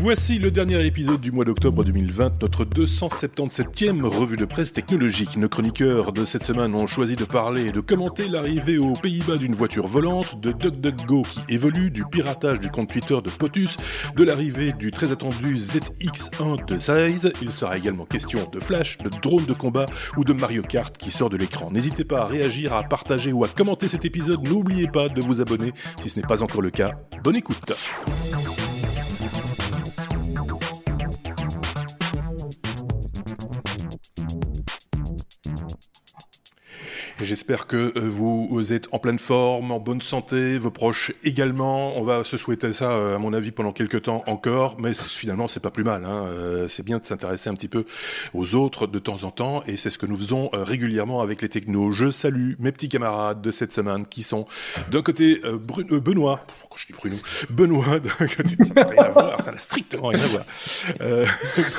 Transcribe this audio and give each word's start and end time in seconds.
Voici 0.00 0.38
le 0.38 0.52
dernier 0.52 0.86
épisode 0.86 1.20
du 1.20 1.32
mois 1.32 1.44
d'octobre 1.44 1.82
2020, 1.82 2.42
notre 2.42 2.64
277e 2.64 4.04
revue 4.04 4.36
de 4.36 4.44
presse 4.44 4.72
technologique. 4.72 5.36
Nos 5.36 5.48
chroniqueurs 5.48 6.12
de 6.12 6.24
cette 6.24 6.44
semaine 6.44 6.76
ont 6.76 6.86
choisi 6.86 7.16
de 7.16 7.24
parler 7.24 7.66
et 7.66 7.72
de 7.72 7.80
commenter 7.80 8.28
l'arrivée 8.28 8.78
aux 8.78 8.92
Pays-Bas 8.92 9.38
d'une 9.38 9.56
voiture 9.56 9.88
volante, 9.88 10.40
de 10.40 10.52
DuckDuckGo 10.52 11.22
qui 11.22 11.40
évolue, 11.48 11.90
du 11.90 12.04
piratage 12.04 12.60
du 12.60 12.70
compte 12.70 12.90
Twitter 12.90 13.16
de 13.20 13.28
POTUS, 13.28 13.76
de 14.14 14.22
l'arrivée 14.22 14.72
du 14.72 14.92
très 14.92 15.10
attendu 15.10 15.56
ZX1 15.56 16.64
de 16.64 16.78
Size. 16.78 17.32
Il 17.42 17.50
sera 17.50 17.76
également 17.76 18.04
question 18.04 18.48
de 18.52 18.60
Flash, 18.60 18.98
de 18.98 19.10
drone 19.20 19.46
de 19.46 19.52
combat 19.52 19.86
ou 20.16 20.22
de 20.22 20.32
Mario 20.32 20.62
Kart 20.62 20.96
qui 20.96 21.10
sort 21.10 21.28
de 21.28 21.36
l'écran. 21.36 21.72
N'hésitez 21.72 22.04
pas 22.04 22.20
à 22.20 22.26
réagir, 22.26 22.72
à 22.72 22.84
partager 22.84 23.32
ou 23.32 23.42
à 23.42 23.48
commenter 23.48 23.88
cet 23.88 24.04
épisode. 24.04 24.46
N'oubliez 24.46 24.86
pas 24.86 25.08
de 25.08 25.20
vous 25.20 25.40
abonner 25.40 25.72
si 25.96 26.08
ce 26.08 26.20
n'est 26.20 26.26
pas 26.26 26.44
encore 26.44 26.62
le 26.62 26.70
cas. 26.70 26.92
Bonne 27.24 27.36
écoute. 27.36 27.74
J'espère 37.20 37.66
que 37.66 37.92
euh, 37.98 38.08
vous 38.08 38.72
êtes 38.72 38.86
en 38.92 39.00
pleine 39.00 39.18
forme, 39.18 39.72
en 39.72 39.80
bonne 39.80 40.00
santé, 40.00 40.56
vos 40.56 40.70
proches 40.70 41.12
également. 41.24 41.98
On 41.98 42.02
va 42.02 42.22
se 42.22 42.36
souhaiter 42.36 42.72
ça, 42.72 42.92
euh, 42.92 43.16
à 43.16 43.18
mon 43.18 43.32
avis, 43.32 43.50
pendant 43.50 43.72
quelques 43.72 44.02
temps 44.02 44.22
encore, 44.28 44.76
mais 44.78 44.94
finalement, 44.94 45.48
c'est 45.48 45.58
pas 45.58 45.72
plus 45.72 45.82
mal. 45.82 46.04
Hein. 46.04 46.26
Euh, 46.28 46.68
c'est 46.68 46.84
bien 46.84 46.98
de 46.98 47.04
s'intéresser 47.04 47.50
un 47.50 47.54
petit 47.54 47.66
peu 47.66 47.86
aux 48.34 48.54
autres 48.54 48.86
de 48.86 49.00
temps 49.00 49.24
en 49.24 49.32
temps, 49.32 49.64
et 49.66 49.76
c'est 49.76 49.90
ce 49.90 49.98
que 49.98 50.06
nous 50.06 50.16
faisons 50.16 50.48
régulièrement 50.52 51.20
avec 51.20 51.42
les 51.42 51.48
technos. 51.48 51.90
Je 51.90 52.12
salue 52.12 52.52
mes 52.60 52.70
petits 52.70 52.88
camarades 52.88 53.42
de 53.42 53.50
cette 53.50 53.72
semaine 53.72 54.06
qui 54.06 54.22
sont 54.22 54.44
d'un 54.92 55.02
côté 55.02 55.40
Benoît, 55.42 56.40
je 56.78 56.86
dis 56.86 56.92
Bruno, 56.92 57.16
Benoît 57.50 58.00
d'un 58.00 58.26
côté, 58.26 58.56
ça 58.64 58.74
n'a 58.74 58.84
rien 58.84 59.02
à 59.02 59.08
voir, 59.08 59.42
ça 59.42 59.52
n'a 59.52 59.58
strictement 59.58 60.08
rien 60.08 60.20
à 60.20 60.26
voir. 60.26 60.44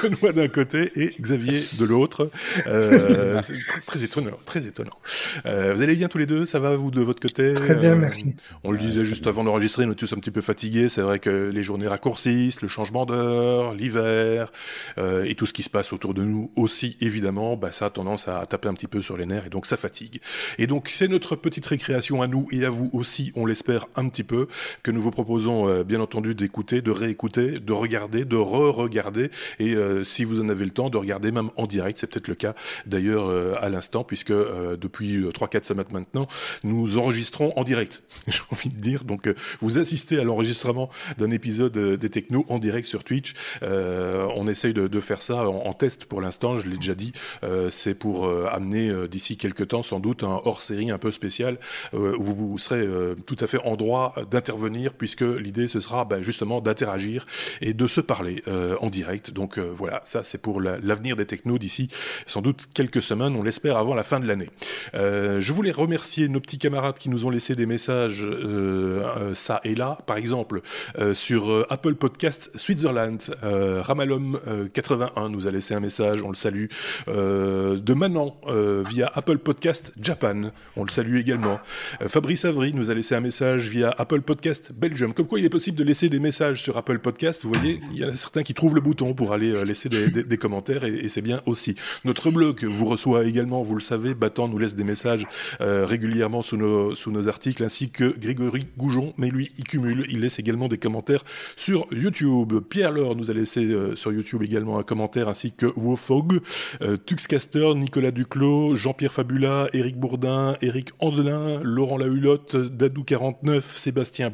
Benoît 0.03 0.33
d'un 0.33 0.47
côté 0.47 0.91
et 0.95 1.15
Xavier 1.19 1.63
de 1.77 1.85
l'autre. 1.85 2.29
c'est 2.65 3.53
très, 3.67 3.81
très 3.81 4.03
étonnant, 4.03 4.37
très 4.45 4.67
étonnant. 4.67 4.97
Euh, 5.45 5.73
vous 5.73 5.81
allez 5.81 5.95
bien 5.95 6.07
tous 6.07 6.17
les 6.17 6.25
deux? 6.25 6.45
Ça 6.45 6.59
va, 6.59 6.75
vous, 6.75 6.91
de 6.91 7.01
votre 7.01 7.19
côté? 7.19 7.53
Très 7.53 7.75
bien, 7.75 7.91
euh, 7.91 7.95
merci. 7.95 8.35
On 8.63 8.71
le 8.71 8.77
disait 8.77 9.05
juste 9.05 9.27
avant 9.27 9.43
d'enregistrer, 9.43 9.85
nous 9.85 9.95
tous 9.95 10.11
un 10.13 10.17
petit 10.17 10.31
peu 10.31 10.41
fatigués. 10.41 10.89
C'est 10.89 11.01
vrai 11.01 11.19
que 11.19 11.49
les 11.49 11.63
journées 11.63 11.87
raccourcissent, 11.87 12.61
le 12.61 12.67
changement 12.67 13.05
d'heure, 13.05 13.75
l'hiver, 13.75 14.51
euh, 14.97 15.23
et 15.25 15.35
tout 15.35 15.45
ce 15.45 15.53
qui 15.53 15.63
se 15.63 15.69
passe 15.69 15.93
autour 15.93 16.13
de 16.13 16.23
nous 16.23 16.51
aussi, 16.55 16.97
évidemment, 17.01 17.57
bah, 17.57 17.71
ça 17.71 17.85
a 17.85 17.89
tendance 17.89 18.27
à 18.27 18.45
taper 18.45 18.67
un 18.67 18.73
petit 18.73 18.87
peu 18.87 19.01
sur 19.01 19.17
les 19.17 19.25
nerfs, 19.25 19.47
et 19.47 19.49
donc 19.49 19.65
ça 19.65 19.77
fatigue. 19.77 20.21
Et 20.57 20.67
donc, 20.67 20.89
c'est 20.89 21.07
notre 21.07 21.35
petite 21.35 21.65
récréation 21.65 22.21
à 22.21 22.27
nous 22.27 22.47
et 22.51 22.65
à 22.65 22.69
vous 22.69 22.89
aussi, 22.93 23.31
on 23.35 23.45
l'espère 23.45 23.85
un 23.95 24.07
petit 24.09 24.23
peu, 24.23 24.47
que 24.83 24.88
nous 24.91 25.01
vous 25.01 25.11
proposons, 25.11 25.83
bien 25.83 25.99
entendu, 25.99 26.35
d'écouter, 26.35 26.81
de 26.81 26.91
réécouter, 26.91 27.59
de 27.59 27.73
regarder, 27.73 28.25
de 28.25 28.35
re-regarder, 28.35 29.29
et 29.59 29.75
si 30.03 30.23
vous 30.23 30.41
en 30.41 30.49
avez 30.49 30.65
le 30.65 30.71
temps, 30.71 30.89
de 30.89 30.97
regarder 30.97 31.31
même 31.31 31.49
en 31.55 31.67
direct. 31.67 31.99
C'est 31.99 32.07
peut-être 32.07 32.27
le 32.27 32.35
cas, 32.35 32.55
d'ailleurs, 32.85 33.29
à 33.61 33.69
l'instant, 33.69 34.03
puisque 34.03 34.31
depuis 34.31 35.23
3-4 35.23 35.57
euh, 35.57 35.59
semaines 35.63 35.85
maintenant, 35.91 36.27
nous 36.63 36.97
enregistrons 36.97 37.53
en 37.55 37.63
direct, 37.63 38.03
j'ai 38.27 38.41
envie 38.51 38.69
de 38.69 38.79
dire. 38.79 39.03
Donc, 39.03 39.27
euh, 39.27 39.33
vous 39.61 39.79
assistez 39.79 40.19
à 40.19 40.23
l'enregistrement 40.23 40.89
d'un 41.17 41.31
épisode 41.31 41.75
euh, 41.77 41.97
des 41.97 42.09
Technos 42.09 42.45
en 42.49 42.59
direct 42.59 42.87
sur 42.87 43.03
Twitch. 43.03 43.33
on 43.61 44.47
essaye 44.47 44.73
de, 44.73 44.99
faire 44.99 45.21
ça 45.21 45.47
en, 45.47 45.73
test 45.73 46.05
pour 46.05 46.21
l'instant, 46.21 46.57
je 46.57 46.67
l'ai 46.67 46.77
déjà 46.77 46.95
dit. 46.95 47.13
c'est 47.69 47.93
pour 47.93 48.29
amener 48.51 49.07
d'ici 49.07 49.37
quelques 49.37 49.69
temps, 49.69 49.83
sans 49.83 49.99
doute, 49.99 50.23
un 50.23 50.41
hors-série 50.43 50.91
un 50.91 50.97
peu 50.97 51.11
spécial 51.11 51.57
où 51.93 52.21
vous, 52.21 52.57
serez 52.57 52.85
tout 53.25 53.37
à 53.39 53.47
fait 53.47 53.59
en 53.63 53.75
droit 53.75 54.13
d'intervenir, 54.29 54.78
puisque 54.93 55.21
l'idée, 55.21 55.67
ce 55.67 55.79
sera 55.79 56.05
bah, 56.05 56.21
justement 56.21 56.61
d'interagir 56.61 57.25
et 57.61 57.73
de 57.73 57.87
se 57.87 58.01
parler 58.01 58.43
en 58.81 58.89
direct. 58.89 59.31
Donc, 59.31 59.59
voilà, 59.59 60.01
ça, 60.05 60.23
c'est 60.23 60.37
pour 60.37 60.61
l'avenir 60.61 61.15
des 61.15 61.25
Technos 61.25 61.57
d'ici, 61.57 61.89
sans 62.25 62.41
doute, 62.41 62.67
quelques 62.73 63.01
semaines, 63.01 63.35
on 63.35 63.43
l'espère, 63.43 63.77
avant 63.77 63.95
la 63.95 64.03
fin 64.03 64.19
de 64.19 64.27
l'année. 64.27 64.49
Euh, 64.95 65.39
je 65.39 65.53
voulais 65.53 65.71
remercier 65.71 66.27
nos 66.29 66.39
petits 66.39 66.57
camarades 66.57 66.97
qui 66.97 67.09
nous 67.09 67.25
ont 67.25 67.29
laissé 67.29 67.55
des 67.55 67.65
messages 67.65 68.23
euh, 68.23 69.03
euh, 69.17 69.35
ça 69.35 69.61
et 69.63 69.75
là. 69.75 69.97
Par 70.05 70.17
exemple, 70.17 70.61
sur 71.13 71.65
Apple 71.69 71.95
Podcast 71.95 72.51
Switzerland, 72.55 73.19
Ramalom 73.41 74.39
81 74.73 75.29
nous 75.29 75.47
a 75.47 75.51
laissé 75.51 75.73
un 75.73 75.79
message, 75.79 76.21
on 76.23 76.29
le 76.29 76.35
salue. 76.35 76.65
de 77.07 77.93
Manan 77.93 78.35
via 78.87 79.11
Apple 79.13 79.37
Podcast 79.37 79.91
Japan, 79.99 80.51
on 80.75 80.83
le 80.83 80.89
salue 80.89 81.17
également. 81.17 81.59
Fabrice 82.07 82.45
Avry 82.45 82.73
nous 82.73 82.91
a 82.91 82.93
laissé 82.93 83.15
un 83.15 83.21
message 83.21 83.69
via 83.69 83.93
Apple 83.97 84.21
Podcast 84.21 84.68
Belgium. 84.73 85.13
Comme 85.13 85.27
quoi, 85.27 85.39
il 85.39 85.45
est 85.45 85.49
possible 85.49 85.77
de 85.77 85.83
laisser 85.83 86.09
des 86.09 86.19
messages 86.19 86.61
sur 86.61 86.77
Apple 86.77 86.99
Podcast. 86.99 87.43
Vous 87.43 87.53
voyez, 87.53 87.79
il 87.91 87.99
y 87.99 88.05
en 88.05 88.09
a 88.09 88.13
certains 88.13 88.43
qui 88.43 88.53
trouvent 88.53 88.75
le 88.75 88.81
bouton 88.81 89.13
pour 89.13 89.33
aller 89.33 89.63
laisser 89.63 89.89
des, 89.89 90.37
commentaires 90.37 90.83
et, 90.83 91.07
c'est 91.09 91.21
bien 91.21 91.41
aussi. 91.45 91.75
Notre 92.05 92.31
blog 92.31 92.63
vous 92.63 92.85
reçoit 92.85 93.25
également, 93.25 93.61
vous 93.61 93.75
le 93.75 93.81
savez, 93.81 94.13
Battant 94.13 94.47
nous 94.47 94.57
laisse 94.57 94.75
des 94.75 94.83
messages 94.83 95.25
euh, 95.61 95.85
régulièrement 95.85 96.41
sous 96.41 96.57
nos, 96.57 97.27
articles, 97.27 97.63
ainsi 97.63 97.89
que 97.89 98.17
Grégory 98.17 98.65
Goujon, 98.77 99.13
mais 99.17 99.29
lui, 99.29 99.51
il 99.57 99.63
cumule, 99.63 100.05
il 100.09 100.21
laisse 100.21 100.39
également 100.39 100.67
des 100.67 100.77
commentaires 100.77 101.23
sur 101.55 101.85
YouTube. 101.91 102.53
Pierre 102.69 102.91
Laure 102.91 103.15
nous 103.15 103.29
a 103.29 103.33
laissé 103.33 103.65
euh, 103.65 103.95
sur 103.95 104.11
YouTube 104.11 104.43
également 104.43 104.79
un 104.79 104.83
commentaire, 104.83 105.27
ainsi 105.27 105.51
que 105.51 105.65
Wofog, 105.65 106.39
euh, 106.81 106.97
Tuxcaster, 106.97 107.73
Nicolas 107.75 108.11
Duclos, 108.11 108.75
Jean-Pierre 108.75 109.13
Fabula, 109.13 109.67
Éric 109.73 109.97
Bourdin, 109.97 110.55
Éric 110.61 110.89
Andelin, 110.99 111.59
Laurent 111.63 111.97
Lahulotte, 111.97 112.55
Dadou49, 112.55 113.61
Sébastien 113.75 114.29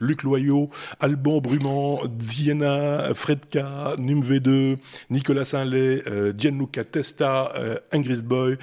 Luc 0.00 0.22
Loyau, 0.22 0.70
Alban 1.00 1.40
Brumand, 1.40 2.08
Diana, 2.08 3.14
Fredka, 3.14 3.94
Num2, 3.98 4.76
Nicolas 5.10 5.44
Saint-Lay, 5.44 6.02
Gianluca 6.36 6.84
Testa, 6.84 7.52
Ingrid 7.92 8.22
Boy, 8.22 8.56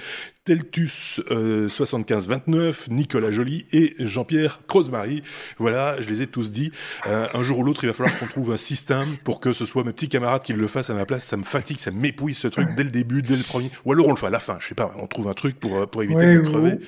Teltus 0.50 1.20
7529, 1.28 2.88
euh, 2.90 2.92
Nicolas 2.92 3.30
Joly 3.30 3.66
et 3.72 3.94
Jean-Pierre 4.00 4.62
Crozemarie. 4.66 5.22
Voilà, 5.58 6.00
je 6.00 6.08
les 6.08 6.22
ai 6.22 6.26
tous 6.26 6.50
dit. 6.50 6.72
Euh, 7.06 7.28
un 7.32 7.42
jour 7.42 7.60
ou 7.60 7.62
l'autre, 7.62 7.84
il 7.84 7.86
va 7.86 7.92
falloir 7.92 8.18
qu'on 8.18 8.26
trouve 8.26 8.50
un 8.50 8.56
système 8.56 9.06
pour 9.22 9.38
que 9.38 9.52
ce 9.52 9.64
soit 9.64 9.84
mes 9.84 9.92
petits 9.92 10.08
camarades 10.08 10.42
qui 10.42 10.52
le 10.52 10.66
fassent 10.66 10.90
à 10.90 10.94
ma 10.94 11.06
place. 11.06 11.22
Ça 11.22 11.36
me 11.36 11.44
fatigue, 11.44 11.78
ça 11.78 11.92
m'épuise 11.92 12.36
ce 12.36 12.48
truc 12.48 12.70
dès 12.76 12.82
le 12.82 12.90
début, 12.90 13.22
dès 13.22 13.36
le 13.36 13.44
premier. 13.44 13.70
Ou 13.84 13.92
alors 13.92 14.08
on 14.08 14.10
le 14.10 14.16
fait 14.16 14.26
à 14.26 14.30
la 14.30 14.40
fin, 14.40 14.56
je 14.58 14.66
sais 14.66 14.74
pas, 14.74 14.92
on 15.00 15.06
trouve 15.06 15.28
un 15.28 15.34
truc 15.34 15.60
pour, 15.60 15.76
euh, 15.76 15.86
pour 15.86 16.02
éviter 16.02 16.26
de 16.26 16.40
crever. 16.40 16.78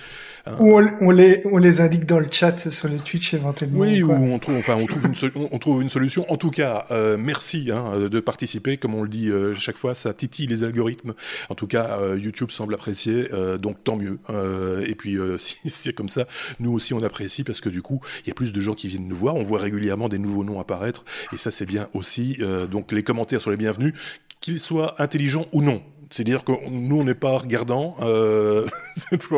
Hein. 0.44 0.56
Ou 0.58 0.80
on, 1.00 1.10
les, 1.12 1.42
on 1.44 1.58
les 1.58 1.80
indique 1.80 2.04
dans 2.04 2.18
le 2.18 2.26
chat 2.28 2.68
sur 2.68 2.88
le 2.88 2.96
Twitch 2.96 3.32
éventuellement. 3.32 3.78
Oui, 3.78 4.02
ou 4.02 4.10
on 4.10 4.40
trouve, 4.40 4.56
enfin, 4.56 4.76
on 4.76 4.86
trouve, 4.86 5.06
une, 5.06 5.46
on 5.52 5.58
trouve 5.60 5.82
une 5.82 5.88
solution. 5.88 6.28
En 6.32 6.36
tout 6.36 6.50
cas, 6.50 6.86
merci 7.16 7.70
hein, 7.72 8.08
de 8.10 8.18
participer. 8.18 8.76
Comme 8.76 8.96
on 8.96 9.04
le 9.04 9.08
dit 9.08 9.30
chaque 9.54 9.76
fois, 9.76 9.94
ça 9.94 10.12
titille 10.12 10.48
les 10.48 10.64
algorithmes. 10.64 11.14
En 11.48 11.54
tout 11.54 11.68
cas, 11.68 12.00
YouTube 12.16 12.50
semble 12.50 12.74
apprécier. 12.74 13.28
Euh, 13.52 13.58
donc 13.58 13.82
tant 13.84 13.96
mieux. 13.96 14.18
Euh, 14.30 14.84
et 14.86 14.94
puis 14.94 15.16
euh, 15.16 15.38
si 15.38 15.56
c'est 15.66 15.92
comme 15.92 16.08
ça, 16.08 16.26
nous 16.60 16.72
aussi 16.72 16.94
on 16.94 17.02
apprécie 17.02 17.44
parce 17.44 17.60
que 17.60 17.68
du 17.68 17.82
coup 17.82 18.00
il 18.24 18.28
y 18.28 18.30
a 18.30 18.34
plus 18.34 18.52
de 18.52 18.60
gens 18.60 18.74
qui 18.74 18.88
viennent 18.88 19.08
nous 19.08 19.16
voir. 19.16 19.36
On 19.36 19.42
voit 19.42 19.60
régulièrement 19.60 20.08
des 20.08 20.18
nouveaux 20.18 20.44
noms 20.44 20.60
apparaître 20.60 21.04
et 21.32 21.36
ça 21.36 21.50
c'est 21.50 21.66
bien 21.66 21.88
aussi. 21.94 22.38
donc 22.70 22.92
les 22.92 23.02
commentaires 23.02 23.40
sont 23.40 23.50
les 23.50 23.56
bienvenus, 23.56 23.94
qu'ils 24.40 24.60
soient 24.60 25.00
intelligents 25.00 25.46
ou 25.52 25.62
non. 25.62 25.82
C'est-à-dire 26.10 26.44
que 26.44 26.52
nous, 26.68 27.00
on 27.00 27.04
n'est 27.04 27.14
pas 27.14 27.38
regardant. 27.38 27.96
Euh, 28.00 28.68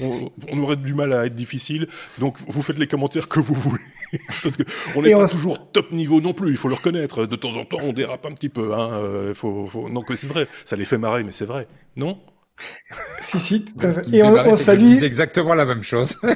on, 0.00 0.30
on, 0.50 0.58
aurait 0.58 0.76
du 0.76 0.92
mal 0.92 1.14
à 1.14 1.24
être 1.24 1.34
difficile. 1.34 1.88
Donc, 2.18 2.36
vous 2.46 2.60
faites 2.60 2.78
les 2.78 2.86
commentaires 2.86 3.28
que 3.28 3.40
vous 3.40 3.54
voulez. 3.54 3.82
Parce 4.42 4.58
qu'on 4.58 5.00
n'est 5.00 5.12
pas 5.12 5.26
toujours 5.26 5.70
top 5.72 5.90
niveau 5.90 6.20
non 6.20 6.34
plus. 6.34 6.50
Il 6.50 6.58
faut 6.58 6.68
le 6.68 6.74
reconnaître. 6.74 7.24
De 7.24 7.34
temps 7.34 7.56
en 7.56 7.64
temps, 7.64 7.78
on 7.82 7.94
dérape 7.94 8.26
un 8.26 8.32
petit 8.32 8.50
peu. 8.50 8.74
Hein. 8.74 9.32
faut, 9.32 9.66
faut... 9.66 9.88
Non, 9.88 10.04
c'est 10.14 10.26
vrai. 10.26 10.46
Ça 10.66 10.76
les 10.76 10.84
fait 10.84 10.98
marrer, 10.98 11.24
mais 11.24 11.32
c'est 11.32 11.46
vrai. 11.46 11.66
Non? 11.96 12.20
Si, 13.20 13.38
si. 13.38 13.64
Et 14.12 14.22
on, 14.22 14.56
salue. 14.56 15.02
exactement 15.02 15.54
la 15.54 15.64
même 15.64 15.82
chose. 15.82 16.18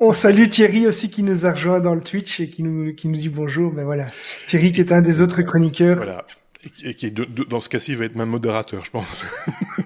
on 0.00 0.12
salue 0.12 0.48
Thierry 0.48 0.86
aussi 0.86 1.10
qui 1.10 1.22
nous 1.22 1.46
a 1.46 1.52
rejoint 1.52 1.80
dans 1.80 1.94
le 1.94 2.00
Twitch 2.00 2.40
et 2.40 2.50
qui 2.50 2.62
nous, 2.62 2.94
qui 2.94 3.08
nous 3.08 3.16
dit 3.16 3.28
bonjour. 3.28 3.72
Mais 3.72 3.84
voilà. 3.84 4.06
Thierry 4.46 4.72
qui 4.72 4.80
est 4.80 4.92
un 4.92 5.02
des 5.02 5.20
autres 5.20 5.42
chroniqueurs. 5.42 5.96
Voilà 5.96 6.26
et 6.82 6.94
qui 6.94 7.10
dans 7.10 7.60
ce 7.60 7.68
cas-ci 7.68 7.94
va 7.94 8.04
être 8.04 8.16
même 8.16 8.28
modérateur, 8.28 8.84
je 8.84 8.90
pense. 8.90 9.24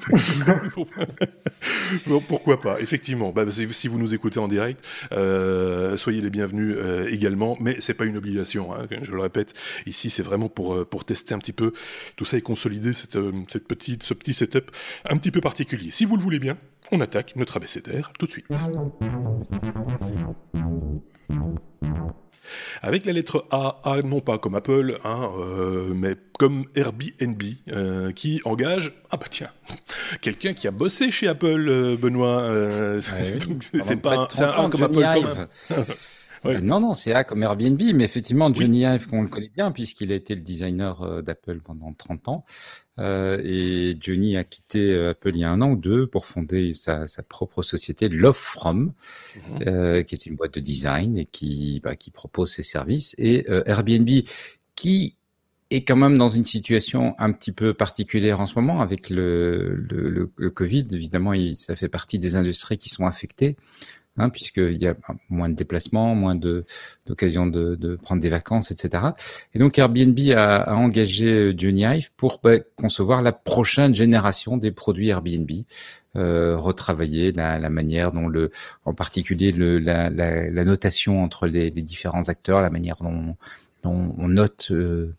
bon, 2.07 2.21
pourquoi 2.21 2.61
pas 2.61 2.81
Effectivement, 2.81 3.31
bah, 3.31 3.45
si 3.49 3.89
vous 3.89 3.99
nous 3.99 4.15
écoutez 4.15 4.41
en 4.41 4.49
direct, 4.49 4.85
euh, 5.13 5.97
soyez 5.97 6.21
les 6.21 6.31
bienvenus 6.31 6.75
euh, 6.77 7.09
également, 7.11 7.57
mais 7.61 7.77
c'est 7.81 7.95
pas 7.95 8.07
une 8.07 8.17
obligation. 8.17 8.75
Hein, 8.75 8.87
je 9.03 9.13
le 9.13 9.21
répète, 9.21 9.53
ici 9.87 10.11
c'est 10.11 10.23
vraiment 10.23 10.49
pour 10.49 10.75
euh, 10.75 10.85
pour 10.85 11.05
tester 11.05 11.35
un 11.35 11.39
petit 11.39 11.53
peu 11.53 11.73
tout 12.17 12.25
ça 12.25 12.37
et 12.37 12.43
consolider 12.43 12.93
cette, 12.93 13.19
cette 13.49 13.69
petite 13.69 14.03
ce 14.03 14.15
petit 14.15 14.35
setup 14.35 14.71
un 15.09 15.17
petit 15.17 15.31
peu 15.31 15.41
particulier. 15.41 15.91
Si 15.93 16.05
vous 16.05 16.17
le 16.17 16.23
voulez 16.23 16.39
bien, 16.39 16.59
on 16.91 17.01
attaque 17.01 17.37
notre 17.37 17.57
abécédaire 17.57 18.13
tout 18.19 18.27
de 18.27 18.33
suite 18.33 18.47
avec 22.83 23.07
la 23.07 23.13
lettre 23.13 23.47
A, 23.51 23.81
A 23.85 24.03
non 24.03 24.21
pas 24.21 24.39
comme 24.39 24.55
Apple, 24.55 24.99
hein, 25.05 25.31
euh, 25.39 25.93
mais 25.95 26.17
comme 26.39 26.65
Airbnb, 26.75 27.43
euh, 27.71 28.13
qui 28.13 28.41
engage, 28.45 28.93
ah 29.11 29.17
bah 29.17 29.27
tiens, 29.31 29.51
quelqu'un 30.21 30.53
qui 30.53 30.67
a 30.67 30.71
bossé 30.71 31.11
chez 31.11 31.29
Apple, 31.29 31.67
euh, 31.69 31.97
Benoît, 31.97 32.49
c'est 33.01 33.97
pas, 33.97 34.29
un, 34.39 34.71
comme 34.71 34.83
Apple. 34.83 35.49
Non, 36.45 36.81
non, 36.81 36.95
c'est 36.95 37.13
A 37.13 37.25
comme 37.25 37.43
Airbnb, 37.43 37.81
mais 37.95 38.05
effectivement, 38.05 38.53
Johnny 38.53 38.83
Ive, 38.83 39.09
qu'on 39.09 39.23
le 39.23 39.29
connaît 39.29 39.51
bien, 39.55 39.73
puisqu'il 39.73 40.13
a 40.13 40.15
été 40.15 40.35
le 40.35 40.43
designer 40.43 41.23
d'Apple 41.23 41.61
pendant 41.65 41.93
30 41.93 42.29
ans. 42.29 42.45
Euh, 43.01 43.41
et 43.43 43.97
Johnny 44.01 44.37
a 44.37 44.45
quitté 44.45 44.93
euh, 44.93 45.11
Apple 45.11 45.33
il 45.35 45.41
y 45.41 45.45
a 45.45 45.51
un 45.51 45.61
an 45.61 45.73
ou 45.73 45.77
deux 45.77 46.07
pour 46.07 46.27
fonder 46.27 46.75
sa, 46.75 47.09
sa 47.09 47.25
propre 47.25 47.63
société 47.63 48.09
Love 48.09 48.37
From, 48.37 48.93
mhm. 49.35 49.59
euh, 49.67 50.03
qui 50.03 50.15
est 50.15 50.27
une 50.27 50.37
boîte 50.37 50.55
de 50.55 50.61
design 50.61 51.19
et 51.19 51.25
qui, 51.25 51.81
bah, 51.83 51.97
qui 51.97 52.11
propose 52.11 52.53
ses 52.53 52.63
services. 52.63 53.15
Et 53.19 53.51
euh, 53.51 53.63
Airbnb, 53.67 54.09
qui 54.77 55.17
est 55.71 55.83
quand 55.83 55.97
même 55.97 56.19
dans 56.19 56.29
une 56.29 56.45
situation 56.45 57.17
un 57.19 57.33
petit 57.33 57.51
peu 57.51 57.75
particulière 57.75 58.41
en 58.41 58.47
ce 58.47 58.55
moment 58.55 58.81
avec 58.81 59.11
le, 59.11 59.75
le, 59.75 60.31
le, 60.37 60.51
Covid. 60.51 60.87
Évidemment, 60.93 61.33
il, 61.33 61.57
ça 61.57 61.75
fait 61.75 61.89
partie 61.89 62.21
des 62.21 62.37
industries 62.37 62.79
qui 62.79 62.91
sont 62.91 63.07
affectées 63.07 63.57
hein, 64.17 64.29
puisqu'il 64.29 64.81
y 64.81 64.87
a 64.87 64.95
moins 65.29 65.49
de 65.49 65.55
déplacements, 65.55 66.15
moins 66.15 66.35
de 66.35 66.65
d'occasions 67.07 67.47
de, 67.47 67.75
de, 67.75 67.97
prendre 67.97 68.23
des 68.23 68.29
vacances, 68.29 68.71
etc. 68.71 69.05
Et 69.55 69.59
donc 69.59 69.79
Airbnb 69.79 70.19
a, 70.37 70.57
a 70.57 70.75
engagé 70.75 71.33
euh, 71.33 71.55
Johnny 71.57 71.85
pour 72.17 72.41
bah, 72.43 72.59
concevoir 72.77 73.23
la 73.23 73.33
prochaine 73.33 73.95
génération 73.95 74.57
des 74.57 74.71
produits 74.71 75.09
Airbnb. 75.09 75.51
Euh, 76.17 76.57
retravailler 76.57 77.33
la, 77.33 77.59
la, 77.59 77.71
manière 77.71 78.13
dont 78.13 78.29
le, 78.29 78.53
en 78.85 78.95
particulier 78.95 79.51
le, 79.51 79.81
la, 79.81 80.11
la, 80.11 80.49
la 80.49 80.65
notation 80.65 81.25
entre 81.25 81.49
les, 81.49 81.71
les, 81.71 81.83
différents 81.83 82.29
acteurs, 82.29 82.61
la 82.63 82.71
manière 82.71 82.95
dont, 83.01 83.35
dont 83.83 84.15
on 84.17 84.29
note 84.29 84.69
euh, 84.71 85.13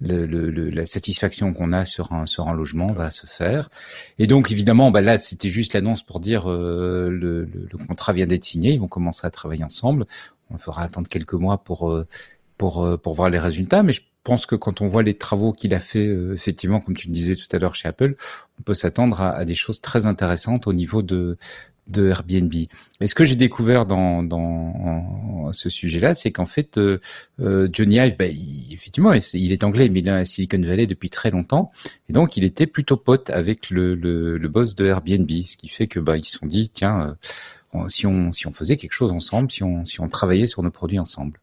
le, 0.00 0.26
le, 0.26 0.70
la 0.70 0.84
satisfaction 0.84 1.52
qu'on 1.52 1.72
a 1.72 1.84
sur 1.84 2.12
un, 2.12 2.26
sur 2.26 2.48
un 2.48 2.54
logement 2.54 2.92
va 2.92 3.10
se 3.10 3.26
faire. 3.26 3.70
Et 4.18 4.26
donc 4.26 4.50
évidemment, 4.50 4.90
bah 4.90 5.00
là 5.00 5.18
c'était 5.18 5.48
juste 5.48 5.74
l'annonce 5.74 6.02
pour 6.02 6.20
dire 6.20 6.50
euh, 6.50 7.08
le, 7.10 7.44
le, 7.44 7.78
contrat 7.86 8.12
vient 8.12 8.26
d'être 8.26 8.44
signé, 8.44 8.72
ils 8.72 8.80
vont 8.80 8.88
commencer 8.88 9.26
à 9.26 9.30
travailler 9.30 9.64
ensemble. 9.64 10.06
On 10.50 10.58
fera 10.58 10.82
attendre 10.82 11.08
quelques 11.08 11.34
mois 11.34 11.58
pour 11.58 11.90
euh, 11.90 12.06
pour 12.58 12.84
euh, 12.84 12.96
pour 12.96 13.14
voir 13.14 13.30
les 13.30 13.38
résultats, 13.38 13.82
mais 13.82 13.92
je 13.92 14.02
pense 14.24 14.46
que 14.46 14.56
quand 14.56 14.80
on 14.80 14.88
voit 14.88 15.02
les 15.02 15.14
travaux 15.14 15.52
qu'il 15.52 15.74
a 15.74 15.80
fait, 15.80 16.06
effectivement, 16.32 16.80
comme 16.80 16.96
tu 16.96 17.08
le 17.08 17.12
disais 17.12 17.36
tout 17.36 17.46
à 17.52 17.58
l'heure 17.58 17.74
chez 17.74 17.88
Apple, 17.88 18.16
on 18.58 18.62
peut 18.62 18.72
s'attendre 18.72 19.20
à, 19.20 19.30
à, 19.30 19.44
des 19.44 19.54
choses 19.54 19.82
très 19.82 20.06
intéressantes 20.06 20.66
au 20.66 20.72
niveau 20.72 21.02
de 21.02 21.36
de 21.88 22.08
Airbnb. 22.08 22.52
Et 23.00 23.06
ce 23.06 23.14
que 23.14 23.24
j'ai 23.24 23.36
découvert 23.36 23.86
dans, 23.86 24.22
dans 24.22 25.52
ce 25.52 25.68
sujet-là, 25.68 26.14
c'est 26.14 26.32
qu'en 26.32 26.46
fait, 26.46 26.78
euh, 26.78 27.00
euh 27.40 27.68
Johnny 27.70 27.96
Ive, 27.96 28.16
bah, 28.18 28.26
effectivement, 28.70 29.12
il 29.12 29.52
est 29.52 29.64
anglais, 29.64 29.88
mais 29.88 30.00
il 30.00 30.08
est 30.08 30.10
à 30.10 30.24
Silicon 30.24 30.60
Valley 30.60 30.86
depuis 30.86 31.10
très 31.10 31.30
longtemps, 31.30 31.72
et 32.08 32.12
donc 32.12 32.36
il 32.36 32.44
était 32.44 32.66
plutôt 32.66 32.96
pote 32.96 33.30
avec 33.30 33.70
le, 33.70 33.94
le, 33.94 34.38
le 34.38 34.48
boss 34.48 34.74
de 34.74 34.86
Airbnb, 34.86 35.30
ce 35.46 35.56
qui 35.56 35.68
fait 35.68 35.86
que 35.86 36.00
bah, 36.00 36.16
ils 36.16 36.24
se 36.24 36.38
sont 36.38 36.46
dit, 36.46 36.70
tiens, 36.72 37.16
euh, 37.74 37.88
si 37.88 38.06
on 38.06 38.32
si 38.32 38.46
on 38.46 38.52
faisait 38.52 38.76
quelque 38.76 38.92
chose 38.92 39.12
ensemble, 39.12 39.50
si 39.50 39.62
on 39.62 39.84
si 39.84 40.00
on 40.00 40.08
travaillait 40.08 40.46
sur 40.46 40.62
nos 40.62 40.70
produits 40.70 40.98
ensemble. 40.98 41.40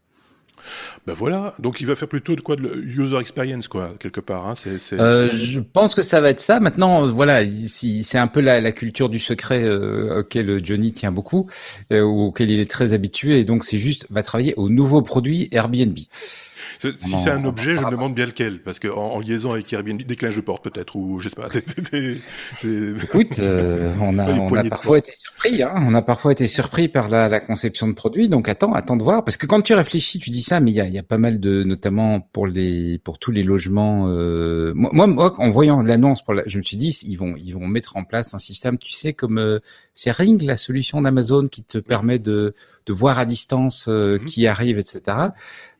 Ben 1.06 1.14
voilà, 1.14 1.54
donc 1.58 1.80
il 1.80 1.86
va 1.86 1.96
faire 1.96 2.08
plutôt 2.08 2.36
de 2.36 2.40
quoi 2.40 2.56
de 2.56 2.62
user 2.62 3.18
experience 3.18 3.68
quoi 3.68 3.94
quelque 3.98 4.20
part. 4.20 4.46
Hein. 4.46 4.54
C'est, 4.54 4.78
euh, 4.94 5.28
je 5.30 5.60
pense 5.60 5.94
que 5.94 6.02
ça 6.02 6.20
va 6.20 6.30
être 6.30 6.40
ça. 6.40 6.60
Maintenant, 6.60 7.06
voilà, 7.06 7.42
c'est 7.66 8.18
un 8.18 8.26
peu 8.26 8.40
la, 8.40 8.60
la, 8.60 8.72
culture 8.72 9.08
du 9.08 9.18
secret 9.18 9.64
euh, 9.64 10.20
auquel 10.20 10.64
Johnny 10.64 10.92
tient 10.92 11.12
beaucoup, 11.12 11.48
euh, 11.92 12.02
auquel 12.02 12.50
il 12.50 12.60
est 12.60 12.70
très 12.70 12.92
habitué, 12.92 13.40
et 13.40 13.44
donc 13.44 13.64
c'est 13.64 13.78
juste 13.78 14.06
va 14.10 14.22
travailler 14.22 14.54
au 14.56 14.68
nouveau 14.68 15.02
produit 15.02 15.48
Airbnb. 15.52 15.98
Si 16.78 17.18
c'est 17.18 17.30
un 17.30 17.44
objet, 17.44 17.76
je 17.76 17.84
me 17.84 17.90
demande 17.90 18.14
bien 18.14 18.26
lequel, 18.26 18.60
parce 18.62 18.78
que 18.78 18.88
en, 18.88 19.20
liaison 19.20 19.52
avec 19.52 19.72
Airbnb, 19.72 20.02
des 20.02 20.16
je 20.30 20.40
porte 20.40 20.64
peut-être, 20.64 20.96
ou 20.96 21.20
je 21.20 21.28
sais 21.28 21.34
pas. 21.34 21.48
Écoute, 23.02 23.38
euh, 23.38 23.92
on 24.00 24.18
a, 24.18 24.30
on 24.32 24.54
a 24.54 24.64
parfois 24.64 24.98
été 24.98 25.12
surpris, 25.14 25.62
hein, 25.62 25.74
on 25.78 25.94
a 25.94 26.02
parfois 26.02 26.32
été 26.32 26.46
surpris 26.46 26.88
par 26.88 27.08
la, 27.08 27.28
la, 27.28 27.40
conception 27.40 27.88
de 27.88 27.92
produits, 27.92 28.28
donc 28.28 28.48
attends, 28.48 28.72
attends 28.72 28.96
de 28.96 29.02
voir, 29.02 29.24
parce 29.24 29.36
que 29.36 29.46
quand 29.46 29.62
tu 29.62 29.74
réfléchis, 29.74 30.18
tu 30.18 30.30
dis 30.30 30.42
ça, 30.42 30.60
mais 30.60 30.70
il 30.70 30.74
y 30.74 30.80
a, 30.80 30.86
y 30.86 30.98
a, 30.98 31.02
pas 31.02 31.18
mal 31.18 31.40
de, 31.40 31.62
notamment 31.64 32.20
pour 32.20 32.46
les, 32.46 32.98
pour 32.98 33.18
tous 33.18 33.30
les 33.30 33.42
logements. 33.42 34.06
Euh, 34.08 34.72
moi, 34.74 35.06
moi, 35.06 35.34
en 35.38 35.50
voyant 35.50 35.82
l'annonce, 35.82 36.22
pour 36.22 36.34
la, 36.34 36.42
je 36.46 36.58
me 36.58 36.62
suis 36.62 36.76
dit, 36.76 36.96
ils 37.06 37.16
vont, 37.16 37.34
ils 37.36 37.52
vont 37.52 37.66
mettre 37.66 37.96
en 37.96 38.04
place 38.04 38.34
un 38.34 38.38
système, 38.38 38.78
tu 38.78 38.92
sais, 38.92 39.12
comme 39.12 39.38
euh, 39.38 39.58
c'est 39.94 40.10
Ring, 40.12 40.42
la 40.42 40.56
solution 40.56 41.00
d'Amazon 41.02 41.46
qui 41.46 41.62
te 41.62 41.78
permet 41.78 42.18
de, 42.18 42.54
de 42.86 42.92
voir 42.92 43.18
à 43.18 43.24
distance 43.24 43.86
euh, 43.88 44.18
mhm. 44.18 44.24
qui 44.24 44.46
arrive, 44.46 44.78
etc. 44.78 45.16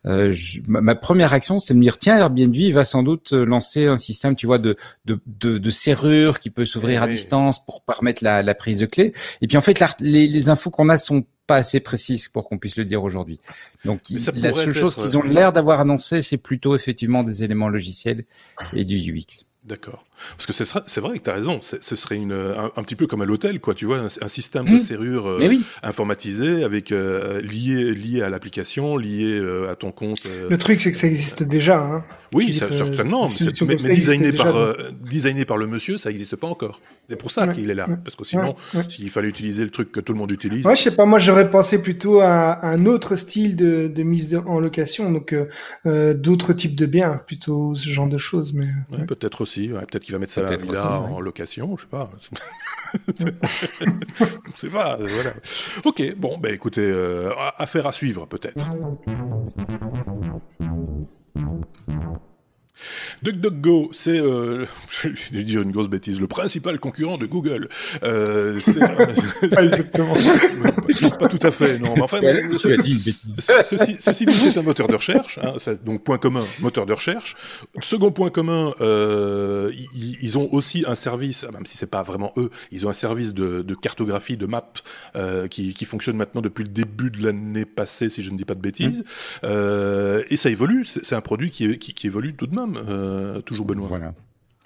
Euh, 0.07 0.35
ma, 0.67 0.95
première 0.95 1.33
action, 1.33 1.59
c'est 1.59 1.75
de 1.75 1.79
me 1.79 1.85
dire 1.85 1.97
tiens, 1.97 2.19
Airbnb 2.19 2.57
va 2.73 2.85
sans 2.85 3.03
doute 3.03 3.33
euh, 3.33 3.45
lancer 3.45 3.87
un 3.87 3.97
système, 3.97 4.35
tu 4.35 4.47
vois, 4.47 4.59
de 4.59 4.77
de, 5.05 5.21
de, 5.27 5.59
de 5.59 5.71
serrure 5.71 6.41
qui 6.41 6.51
peut 6.51 6.67
s'ouvrir 6.67 7.03
à 7.03 7.07
distance 7.07 7.65
pour 7.65 7.83
permettre 7.83 8.25
la, 8.25 8.43
la, 8.43 8.55
prise 8.55 8.81
de 8.81 8.87
clé. 8.87 9.13
Et 9.41 9.47
puis 9.47 9.57
en 9.57 9.61
fait, 9.61 9.81
les, 10.01 10.27
les 10.27 10.49
infos 10.49 10.71
qu'on 10.71 10.89
a 10.89 10.97
sont 10.97 11.25
pas 11.47 11.57
assez 11.57 11.81
précises 11.81 12.29
pour 12.29 12.49
qu'on 12.49 12.59
puisse 12.59 12.77
le 12.77 12.85
dire 12.85 13.03
aujourd'hui. 13.03 13.41
Donc 13.85 14.01
la 14.37 14.53
seule 14.53 14.73
chose 14.73 14.97
qu'ils 14.97 15.17
ont 15.17 15.23
l'air 15.23 15.53
d'avoir 15.53 15.81
annoncé, 15.81 16.23
c'est 16.23 16.39
plutôt 16.39 16.75
effectivement 16.75 17.23
des 17.23 17.43
éléments 17.43 17.69
logiciels 17.69 18.25
et 18.73 18.85
du 18.85 18.97
UX. 18.97 19.45
D'accord. 19.65 20.05
Parce 20.37 20.47
que 20.47 20.53
c'est 20.87 21.01
vrai 21.01 21.19
que 21.19 21.25
tu 21.25 21.31
as 21.31 21.35
raison, 21.35 21.61
ce 21.63 21.97
serait 21.97 22.17
une, 22.17 22.33
un, 22.33 22.83
petit 22.83 22.97
peu 22.97 23.07
comme 23.07 23.23
à 23.23 23.25
l'hôtel, 23.25 23.61
quoi, 23.61 23.75
tu 23.75 23.87
vois, 23.87 23.99
un, 23.99 24.29
système 24.29 24.67
de 24.67 24.75
mmh. 24.75 24.79
serrure 24.79 25.27
euh, 25.29 25.55
informatisé 25.83 26.65
avec 26.65 26.93
euh, 26.93 27.41
lié, 27.43 27.95
lié 27.95 28.23
à 28.23 28.29
l'application, 28.29 28.97
lié 28.97 29.39
euh, 29.39 29.71
à 29.71 29.77
ton 29.77 29.91
compte. 29.91 30.23
Le 30.49 30.59
truc, 30.59 30.81
c'est 30.81 30.91
que 30.91 30.97
ça 30.97 31.07
existe 31.07 31.43
déjà. 31.43 31.81
Hein. 31.81 32.05
Oui, 32.33 32.55
ça, 32.55 32.73
certainement, 32.73 33.27
mais, 33.67 33.77
designé, 33.77 34.33
par, 34.33 34.55
designé 35.03 35.45
par 35.45 35.59
le 35.59 35.67
monsieur, 35.67 35.99
ça 35.99 36.09
n'existe 36.09 36.37
pas 36.37 36.47
encore. 36.47 36.81
C'est 37.09 37.17
pour 37.17 37.31
ça 37.31 37.47
qu'il 37.49 37.71
est 37.71 37.75
là. 37.75 37.87
Parce 38.03 38.17
que 38.17 38.25
sinon, 38.25 38.55
s'il 38.89 39.11
fallait 39.11 39.29
utiliser 39.29 39.65
le 39.65 39.71
truc 39.71 39.93
que 39.93 40.01
tout 40.01 40.13
le 40.13 40.19
monde 40.19 40.31
utilise. 40.31 40.67
Ouais, 40.67 40.77
je 40.77 40.83
sais 40.83 40.95
pas, 40.95 41.05
moi 41.05 41.19
j'aurais 41.19 41.51
pensé 41.51 41.83
plutôt 41.83 42.21
à 42.21 42.65
un 42.65 42.87
autre 42.87 43.17
style 43.17 43.55
de, 43.57 43.91
de 43.95 44.03
mise 44.03 44.41
en 44.47 44.61
location, 44.61 45.13
donc 45.13 45.35
d'autres 45.85 46.53
types 46.55 46.75
de 46.75 46.87
biens, 46.87 47.21
plutôt 47.27 47.75
ce 47.75 47.91
genre 47.91 48.09
de 48.09 48.19
choses. 48.19 48.55
Mais 48.55 48.69
peut-être 49.07 49.43
aussi, 49.43 49.69
peut-être 49.69 50.05
qu'il 50.05 50.12
va 50.13 50.19
mettre 50.19 50.33
ça 50.33 50.43
là 50.43 51.01
en 51.01 51.21
location, 51.21 51.77
je 51.77 51.83
sais 51.83 51.89
pas. 51.89 52.11
sais 54.55 54.69
pas, 54.69 54.97
voilà. 54.97 55.33
Ok, 55.85 56.15
bon, 56.17 56.39
bah 56.39 56.51
écoutez, 56.51 56.83
euh, 56.83 57.31
affaire 57.57 57.87
à 57.87 57.93
suivre 57.93 58.27
peut-être. 58.27 58.69
DuckDuckGo, 63.23 63.91
c'est, 63.95 64.19
euh, 64.19 64.67
je 64.91 65.33
vais 65.33 65.45
dire 65.45 65.63
une 65.63 65.73
grosse 65.73 65.89
bêtise, 65.89 66.21
le 66.21 66.27
principal 66.27 66.79
concurrent 66.79 67.19
de 67.19 67.27
Google. 67.27 67.69
Euh, 68.03 68.59
c'est, 68.59 68.81
pas 68.81 69.63
exactement. 69.63 70.15
pas, 71.19 71.29
tout 71.29 71.47
à 71.47 71.51
fait, 71.51 71.79
non. 71.79 71.95
Mais 71.97 72.03
enfin, 72.03 72.21
ceci, 72.59 73.97
ceci 74.01 74.27
dit, 74.27 74.35
c'est 74.35 74.59
un 74.59 74.63
moteur 74.63 74.87
de 74.87 74.95
recherche. 74.95 75.39
Hein, 75.43 75.55
donc 75.85 76.05
point 76.05 76.19
commun, 76.19 76.45
moteur 76.61 76.87
de 76.87 76.93
recherche. 76.93 77.37
Second 77.81 78.13
point 78.13 78.31
commun, 78.31 78.73
euh, 78.81 79.73
ils, 79.95 80.19
ils, 80.23 80.39
ont 80.39 80.53
aussi 80.53 80.85
un 80.87 80.95
service, 80.95 81.47
même 81.53 81.67
si 81.67 81.77
c'est 81.77 81.87
pas 81.87 82.03
vraiment 82.03 82.33
eux, 82.37 82.51
ils 82.71 82.87
ont 82.87 82.91
un 82.91 82.95
service 82.95 83.33
de, 83.33 83.63
de 83.63 83.75
cartographie, 83.75 84.37
de 84.37 84.47
map 84.47 84.73
euh, 85.17 85.49
qui, 85.49 85.75
qui, 85.75 85.85
fonctionne 85.85 86.17
maintenant 86.17 86.41
depuis 86.41 86.63
le 86.63 86.71
début 86.71 87.11
de 87.11 87.25
l'année 87.25 87.65
passée, 87.65 88.09
si 88.09 88.23
je 88.23 88.31
ne 88.31 88.37
dis 88.37 88.45
pas 88.45 88.55
de 88.55 88.61
bêtises. 88.61 89.01
Mmh. 89.01 89.05
Euh, 89.45 90.23
et 90.31 90.37
ça 90.37 90.51
évolue. 90.51 90.85
C'est 90.85 91.15
un 91.15 91.21
produit 91.21 91.51
qui, 91.51 91.79
qui, 91.79 91.95
qui 91.95 92.07
évolue 92.07 92.35
tout 92.35 92.47
de 92.47 92.55
même. 92.55 92.72
Euh, 92.77 93.41
toujours 93.43 93.67
Benoît. 93.67 93.89
Voilà. 93.89 94.15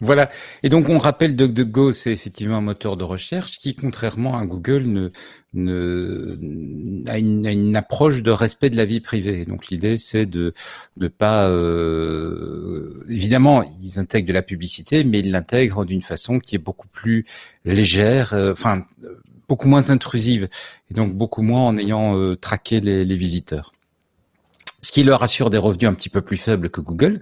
Voilà. 0.02 0.28
Et 0.62 0.68
donc 0.68 0.90
on 0.90 0.98
rappelle 0.98 1.36
DuckDuckGo, 1.36 1.92
c'est 1.92 2.12
effectivement 2.12 2.56
un 2.56 2.60
moteur 2.60 2.98
de 2.98 3.04
recherche 3.04 3.58
qui, 3.58 3.74
contrairement 3.74 4.36
à 4.36 4.44
Google, 4.44 4.82
ne, 4.82 5.10
ne 5.54 7.04
a, 7.08 7.18
une, 7.18 7.46
a 7.46 7.52
une 7.52 7.74
approche 7.76 8.22
de 8.22 8.30
respect 8.30 8.68
de 8.68 8.76
la 8.76 8.84
vie 8.84 9.00
privée. 9.00 9.46
Donc 9.46 9.68
l'idée, 9.68 9.96
c'est 9.96 10.26
de 10.26 10.52
ne 10.98 11.08
pas, 11.08 11.48
euh, 11.48 13.04
évidemment, 13.08 13.64
ils 13.82 13.98
intègrent 13.98 14.28
de 14.28 14.34
la 14.34 14.42
publicité, 14.42 15.02
mais 15.02 15.20
ils 15.20 15.30
l'intègrent 15.30 15.86
d'une 15.86 16.02
façon 16.02 16.40
qui 16.40 16.56
est 16.56 16.58
beaucoup 16.58 16.88
plus 16.88 17.24
légère, 17.64 18.34
euh, 18.34 18.52
enfin 18.52 18.84
beaucoup 19.48 19.68
moins 19.68 19.88
intrusive, 19.90 20.48
et 20.90 20.94
donc 20.94 21.14
beaucoup 21.14 21.40
moins 21.40 21.68
en 21.68 21.78
ayant 21.78 22.36
traqué 22.36 22.80
les, 22.80 23.04
les 23.04 23.16
visiteurs. 23.16 23.72
Qui 24.96 25.04
leur 25.04 25.22
assure 25.22 25.50
des 25.50 25.58
revenus 25.58 25.90
un 25.90 25.92
petit 25.92 26.08
peu 26.08 26.22
plus 26.22 26.38
faibles 26.38 26.70
que 26.70 26.80
Google, 26.80 27.20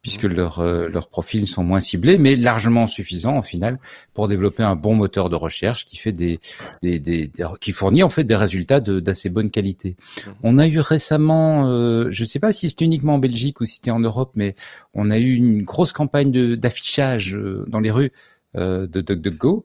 puisque 0.00 0.22
leurs 0.22 0.60
euh, 0.60 0.86
leurs 0.86 1.08
profils 1.08 1.48
sont 1.48 1.64
moins 1.64 1.80
ciblés, 1.80 2.18
mais 2.18 2.36
largement 2.36 2.86
suffisants 2.86 3.36
au 3.36 3.42
final 3.42 3.80
pour 4.14 4.28
développer 4.28 4.62
un 4.62 4.76
bon 4.76 4.94
moteur 4.94 5.28
de 5.28 5.34
recherche 5.34 5.86
qui 5.86 5.96
fait 5.96 6.12
des, 6.12 6.38
des, 6.84 7.00
des, 7.00 7.32
qui 7.60 7.72
fournit 7.72 8.04
en 8.04 8.10
fait 8.10 8.22
des 8.22 8.36
résultats 8.36 8.78
d'assez 8.78 9.28
bonne 9.28 9.50
qualité. 9.50 9.96
Mhm. 10.24 10.34
On 10.44 10.58
a 10.58 10.68
eu 10.68 10.78
récemment, 10.78 11.66
euh, 11.66 12.12
je 12.12 12.22
ne 12.22 12.26
sais 12.28 12.38
pas 12.38 12.52
si 12.52 12.70
c'est 12.70 12.80
uniquement 12.82 13.14
en 13.14 13.18
Belgique 13.18 13.60
ou 13.60 13.64
si 13.64 13.74
c'était 13.74 13.90
en 13.90 13.98
Europe, 13.98 14.30
mais 14.36 14.54
on 14.94 15.10
a 15.10 15.18
eu 15.18 15.34
une 15.34 15.64
grosse 15.64 15.92
campagne 15.92 16.30
d'affichage 16.54 17.34
euh, 17.34 17.64
dans 17.66 17.80
les 17.80 17.90
rues 17.90 18.12
de 18.54 18.86
DuckDuckGo. 18.86 19.64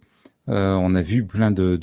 Euh, 0.49 0.73
on 0.73 0.95
a 0.95 1.03
vu 1.03 1.23
plein 1.23 1.51
de 1.51 1.77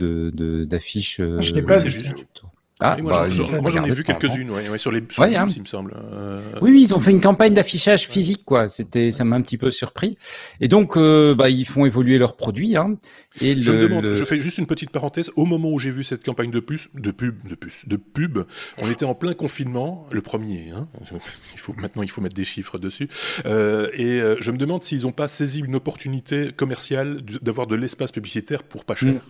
d'affiches. 0.65 1.21
De, 1.21 1.27
de, 1.27 1.37
ah, 1.39 1.41
je 1.41 1.55
pas 1.61 1.79
juste. 1.79 2.43
Ah, 2.81 2.97
moi, 3.01 3.29
bah, 3.29 3.29
j'en 3.31 3.85
ai 3.85 3.91
vu 3.91 4.05
quelques-unes, 4.05 4.51
ouais, 4.51 4.79
sur 4.79 4.93
les, 4.93 5.03
sur 5.11 5.25
hein. 5.25 5.47
il 5.55 5.63
me 5.63 5.67
semble. 5.67 5.95
Euh, 6.13 6.41
oui, 6.63 6.71
oui, 6.73 6.83
ils 6.83 6.95
ont 6.95 7.01
fait 7.01 7.11
une 7.11 7.21
campagne 7.21 7.55
d'affichage 7.55 8.09
physique, 8.09 8.45
quoi. 8.45 8.69
C'était, 8.69 9.11
ça 9.11 9.25
m'a 9.25 9.37
un 9.37 9.41
petit 9.41 9.59
peu 9.59 9.71
surpris. 9.71 10.17
Et 10.61 10.69
donc, 10.69 10.97
euh, 10.97 11.35
bah, 11.35 11.51
ils 11.51 11.67
font 11.67 11.87
évoluer 11.87 12.19
leurs 12.19 12.37
produits. 12.37 12.77
Hein. 12.77 12.97
Et 13.41 13.61
je 13.61 13.73
le, 13.73 13.89
demande, 13.89 14.15
je 14.15 14.25
fais 14.25 14.39
juste 14.39 14.59
une 14.59 14.67
petite 14.67 14.91
parenthèse. 14.91 15.31
Au 15.37 15.45
moment 15.45 15.71
où 15.71 15.79
j'ai 15.79 15.91
vu 15.91 16.05
cette 16.05 16.25
campagne 16.25 16.51
de 16.51 16.61
puce, 16.61 16.89
de 16.95 17.11
pub, 17.11 17.47
de 17.49 17.55
puce, 17.55 17.87
de 17.87 17.97
pub, 17.97 18.39
on 18.79 18.91
était 18.91 19.05
en 19.05 19.15
plein 19.15 19.35
confinement, 19.35 20.07
le 20.11 20.23
premier. 20.23 20.71
Hein. 20.71 20.87
Il 21.55 21.61
faut 21.61 21.75
maintenant, 21.77 22.03
il 22.03 22.11
faut 22.11 22.21
mettre 22.21 22.35
des 22.35 22.45
chiffres 22.45 22.79
dessus. 22.79 23.09
Euh, 23.47 23.89
et 23.95 24.21
euh, 24.21 24.37
je 24.41 24.51
me 24.51 24.59
demande 24.59 24.83
s'ils 24.83 25.03
n'ont 25.03 25.13
pas 25.13 25.29
saisi 25.29 25.61
une 25.61 25.77
opportunité 25.77 26.53
commerciale 26.53 27.21
d'avoir 27.43 27.67
de 27.67 27.77
l'espace 27.77 28.13
publicitaire 28.13 28.63
pour 28.63 28.85
pas 28.85 28.95
cher. 28.95 29.15
Mm. 29.15 29.21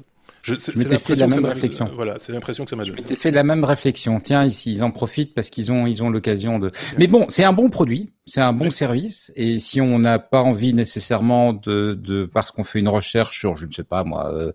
Je, 0.43 0.55
je 0.55 0.79
m'étais 0.79 0.99
fait 0.99 1.15
la 1.15 1.27
même 1.27 1.45
réflexion. 1.45 1.91
Voilà, 1.95 2.17
c'est 2.19 2.33
l'impression 2.33 2.65
que 2.65 2.71
ça 2.71 2.77
m'a 2.77 2.85
donné. 2.85 2.97
Je 2.97 3.03
m'étais 3.03 3.17
fait 3.17 3.31
la 3.31 3.43
même 3.43 3.65
réflexion. 3.65 4.21
Tiens, 4.21 4.45
ici, 4.45 4.73
ils 4.73 4.85
en 4.85 4.91
profitent 4.91 5.35
parce 5.35 5.51
qu'ils 5.51 5.73
ont, 5.73 5.87
ils 5.87 6.03
ont 6.03 6.11
l'occasion 6.11 6.59
de. 6.59 6.71
Mais 6.99 7.07
bon, 7.07 7.27
c'est 7.29 7.45
un 7.45 7.53
bon 7.53 7.71
produit, 7.71 8.11
c'est 8.27 8.41
un 8.41 8.53
bon 8.53 8.71
service, 8.71 9.33
et 9.37 9.59
si 9.59 9.81
on 9.81 9.99
n'a 9.99 10.19
pas 10.19 10.43
envie 10.43 10.75
nécessairement 10.75 11.53
de, 11.53 11.95
de 11.95 12.27
parce 12.27 12.51
qu'on 12.51 12.65
fait 12.65 12.79
une 12.79 12.89
recherche 12.89 13.39
sur, 13.39 13.57
je 13.57 13.67
ne 13.67 13.73
sais 13.73 13.85
pas 13.85 14.05
moi, 14.05 14.33
euh, 14.33 14.53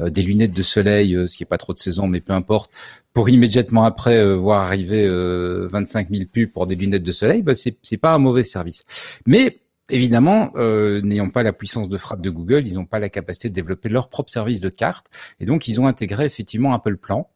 euh, 0.00 0.10
des 0.10 0.22
lunettes 0.22 0.52
de 0.52 0.62
soleil, 0.62 1.14
euh, 1.14 1.26
ce 1.26 1.36
qui 1.36 1.42
est 1.42 1.46
pas 1.46 1.58
trop 1.58 1.72
de 1.72 1.78
saison, 1.78 2.06
mais 2.06 2.20
peu 2.20 2.32
importe, 2.32 2.70
pour 3.12 3.28
immédiatement 3.28 3.84
après 3.84 4.34
voir 4.34 4.62
arriver 4.62 5.08
25 5.08 6.08
000 6.10 6.24
pubs 6.32 6.50
pour 6.50 6.66
des 6.66 6.74
lunettes 6.74 7.04
de 7.04 7.12
soleil, 7.12 7.42
bah 7.42 7.54
c'est 7.54 7.76
c'est 7.80 7.96
pas 7.96 8.12
un 8.12 8.18
mauvais 8.18 8.42
service. 8.42 8.84
Mais 9.24 9.60
Évidemment, 9.90 10.50
euh, 10.56 11.02
n'ayant 11.02 11.28
pas 11.28 11.42
la 11.42 11.52
puissance 11.52 11.90
de 11.90 11.98
frappe 11.98 12.22
de 12.22 12.30
Google, 12.30 12.66
ils 12.66 12.74
n'ont 12.74 12.86
pas 12.86 12.98
la 12.98 13.10
capacité 13.10 13.50
de 13.50 13.54
développer 13.54 13.90
leur 13.90 14.08
propre 14.08 14.30
service 14.30 14.62
de 14.62 14.70
carte, 14.70 15.06
et 15.40 15.44
donc 15.44 15.68
ils 15.68 15.78
ont 15.78 15.86
intégré 15.86 16.24
effectivement 16.24 16.72
Apple 16.72 16.96
Plan 16.96 17.28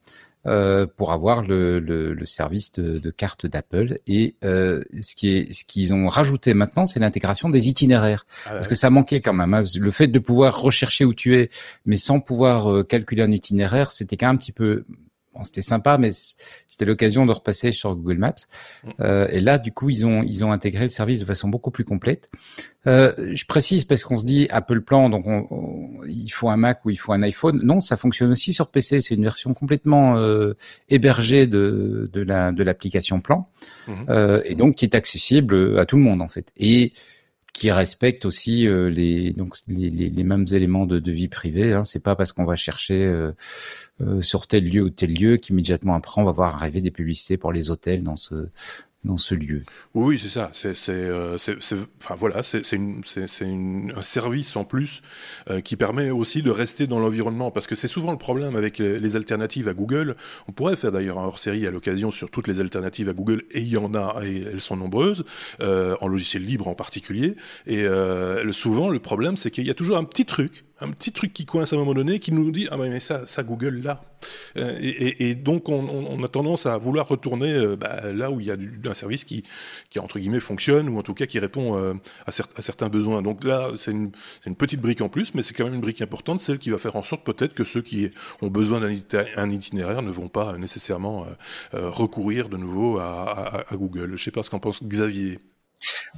euh, 0.47 0.87
pour 0.87 1.13
avoir 1.13 1.43
le, 1.43 1.79
le, 1.79 2.15
le 2.15 2.27
service 2.27 2.73
de, 2.73 2.99
de 2.99 3.11
carte 3.11 3.45
d'Apple. 3.45 3.99
Et 4.07 4.35
euh, 4.45 4.81
ce 5.03 5.15
qui 5.15 5.29
est, 5.37 5.53
ce 5.53 5.65
qu'ils 5.65 5.93
ont 5.93 6.09
rajouté 6.09 6.55
maintenant, 6.55 6.87
c'est 6.87 7.01
l'intégration 7.01 7.51
des 7.51 7.69
itinéraires, 7.69 8.25
ah 8.47 8.53
parce 8.53 8.69
que 8.69 8.75
ça 8.75 8.89
manquait 8.89 9.21
quand 9.21 9.35
même. 9.35 9.53
Hein. 9.53 9.65
Le 9.79 9.91
fait 9.91 10.07
de 10.07 10.19
pouvoir 10.19 10.59
rechercher 10.59 11.05
où 11.05 11.13
tu 11.13 11.37
es, 11.37 11.51
mais 11.85 11.99
sans 11.99 12.21
pouvoir 12.21 12.73
euh, 12.73 12.83
calculer 12.83 13.23
un 13.23 13.31
itinéraire, 13.31 13.93
c'était 13.93 14.17
quand 14.17 14.29
même 14.29 14.37
un 14.37 14.39
petit 14.39 14.53
peu 14.53 14.85
c'était 15.45 15.63
sympa, 15.63 15.99
mais 15.99 16.11
c'était 16.13 16.85
l'occasion 16.85 17.27
de 17.27 17.33
repasser 17.33 17.73
sur 17.73 17.95
Google 17.95 18.19
Maps. 18.19 18.35
Mm. 18.85 18.91
Euh, 19.01 19.29
et 19.31 19.41
là, 19.41 19.59
du 19.59 19.73
coup, 19.73 19.91
ils 19.91 20.07
ont 20.07 20.23
ils 20.23 20.45
ont 20.45 20.53
intégré 20.53 20.85
le 20.85 20.91
service 20.91 21.21
de 21.21 21.25
façon 21.25 21.49
beaucoup 21.49 21.71
plus 21.71 21.85
complète. 21.85 22.31
Euh, 22.87 23.13
je 23.33 23.45
précise 23.45 23.85
parce 23.85 24.05
qu'on 24.05 24.17
se 24.17 24.25
dit 24.25 24.47
Apple 24.51 24.81
Plan, 24.81 25.11
donc 25.11 25.27
il 26.09 26.31
faut 26.31 26.49
un 26.49 26.57
Mac 26.57 26.85
ou 26.85 26.91
il 26.91 26.97
faut 26.97 27.13
un 27.13 27.23
iPhone. 27.23 27.61
Non, 27.63 27.81
ça 27.81 27.97
fonctionne 27.97 28.31
aussi 28.31 28.53
sur 28.53 28.71
PC. 28.71 29.01
C'est 29.01 29.15
une 29.15 29.25
version 29.25 29.55
complètement 29.55 30.17
euh, 30.17 30.55
hébergée 30.89 31.47
de 31.47 32.11
de 32.13 32.21
la 32.23 32.53
de 32.53 32.63
l'application 32.63 33.21
Plan, 33.21 33.49
mm-hmm. 33.89 34.43
et 34.45 34.55
donc 34.55 34.77
qui 34.77 34.85
est 34.85 34.95
accessible 34.95 35.79
à 35.79 35.87
tout 35.87 35.97
le 35.97 36.03
monde 36.03 36.23
en 36.23 36.29
fait. 36.29 36.53
Et 36.57 36.93
qui 37.53 37.71
respecte 37.71 38.25
aussi 38.25 38.67
euh, 38.67 38.89
les 38.89 39.33
donc 39.33 39.55
les, 39.67 39.91
les, 39.91 40.25
mêmes 40.25 40.47
éléments 40.53 40.87
de, 40.87 40.99
de 40.99 41.13
vie 41.13 41.29
privée. 41.29 41.73
Hein. 41.73 41.85
C'est 41.85 42.03
pas 42.03 42.15
parce 42.15 42.33
qu'on 42.33 42.45
va 42.45 42.57
chercher 42.57 43.05
euh, 43.05 43.33
euh, 44.01 44.23
sur 44.23 44.47
tel 44.47 44.65
lieu 44.65 44.83
ou 44.83 44.91
tel 44.91 45.13
lieu 45.13 45.37
qu'immédiatement 45.37 45.95
après 45.95 46.21
on 46.21 46.25
va 46.25 46.33
voir 46.33 46.55
arriver 46.55 46.81
des 46.81 46.91
publicités 46.91 47.37
pour 47.37 47.53
les 47.53 47.71
hôtels 47.71 48.05
dans 48.05 48.17
ce 48.17 48.49
dans 49.05 49.17
ce 49.17 49.35
lieu. 49.35 49.63
Oui, 49.95 50.19
c'est 50.21 50.29
ça. 50.29 50.51
C'est, 50.53 50.75
c'est, 50.75 50.93
euh, 50.93 51.37
enfin 52.03 52.15
voilà, 52.17 52.43
c'est, 52.43 52.63
un 52.75 54.03
service 54.03 54.57
en 54.57 54.65
plus 54.65 55.03
euh, 55.51 55.61
qui 55.61 55.77
permet 55.77 56.11
aussi 56.11 56.43
de 56.43 56.51
rester 56.51 56.87
dans 56.87 56.99
l'environnement, 56.99 57.51
parce 57.51 57.67
que 57.67 57.75
c'est 57.75 57.89
souvent 57.89 58.11
le 58.13 58.19
problème 58.19 58.57
avec 58.57 58.79
les, 58.79 59.17
alternatives 59.17 59.69
à 59.69 59.75
Google. 59.75 60.17
On 60.49 60.53
pourrait 60.53 60.77
faire 60.77 60.93
d'ailleurs 60.93 61.19
un 61.19 61.25
hors-série 61.25 61.67
à 61.67 61.71
l'occasion 61.71 62.11
sur 62.11 62.31
toutes 62.31 62.49
les 62.49 62.61
alternatives 62.61 63.09
à 63.09 63.13
Google, 63.13 63.45
et 63.53 63.61
il 63.61 63.69
y 63.69 63.77
en 63.77 63.95
a, 63.95 64.21
et 64.25 64.43
elles 64.43 64.61
sont 64.61 64.77
nombreuses, 64.77 65.25
euh, 65.61 65.97
en 66.01 66.09
logiciel 66.09 66.45
libre 66.45 66.69
en 66.69 66.75
particulier. 66.75 67.37
Et 67.67 67.87
souvent, 68.53 68.89
le 68.89 68.99
problème, 68.99 69.37
c'est 69.37 69.51
qu'il 69.51 69.67
y 69.67 69.71
a 69.71 69.75
toujours 69.75 69.97
un 69.97 70.05
petit 70.05 70.25
truc 70.25 70.65
un 70.81 70.91
petit 70.91 71.13
truc 71.13 71.33
qui 71.33 71.45
coince 71.45 71.73
à 71.73 71.77
un 71.77 71.79
moment 71.79 71.95
donné, 71.95 72.19
qui 72.19 72.33
nous 72.33 72.51
dit 72.51 72.69
ah 72.71 72.77
mais 72.77 72.99
ça, 73.01 73.27
ça 73.27 73.43
Google 73.43 73.81
là. 73.83 74.03
Euh, 74.57 74.77
et, 74.81 75.35
donc 75.35 75.69
on, 75.69 76.23
a 76.25 76.29
tendance 76.29 76.67
à 76.67 76.77
vouloir 76.77 77.07
retourner 77.07 77.53
euh, 77.53 77.77
bah, 77.77 78.13
là 78.13 78.31
où 78.31 78.41
il 78.41 78.47
y 78.47 78.51
a 78.51 78.57
un 78.85 78.95
service 78.95 79.25
qui, 79.25 79.45
qui 79.91 80.01
entre 80.01 80.19
guillemets 80.19 80.41
fonctionne 80.41 80.89
ou 80.89 80.99
en 80.99 81.03
tout 81.03 81.15
cas 81.15 81.27
qui 81.27 81.39
répond 81.39 81.77
euh, 81.77 81.95
à, 82.27 82.33
certains 82.33 82.89
besoins. 82.89 83.23
Donc 83.23 83.45
là 83.45 83.71
c'est 83.79 83.93
une, 83.93 84.11
petite 84.57 84.81
brique 84.81 85.03
en 85.03 85.09
plus, 85.09 85.35
mais 85.35 85.43
c'est 85.43 85.55
quand 85.55 85.65
même 85.65 85.75
une 85.75 85.81
brique 85.81 86.03
importante, 86.03 86.41
celle 86.41 86.59
qui 86.59 86.71
va 86.71 86.79
faire 86.79 86.97
en 86.97 87.05
sorte 87.05 87.25
peut-être 87.25 87.55
que 87.55 87.65
ceux 87.65 87.83
qui 87.83 88.09
ont 88.43 88.49
besoin 88.49 88.81
d'un 88.81 89.51
itinéraire 89.51 90.03
ne 90.03 90.11
vont 90.11 90.29
pas 90.29 90.57
nécessairement 90.59 91.27
recourir 91.73 92.49
de 92.49 92.57
nouveau 92.57 92.99
à, 92.99 93.65
à, 93.69 93.77
Google. 93.77 94.17
Je 94.17 94.25
sais 94.25 94.31
pas 94.31 94.43
ce 94.43 94.51
qu'en 94.51 94.59
pense 94.59 94.83
Xavier. 94.83 95.39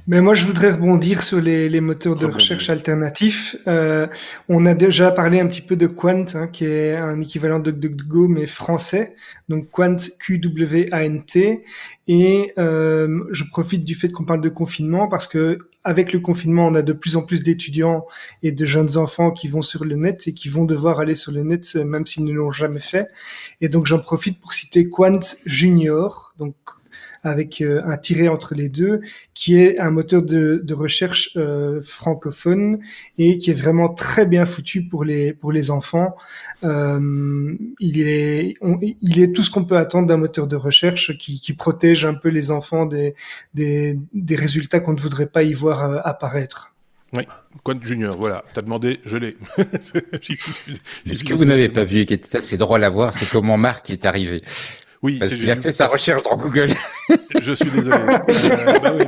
Mais 0.07 0.19
moi, 0.19 0.33
je 0.33 0.45
voudrais 0.45 0.71
rebondir 0.71 1.21
sur 1.21 1.39
les, 1.39 1.69
les 1.69 1.81
moteurs 1.81 2.15
de 2.15 2.25
recherche 2.25 2.69
alternatifs. 2.69 3.55
Euh, 3.67 4.07
on 4.49 4.65
a 4.65 4.73
déjà 4.73 5.11
parlé 5.11 5.39
un 5.39 5.47
petit 5.47 5.61
peu 5.61 5.75
de 5.75 5.85
Quant, 5.85 6.25
hein, 6.33 6.47
qui 6.47 6.65
est 6.65 6.95
un 6.95 7.21
équivalent 7.21 7.59
de 7.59 7.69
DuckDuckGo, 7.69 8.27
mais 8.27 8.47
français. 8.47 9.15
Donc 9.47 9.69
Quant, 9.69 9.97
Q-W-A-N-T. 10.19 11.63
Et 12.07 12.53
euh, 12.57 13.23
je 13.31 13.43
profite 13.51 13.85
du 13.85 13.93
fait 13.93 14.09
qu'on 14.09 14.25
parle 14.25 14.41
de 14.41 14.49
confinement 14.49 15.07
parce 15.07 15.27
que 15.27 15.59
avec 15.83 16.13
le 16.13 16.19
confinement, 16.19 16.67
on 16.67 16.75
a 16.75 16.81
de 16.81 16.93
plus 16.93 17.15
en 17.15 17.23
plus 17.23 17.43
d'étudiants 17.43 18.05
et 18.43 18.51
de 18.51 18.65
jeunes 18.65 18.97
enfants 18.97 19.31
qui 19.31 19.47
vont 19.47 19.61
sur 19.61 19.85
le 19.85 19.95
net 19.95 20.27
et 20.27 20.33
qui 20.33 20.49
vont 20.49 20.65
devoir 20.65 20.99
aller 20.99 21.15
sur 21.15 21.31
le 21.31 21.43
net 21.43 21.75
même 21.75 22.05
s'ils 22.05 22.25
ne 22.25 22.33
l'ont 22.33 22.51
jamais 22.51 22.79
fait. 22.79 23.07
Et 23.61 23.69
donc 23.69 23.87
j'en 23.87 23.99
profite 23.99 24.39
pour 24.39 24.53
citer 24.53 24.89
Quant 24.89 25.19
Junior, 25.45 26.33
donc 26.37 26.55
avec 27.23 27.61
euh, 27.61 27.81
un 27.85 27.97
tiret 27.97 28.27
entre 28.27 28.55
les 28.55 28.69
deux, 28.69 29.01
qui 29.33 29.57
est 29.57 29.79
un 29.79 29.91
moteur 29.91 30.21
de, 30.21 30.61
de 30.63 30.73
recherche 30.73 31.31
euh, 31.37 31.81
francophone 31.81 32.79
et 33.17 33.37
qui 33.37 33.51
est 33.51 33.55
vraiment 33.55 33.89
très 33.89 34.25
bien 34.25 34.45
foutu 34.45 34.83
pour 34.83 35.03
les 35.03 35.33
pour 35.33 35.51
les 35.51 35.71
enfants. 35.71 36.15
Euh, 36.63 37.55
il 37.79 38.01
est 38.07 38.55
il 39.01 39.21
est 39.21 39.31
tout 39.33 39.43
ce 39.43 39.51
qu'on 39.51 39.65
peut 39.65 39.77
attendre 39.77 40.07
d'un 40.07 40.17
moteur 40.17 40.47
de 40.47 40.55
recherche 40.55 41.17
qui, 41.17 41.39
qui 41.39 41.53
protège 41.53 42.05
un 42.05 42.13
peu 42.13 42.29
les 42.29 42.51
enfants 42.51 42.85
des 42.85 43.15
des, 43.53 43.97
des 44.13 44.35
résultats 44.35 44.79
qu'on 44.79 44.93
ne 44.93 44.99
voudrait 44.99 45.27
pas 45.27 45.43
y 45.43 45.53
voir 45.53 45.83
euh, 45.83 45.99
apparaître. 46.03 46.73
Oui, 47.13 47.23
Quant 47.63 47.79
Junior, 47.81 48.15
voilà, 48.15 48.45
t'as 48.53 48.61
demandé, 48.61 49.01
je 49.03 49.17
l'ai. 49.17 49.35
Ce 49.81 51.23
que 51.25 51.33
vous 51.33 51.43
n'avez 51.43 51.67
pas 51.67 51.83
vu 51.83 51.99
et 51.99 52.05
qui 52.05 52.13
était 52.13 52.37
assez 52.37 52.57
drôle 52.57 52.85
à 52.85 52.89
voir, 52.89 53.13
c'est 53.13 53.27
comment 53.27 53.57
Marc 53.57 53.89
est 53.89 54.05
arrivé. 54.05 54.39
Oui, 55.03 55.17
parce 55.17 55.33
qu'il 55.33 55.49
a 55.49 55.55
fait 55.55 55.71
sa 55.71 55.87
recherche 55.87 56.23
dans 56.23 56.37
Google. 56.37 56.69
Je 57.41 57.53
suis 57.53 57.71
désolé. 57.71 57.97
euh, 57.97 58.79
bah 58.79 58.93
oui, 58.95 59.05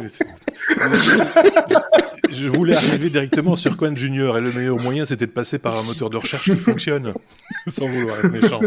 je 2.33 2.49
voulais 2.49 2.75
arriver 2.75 3.09
directement 3.09 3.55
sur 3.55 3.77
Quant 3.77 3.95
Junior 3.95 4.37
et 4.37 4.41
le 4.41 4.51
meilleur 4.51 4.77
moyen 4.81 5.05
c'était 5.05 5.27
de 5.27 5.31
passer 5.31 5.59
par 5.59 5.77
un 5.77 5.83
moteur 5.83 6.09
de 6.09 6.17
recherche 6.17 6.51
qui 6.51 6.57
fonctionne, 6.57 7.13
sans 7.67 7.87
vouloir 7.87 8.17
être 8.17 8.31
méchant. 8.31 8.61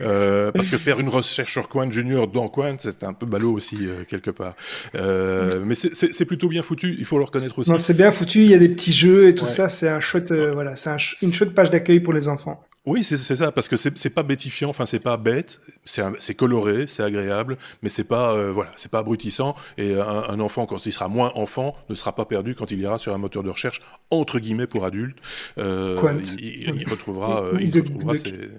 Euh, 0.00 0.50
parce 0.52 0.70
que 0.70 0.76
faire 0.76 1.00
une 1.00 1.08
recherche 1.08 1.52
sur 1.52 1.68
Quant 1.68 1.90
Junior 1.90 2.26
dans 2.26 2.48
Quant, 2.48 2.76
c'est 2.78 3.04
un 3.04 3.12
peu 3.12 3.26
ballot 3.26 3.52
aussi 3.52 3.78
euh, 3.82 4.04
quelque 4.08 4.30
part. 4.30 4.54
Euh, 4.94 5.60
mais 5.64 5.74
c'est 5.74 6.24
plutôt 6.24 6.48
bien 6.48 6.62
foutu, 6.62 6.94
il 6.98 7.04
faut 7.04 7.18
le 7.18 7.24
reconnaître 7.24 7.58
aussi. 7.58 7.70
Non, 7.70 7.78
c'est 7.78 7.94
bien 7.94 8.12
foutu, 8.12 8.40
il 8.40 8.50
y 8.50 8.54
a 8.54 8.58
des 8.58 8.74
petits 8.74 8.92
jeux 8.92 9.28
et 9.28 9.34
tout 9.34 9.46
ça, 9.46 9.70
c'est 9.70 9.88
un 9.88 10.00
chouette, 10.00 10.32
euh, 10.32 10.52
voilà, 10.52 10.76
c'est 10.76 10.90
un 10.90 10.96
une 11.22 11.32
chouette 11.32 11.54
page 11.54 11.70
d'accueil 11.70 12.00
pour 12.00 12.12
les 12.12 12.28
enfants. 12.28 12.60
Oui, 12.86 13.02
c'est 13.02 13.16
ça, 13.16 13.50
parce 13.50 13.68
que 13.68 13.76
c'est 13.76 14.10
pas 14.10 14.22
bêtifiant, 14.22 14.68
enfin 14.68 14.84
c'est 14.84 15.00
pas 15.00 15.16
bête, 15.16 15.60
c'est 15.84 16.34
coloré, 16.34 16.86
c'est 16.86 17.02
agréable, 17.02 17.56
mais 17.82 17.88
c'est 17.88 18.04
pas 18.04 18.34
euh, 18.34 18.52
voilà, 18.52 18.72
c'est 18.76 18.90
pas 18.90 18.98
abrutissant. 18.98 19.54
Et 19.78 19.94
un, 19.94 20.02
un, 20.02 20.38
enfant, 20.40 20.66
quand 20.66 20.84
il 20.84 20.92
sera 20.92 21.08
moins 21.08 21.32
enfant, 21.34 21.74
ne 21.88 21.94
sera 21.94 22.14
pas 22.14 22.26
perdu 22.26 22.54
quand 22.54 22.70
il 22.72 22.80
ira 22.80 22.98
sur 22.98 23.14
un 23.14 23.18
moteur 23.18 23.42
de 23.42 23.48
recherche 23.48 23.80
entre 24.10 24.38
guillemets 24.38 24.66
pour 24.66 24.84
adultes. 24.84 25.16
Euh, 25.56 25.98
il, 26.38 26.74
il, 26.78 26.88
retrouvera, 26.88 27.44
euh, 27.44 27.58
il 27.58 27.74
retrouvera 27.74 28.16
ses... 28.16 28.50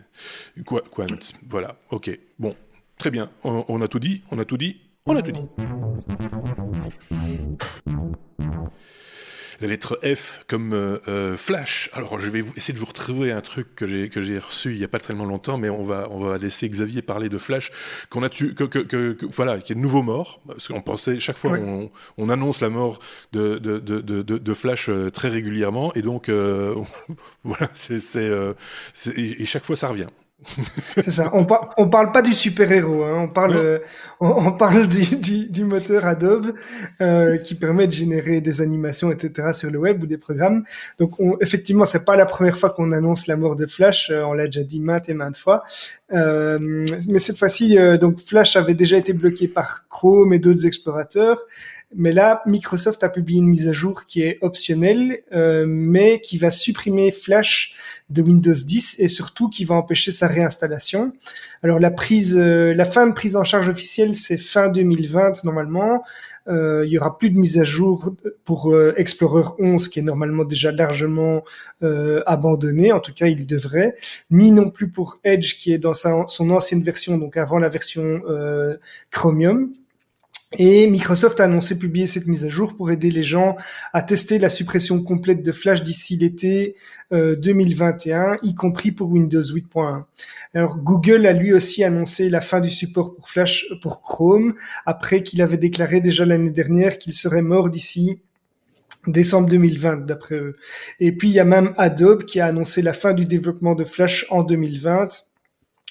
Quant. 0.66 0.80
Voilà. 1.48 1.76
Ok. 1.92 2.18
Bon, 2.40 2.56
très 2.98 3.12
bien. 3.12 3.30
On, 3.44 3.64
on 3.68 3.80
a 3.82 3.88
tout 3.88 4.00
dit. 4.00 4.24
On 4.32 4.40
a 4.40 4.46
tout 4.46 4.58
dit. 4.58 4.82
On 5.06 5.16
a 5.16 5.22
tout 5.22 5.34
dit 5.34 5.42
la 9.62 9.68
lettre 9.68 10.00
F 10.04 10.44
comme 10.48 10.74
euh, 10.74 11.00
euh, 11.08 11.38
Flash. 11.38 11.90
Alors 11.94 12.20
je 12.20 12.30
vais 12.30 12.42
vous, 12.42 12.54
essayer 12.56 12.74
de 12.74 12.80
vous 12.80 12.86
retrouver 12.86 13.32
un 13.32 13.42
truc 13.42 13.76
que 13.76 13.88
j'ai 13.88 14.10
que 14.10 14.22
j'ai 14.22 14.40
reçu 14.40 14.72
il 14.72 14.78
y 14.78 14.84
a 14.84 14.88
pas 14.88 15.00
tellement 15.00 15.26
longtemps, 15.26 15.58
mais 15.58 15.70
on 15.70 15.84
va 15.84 16.08
on 16.12 16.20
va 16.20 16.38
laisser 16.38 16.70
Xavier 16.70 17.02
parler 17.02 17.30
de 17.30 17.38
Flash 17.38 17.72
qu'on 18.10 18.24
a 18.24 18.30
tu 18.30 18.54
que, 18.54 18.64
que, 18.64 18.80
que, 18.80 19.26
voilà 19.26 19.60
qui 19.60 19.74
est 19.74 19.76
de 19.76 19.82
nouveau 19.82 20.02
mort 20.02 20.42
parce 20.48 20.68
qu'on 20.68 20.82
pensait 20.82 21.20
chaque 21.20 21.38
fois 21.38 21.52
on, 21.52 21.90
on, 22.18 22.30
annonce 22.30 22.62
la 22.62 22.70
mort 22.70 23.00
de 23.32 23.58
de, 23.58 23.80
de, 23.80 24.02
de, 24.02 24.22
de 24.22 24.54
Flash 24.54 24.90
euh, 24.90 25.10
très 25.10 25.30
régulièrement 25.30 25.94
et 25.94 26.02
donc 26.02 26.30
euh, 26.30 26.76
voilà 27.44 27.70
c'est 27.74 28.00
c'est 28.00 28.32
et 29.18 29.46
chaque 29.46 29.66
fois 29.66 29.76
ça 29.76 29.90
revient. 29.90 30.08
C'est 30.84 31.10
ça. 31.10 31.32
On, 31.34 31.48
on 31.78 31.88
parle 31.88 32.12
pas 32.12 32.22
du 32.22 32.34
super 32.34 32.72
héros. 32.72 33.04
Hein. 33.04 33.22
On 33.24 33.28
parle, 33.28 33.56
euh, 33.56 33.80
on, 34.20 34.52
parle 34.52 34.88
du, 34.88 35.16
du, 35.16 35.50
du, 35.50 35.64
moteur 35.64 36.06
Adobe 36.06 36.54
euh, 37.02 37.38
qui 37.38 37.56
permet 37.56 37.88
de 37.88 37.94
générer 37.94 38.42
des 38.42 38.62
animations, 38.62 39.12
etc. 39.12 39.54
sur 39.54 39.72
le 39.72 39.80
web 39.80 40.04
ou 40.04 40.08
des 40.08 40.18
programmes. 40.18 40.64
Donc, 41.00 41.20
on, 41.20 41.38
effectivement, 41.40 41.86
c'est 41.86 42.06
pas 42.06 42.18
la 42.18 42.26
première 42.26 42.58
fois 42.58 42.70
qu'on 42.70 42.92
annonce 42.92 43.28
la 43.28 43.38
mort 43.38 43.56
de 43.56 43.66
Flash. 43.66 44.10
Euh, 44.10 44.24
on 44.24 44.34
l'a 44.34 44.46
déjà 44.48 44.64
dit 44.64 44.80
maintes 44.80 45.10
et 45.10 45.14
maintes 45.14 45.38
fois. 45.38 45.64
Euh, 46.14 46.86
mais 47.08 47.20
cette 47.20 47.38
fois-ci, 47.38 47.78
euh, 47.78 47.98
donc 47.98 48.20
Flash 48.20 48.56
avait 48.56 48.76
déjà 48.76 48.98
été 48.98 49.14
bloqué 49.14 49.48
par 49.48 49.88
Chrome 49.90 50.34
et 50.34 50.40
d'autres 50.40 50.66
explorateurs. 50.68 51.40
Mais 51.98 52.12
là, 52.12 52.42
Microsoft 52.46 53.04
a 53.04 53.10
publié 53.10 53.40
une 53.40 53.48
mise 53.48 53.70
à 53.70 53.72
jour 53.72 54.06
qui 54.06 54.22
est 54.22 54.38
optionnelle, 54.42 55.22
euh, 55.34 55.66
mais 55.66 56.20
qui 56.20 56.38
va 56.38 56.52
supprimer 56.52 57.12
Flash 57.12 57.74
de 58.10 58.22
Windows 58.22 58.54
10 58.54 58.98
et 59.00 59.08
surtout 59.08 59.50
qui 59.50 59.64
va 59.64 59.76
empêcher 59.76 60.12
sa 60.12 60.28
réinstallation. 60.28 61.14
Alors 61.64 61.80
la 61.80 61.92
prise, 61.92 62.38
euh, 62.38 62.74
la 62.74 62.86
fin 62.86 63.08
de 63.08 63.14
prise 63.14 63.38
en 63.38 63.46
charge 63.46 63.70
officielle, 63.70 64.16
c'est 64.16 64.38
fin 64.38 64.68
2020 64.68 65.46
normalement. 65.46 66.04
Euh, 66.48 66.84
il 66.86 66.92
y 66.92 67.00
aura 67.00 67.18
plus 67.18 67.32
de 67.32 67.40
mise 67.40 67.60
à 67.60 67.64
jour 67.64 68.14
pour 68.44 68.76
Explorer 68.98 69.50
11 69.58 69.88
qui 69.88 70.00
est 70.00 70.04
normalement 70.04 70.44
déjà 70.44 70.72
largement 70.72 71.44
abandonné, 71.82 72.92
en 72.92 73.00
tout 73.00 73.14
cas 73.14 73.28
il 73.28 73.48
devrait, 73.48 73.96
ni 74.30 74.52
non 74.52 74.70
plus 74.70 74.90
pour 74.90 75.20
Edge 75.24 75.56
qui 75.56 75.74
est 75.74 75.80
dans 75.80 75.95
son 75.96 76.50
ancienne 76.50 76.84
version, 76.84 77.18
donc 77.18 77.38
avant 77.38 77.58
la 77.58 77.70
version 77.70 78.22
Chromium. 79.12 79.74
Et 80.58 80.88
Microsoft 80.88 81.42
a 81.42 81.46
annoncé 81.46 81.78
publier 81.78 82.06
cette 82.06 82.28
mise 82.28 82.46
à 82.46 82.50
jour 82.50 82.78
pour 82.78 82.90
aider 82.90 83.12
les 83.12 83.24
gens 83.24 83.58
à 83.92 84.02
tester 84.02 84.38
la 84.38 84.48
suppression 84.48 85.04
complète 85.04 85.44
de 85.44 85.52
Flash 85.52 85.84
d'ici 85.84 86.16
l'été 86.16 86.76
2021, 87.12 88.38
y 88.42 88.56
compris 88.56 88.92
pour 88.94 89.10
Windows 89.10 89.42
8.1. 89.42 90.04
Alors 90.54 90.78
Google 90.78 91.26
a 91.26 91.34
lui 91.34 91.52
aussi 91.52 91.84
annoncé 91.84 92.30
la 92.30 92.40
fin 92.40 92.62
du 92.62 92.70
support 92.70 93.16
pour 93.16 93.28
Flash 93.28 93.66
pour 93.82 94.02
Chrome, 94.02 94.54
après 94.86 95.24
qu'il 95.24 95.42
avait 95.42 95.58
déclaré 95.58 96.00
déjà 96.00 96.24
l'année 96.24 96.52
dernière 96.52 97.00
qu'il 97.00 97.12
serait 97.12 97.42
mort 97.42 97.70
d'ici 97.70 98.20
décembre 99.08 99.50
2020 99.50 100.06
d'après 100.06 100.36
eux. 100.36 100.56
Et 101.02 101.12
puis 101.12 101.30
il 101.30 101.34
y 101.34 101.40
a 101.40 101.46
même 101.46 101.74
Adobe 101.78 102.24
qui 102.24 102.40
a 102.40 102.46
annoncé 102.46 102.82
la 102.82 102.94
fin 102.94 103.14
du 103.14 103.26
développement 103.26 103.76
de 103.76 103.84
Flash 103.84 104.26
en 104.30 104.44
2020 104.44 105.26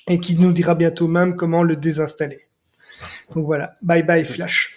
et 0.09 0.21
qui 0.21 0.37
nous 0.37 0.53
dira 0.53 0.75
bientôt 0.75 1.09
même 1.09 1.37
comment 1.37 1.63
le 1.63 1.77
désinstaller. 1.77 2.47
Donc 3.35 3.47
voilà, 3.47 3.77
bye 3.83 4.03
bye 4.03 4.25
Flash. 4.25 4.75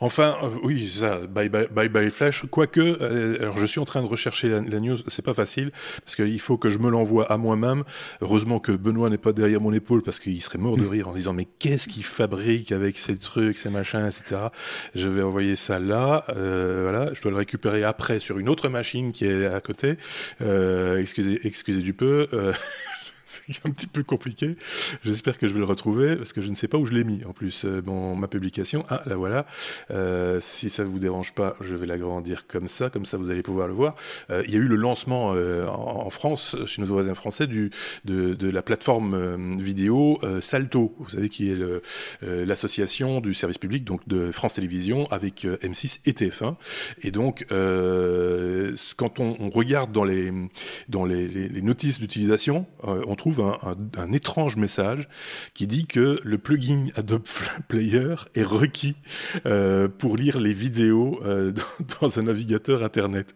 Enfin, 0.00 0.36
euh, 0.44 0.50
oui, 0.62 0.88
ça, 0.88 1.26
bye 1.26 1.48
bye, 1.48 1.66
bye 1.68 1.88
bye 1.88 2.10
Flash. 2.10 2.44
Quoique, 2.50 2.80
euh, 2.80 3.36
alors 3.40 3.58
je 3.58 3.66
suis 3.66 3.80
en 3.80 3.84
train 3.84 4.00
de 4.00 4.06
rechercher 4.06 4.48
la, 4.48 4.80
news, 4.80 4.98
c'est 5.08 5.24
pas 5.24 5.34
facile, 5.34 5.72
parce 6.04 6.14
qu'il 6.14 6.38
faut 6.40 6.56
que 6.56 6.70
je 6.70 6.78
me 6.78 6.88
l'envoie 6.88 7.30
à 7.30 7.36
moi-même. 7.36 7.82
Heureusement 8.20 8.60
que 8.60 8.70
Benoît 8.70 9.10
n'est 9.10 9.18
pas 9.18 9.32
derrière 9.32 9.60
mon 9.60 9.72
épaule, 9.72 10.02
parce 10.02 10.20
qu'il 10.20 10.40
serait 10.40 10.58
mort 10.58 10.76
de 10.76 10.86
rire 10.86 11.08
en 11.08 11.14
disant, 11.14 11.32
mais 11.32 11.46
qu'est-ce 11.58 11.88
qu'il 11.88 12.04
fabrique 12.04 12.70
avec 12.70 12.96
ces 12.96 13.18
trucs, 13.18 13.58
ces 13.58 13.70
machins, 13.70 14.06
etc. 14.06 14.42
Je 14.94 15.08
vais 15.08 15.22
envoyer 15.22 15.56
ça 15.56 15.80
là, 15.80 16.24
euh, 16.28 16.82
voilà, 16.84 17.12
je 17.12 17.20
dois 17.20 17.32
le 17.32 17.36
récupérer 17.36 17.82
après 17.82 18.20
sur 18.20 18.38
une 18.38 18.48
autre 18.48 18.68
machine 18.68 19.10
qui 19.10 19.26
est 19.26 19.46
à 19.46 19.60
côté. 19.60 19.96
excusez, 20.40 21.40
excusez 21.44 21.82
du 21.82 21.92
peu. 21.92 22.28
c'est 23.50 23.66
un 23.66 23.70
petit 23.70 23.86
peu 23.86 24.02
compliqué. 24.02 24.56
J'espère 25.04 25.38
que 25.38 25.48
je 25.48 25.52
vais 25.52 25.60
le 25.60 25.66
retrouver 25.66 26.16
parce 26.16 26.32
que 26.32 26.40
je 26.40 26.48
ne 26.48 26.54
sais 26.54 26.68
pas 26.68 26.78
où 26.78 26.86
je 26.86 26.92
l'ai 26.92 27.04
mis 27.04 27.24
en 27.24 27.32
plus. 27.32 27.64
Euh, 27.64 27.80
bon, 27.80 28.14
ma 28.14 28.28
publication, 28.28 28.84
ah 28.88 29.02
la 29.06 29.16
voilà. 29.16 29.46
Euh, 29.90 30.40
si 30.40 30.70
ça 30.70 30.84
vous 30.84 30.98
dérange 30.98 31.34
pas, 31.34 31.56
je 31.60 31.74
vais 31.74 31.86
l'agrandir 31.86 32.46
comme 32.46 32.68
ça, 32.68 32.90
comme 32.90 33.04
ça 33.04 33.16
vous 33.16 33.30
allez 33.30 33.42
pouvoir 33.42 33.68
le 33.68 33.74
voir. 33.74 33.94
Euh, 34.30 34.42
il 34.46 34.54
y 34.54 34.56
a 34.56 34.60
eu 34.60 34.68
le 34.68 34.76
lancement 34.76 35.34
euh, 35.34 35.66
en, 35.66 36.10
France, 36.10 36.56
chez 36.66 36.80
nos 36.80 36.88
voisins 36.88 37.14
français, 37.14 37.46
de, 37.46 37.70
la 38.50 38.62
plateforme 38.62 39.14
euh, 39.14 39.36
vidéo 39.58 40.18
euh, 40.22 40.40
Salto. 40.40 40.94
Vous 40.98 41.10
savez 41.10 41.28
qui 41.28 41.50
est 41.50 41.58
l'association 42.22 43.20
du 43.20 43.34
service 43.34 43.58
public 43.58 43.84
donc 43.84 44.06
de 44.08 44.32
France 44.32 44.54
Télévisions 44.54 45.10
avec 45.10 45.44
M6 45.44 46.00
et 46.06 46.12
TF1. 46.12 46.54
Et 47.02 47.10
donc 47.10 47.46
quand 48.96 49.20
on, 49.20 49.50
regarde 49.50 49.92
dans 49.92 50.04
les 50.04 50.32
dans 50.88 51.04
les 51.04 51.62
notices 51.62 52.00
d'utilisation, 52.00 52.66
on 52.82 53.14
trouve 53.16 53.27
un, 53.40 54.12
étrange 54.12 54.56
message 54.56 55.08
qui 55.54 55.66
dit 55.66 55.86
que 55.86 56.20
le 56.22 56.38
plugin 56.38 56.86
Adobe 56.96 57.26
Player 57.68 58.14
est 58.34 58.42
requis 58.42 58.96
euh, 59.46 59.88
pour 59.88 60.16
lire 60.16 60.40
les 60.40 60.52
vidéos 60.52 61.20
euh, 61.24 61.52
dans, 62.00 62.08
un 62.18 62.22
navigateur 62.22 62.82
Internet. 62.82 63.34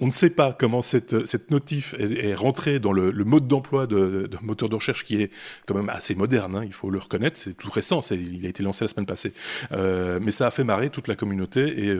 On 0.00 0.06
ne 0.06 0.12
sait 0.12 0.30
pas 0.30 0.52
comment 0.52 0.82
cette, 0.82 1.26
cette 1.26 1.50
notif 1.50 1.94
est, 1.98 2.34
rentrée 2.34 2.78
dans 2.78 2.92
le, 2.92 3.12
mode 3.24 3.46
d'emploi 3.46 3.86
d'un 3.86 3.96
de, 3.96 4.30
moteur 4.42 4.68
de 4.68 4.74
recherche 4.74 5.04
qui 5.04 5.20
est 5.20 5.30
quand 5.66 5.74
même 5.74 5.88
assez 5.88 6.14
moderne, 6.14 6.56
hein, 6.56 6.62
il 6.64 6.72
faut 6.72 6.90
le 6.90 6.98
reconnaître, 6.98 7.38
c'est 7.38 7.54
tout 7.54 7.70
récent, 7.70 8.00
il 8.10 8.44
a 8.46 8.48
été 8.48 8.62
lancé 8.62 8.84
la 8.84 8.88
semaine 8.88 9.06
passée. 9.06 9.32
Euh, 9.72 10.18
mais 10.22 10.30
ça 10.30 10.46
a 10.46 10.50
fait 10.50 10.64
marrer 10.64 10.90
toute 10.90 11.08
la 11.08 11.14
communauté 11.14 11.60
et, 11.84 11.94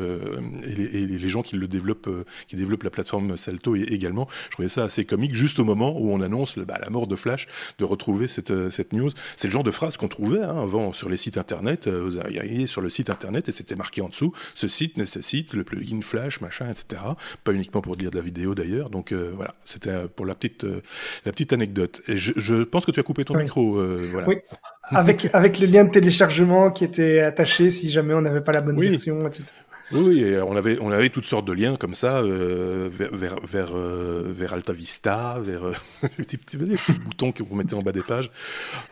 les, 0.64 1.28
gens 1.28 1.42
qui 1.42 1.56
le 1.56 1.68
développent, 1.68 2.10
qui 2.48 2.56
développent 2.56 2.82
la 2.82 2.90
plateforme 2.90 3.36
Salto 3.36 3.76
également. 3.76 4.26
Je 4.46 4.50
trouvais 4.52 4.68
ça 4.68 4.84
assez 4.84 5.04
comique 5.04 5.34
juste 5.34 5.58
au 5.58 5.64
moment 5.64 5.96
où 6.00 6.10
on 6.10 6.20
annonce 6.20 6.58
bah, 6.58 6.78
la 6.82 6.90
mort 6.90 7.06
de 7.10 7.16
Flash 7.16 7.48
de 7.78 7.84
retrouver 7.84 8.28
cette, 8.28 8.50
euh, 8.50 8.70
cette 8.70 8.92
news. 8.92 9.10
C'est 9.36 9.48
le 9.48 9.52
genre 9.52 9.64
de 9.64 9.70
phrase 9.70 9.96
qu'on 9.96 10.08
trouvait 10.08 10.42
hein, 10.42 10.56
avant 10.62 10.92
sur 10.92 11.08
les 11.08 11.16
sites 11.16 11.36
internet. 11.36 11.86
Euh, 11.86 12.02
vous 12.02 12.18
arriviez 12.18 12.66
sur 12.66 12.80
le 12.80 12.88
site 12.88 13.10
internet 13.10 13.48
et 13.48 13.52
c'était 13.52 13.76
marqué 13.76 14.00
en 14.00 14.08
dessous 14.08 14.32
ce 14.54 14.68
site 14.68 14.96
nécessite 14.96 15.54
le 15.54 15.64
plugin 15.64 16.00
Flash, 16.02 16.40
machin, 16.40 16.70
etc. 16.70 17.02
Pas 17.44 17.52
uniquement 17.52 17.80
pour 17.80 17.94
lire 17.96 18.10
de 18.10 18.16
la 18.16 18.22
vidéo 18.22 18.54
d'ailleurs. 18.54 18.90
Donc 18.90 19.12
euh, 19.12 19.32
voilà, 19.34 19.54
c'était 19.64 20.08
pour 20.14 20.26
la 20.26 20.34
petite, 20.34 20.64
euh, 20.64 20.82
la 21.24 21.32
petite 21.32 21.52
anecdote. 21.52 22.02
Et 22.08 22.16
je, 22.16 22.32
je, 22.36 22.62
pense 22.62 22.86
que 22.86 22.90
tu 22.90 23.00
as 23.00 23.02
coupé 23.02 23.24
ton 23.24 23.34
oui. 23.34 23.44
micro. 23.44 23.78
Euh, 23.78 24.08
voilà. 24.10 24.28
Oui. 24.28 24.36
Avec, 24.84 25.28
avec 25.32 25.60
le 25.60 25.66
lien 25.66 25.84
de 25.84 25.90
téléchargement 25.90 26.70
qui 26.70 26.84
était 26.84 27.20
attaché 27.20 27.70
si 27.70 27.90
jamais 27.90 28.12
on 28.14 28.22
n'avait 28.22 28.40
pas 28.40 28.52
la 28.52 28.60
bonne 28.60 28.76
oui. 28.76 28.88
version, 28.88 29.26
etc. 29.26 29.44
Oui, 29.92 30.24
on 30.46 30.56
avait, 30.56 30.78
on 30.80 30.90
avait 30.90 31.10
toutes 31.10 31.24
sortes 31.24 31.46
de 31.46 31.52
liens 31.52 31.76
comme 31.76 31.94
ça 31.94 32.18
euh, 32.18 32.88
vers, 32.90 33.14
vers, 33.14 33.40
vers, 33.40 33.76
euh, 33.76 34.24
vers, 34.28 34.54
Alta 34.54 34.72
Vista, 34.72 35.38
vers 35.40 35.64
euh, 35.64 35.74
les, 36.02 36.24
petits, 36.24 36.36
petits, 36.36 36.56
les 36.58 36.76
petits 36.76 36.92
boutons 36.92 37.32
que 37.32 37.42
vous 37.42 37.54
mettez 37.54 37.74
en 37.74 37.82
bas 37.82 37.92
des 37.92 38.02
pages. 38.02 38.30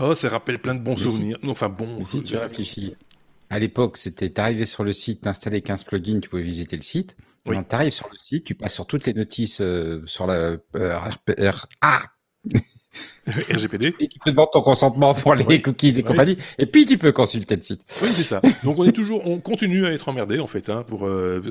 Oh, 0.00 0.14
ça 0.14 0.28
rappelle 0.28 0.58
plein 0.58 0.74
de 0.74 0.80
bons 0.80 0.96
mais 0.96 1.02
souvenirs. 1.02 1.38
Si, 1.40 1.48
enfin, 1.48 1.68
bon. 1.68 2.04
Si 2.04 2.22
tu 2.22 2.36
réfléchis, 2.36 2.96
à 3.50 3.58
l'époque, 3.58 3.96
c'était 3.96 4.30
t'arrivais 4.30 4.66
sur 4.66 4.84
le 4.84 4.92
site, 4.92 5.22
t'installais 5.22 5.60
15 5.60 5.84
plugins, 5.84 6.20
tu 6.20 6.28
pouvais 6.28 6.42
visiter 6.42 6.76
le 6.76 6.82
site. 6.82 7.16
Oui. 7.46 7.54
Quand 7.56 7.62
t'arrives 7.62 7.92
sur 7.92 8.08
le 8.10 8.18
site, 8.18 8.44
tu 8.44 8.54
passes 8.54 8.74
sur 8.74 8.86
toutes 8.86 9.06
les 9.06 9.14
notices 9.14 9.60
euh, 9.60 10.02
sur 10.06 10.26
la 10.26 10.58
RPR. 10.74 11.66
Ah 11.80 12.02
RGPD. 13.26 13.94
Et 14.00 14.08
qui 14.08 14.18
te 14.18 14.30
demande 14.30 14.48
ton 14.52 14.62
consentement 14.62 15.14
pour 15.14 15.34
les 15.34 15.44
oui. 15.44 15.60
cookies 15.60 15.88
et 15.88 15.96
oui. 15.96 16.02
compagnie. 16.02 16.36
Et 16.58 16.66
puis 16.66 16.84
tu 16.84 16.98
peux 16.98 17.12
consulter 17.12 17.56
le 17.56 17.62
site. 17.62 17.82
Oui, 18.02 18.08
c'est 18.08 18.22
ça. 18.22 18.40
Donc 18.64 18.78
on 18.78 18.84
est 18.84 18.92
toujours, 18.92 19.26
on 19.26 19.38
continue 19.38 19.86
à 19.86 19.92
être 19.92 20.08
emmerdé 20.08 20.38
en 20.38 20.46
fait. 20.46 20.70
Hein, 20.70 20.84
pour, 20.88 21.06
euh, 21.06 21.42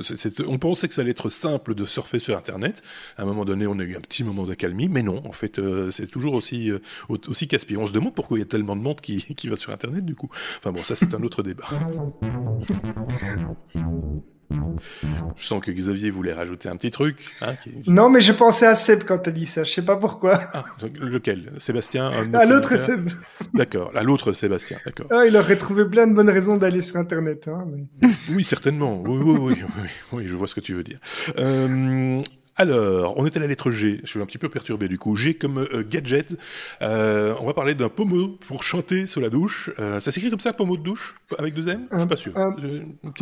on 0.47 0.57
pensait 0.57 0.87
que 0.87 0.93
ça 0.93 1.01
allait 1.01 1.11
être 1.11 1.29
simple 1.29 1.75
de 1.75 1.85
surfer 1.85 2.19
sur 2.19 2.37
Internet. 2.37 2.81
À 3.17 3.23
un 3.23 3.25
moment 3.25 3.45
donné, 3.45 3.67
on 3.67 3.79
a 3.79 3.83
eu 3.83 3.95
un 3.95 4.01
petit 4.01 4.23
moment 4.23 4.45
d'accalmie, 4.45 4.89
mais 4.89 5.03
non. 5.03 5.21
En 5.25 5.33
fait, 5.33 5.59
euh, 5.59 5.89
c'est 5.89 6.07
toujours 6.07 6.33
aussi 6.33 6.71
euh, 6.71 6.79
aussi 7.09 7.47
casse-pied. 7.47 7.77
On 7.77 7.85
se 7.85 7.93
demande 7.93 8.15
pourquoi 8.15 8.37
il 8.37 8.41
y 8.41 8.43
a 8.43 8.47
tellement 8.47 8.75
de 8.75 8.81
monde 8.81 9.01
qui, 9.01 9.17
qui 9.35 9.47
va 9.47 9.55
sur 9.55 9.71
Internet 9.71 10.05
du 10.05 10.15
coup. 10.15 10.29
Enfin 10.57 10.71
bon, 10.71 10.83
ça 10.83 10.95
c'est 10.95 11.13
un 11.13 11.23
autre 11.23 11.43
débat. 11.43 11.65
Je 14.49 15.45
sens 15.45 15.61
que 15.63 15.71
Xavier 15.71 16.09
voulait 16.09 16.33
rajouter 16.33 16.69
un 16.69 16.75
petit 16.75 16.91
truc. 16.91 17.35
Hein, 17.41 17.55
qui... 17.55 17.91
Non, 17.91 18.09
mais 18.09 18.21
je 18.21 18.31
pensais 18.31 18.65
à 18.65 18.75
Seb 18.75 19.03
quand 19.03 19.17
t'as 19.17 19.31
dit 19.31 19.45
ça. 19.45 19.63
Je 19.63 19.71
sais 19.71 19.81
pas 19.81 19.97
pourquoi. 19.97 20.39
Ah, 20.53 20.63
lequel? 21.01 21.51
Sébastien 21.57 22.11
À 22.33 22.45
l'autre 22.45 22.75
Seb. 22.77 23.09
D'accord, 23.53 23.91
à 23.95 24.03
l'autre 24.03 24.31
Sébastien. 24.31 24.77
D'accord. 24.85 25.07
Ah, 25.11 25.25
il 25.27 25.35
aurait 25.35 25.57
trouvé 25.57 25.85
plein 25.85 26.07
de 26.07 26.13
bonnes 26.13 26.29
raisons 26.29 26.57
d'aller 26.57 26.81
sur 26.81 26.97
Internet. 26.97 27.47
Hein, 27.47 27.67
mais... 28.01 28.09
oui, 28.29 28.43
certainement. 28.43 29.01
Oui, 29.05 29.19
oui, 29.21 29.37
oui, 29.39 29.63
oui, 29.63 29.89
oui, 30.13 30.23
je 30.27 30.35
vois 30.35 30.47
ce 30.47 30.55
que 30.55 30.61
tu 30.61 30.73
veux 30.73 30.83
dire. 30.83 30.99
Euh, 31.37 32.21
alors, 32.57 33.13
on 33.17 33.25
est 33.25 33.37
à 33.37 33.39
la 33.39 33.45
lettre 33.45 33.69
G. 33.69 33.99
Je 34.03 34.09
suis 34.09 34.19
un 34.19 34.25
petit 34.25 34.39
peu 34.39 34.49
perturbé 34.49 34.87
du 34.87 34.97
coup. 34.97 35.15
G 35.15 35.35
comme 35.35 35.59
euh, 35.59 35.83
gadget. 35.87 36.35
Euh, 36.81 37.35
on 37.39 37.45
va 37.45 37.53
parler 37.53 37.75
d'un 37.75 37.89
pommeau 37.89 38.39
pour 38.47 38.63
chanter 38.63 39.05
sous 39.05 39.19
la 39.19 39.29
douche. 39.29 39.69
Euh, 39.79 39.99
ça 39.99 40.11
s'écrit 40.11 40.31
comme 40.31 40.39
ça, 40.39 40.53
pommeau 40.53 40.75
de 40.75 40.81
douche 40.81 41.15
Avec 41.37 41.53
deux 41.53 41.69
M? 41.69 41.87
Je 41.91 41.99
suis 41.99 42.07
pas 42.07 42.15
sûr. 42.15 42.33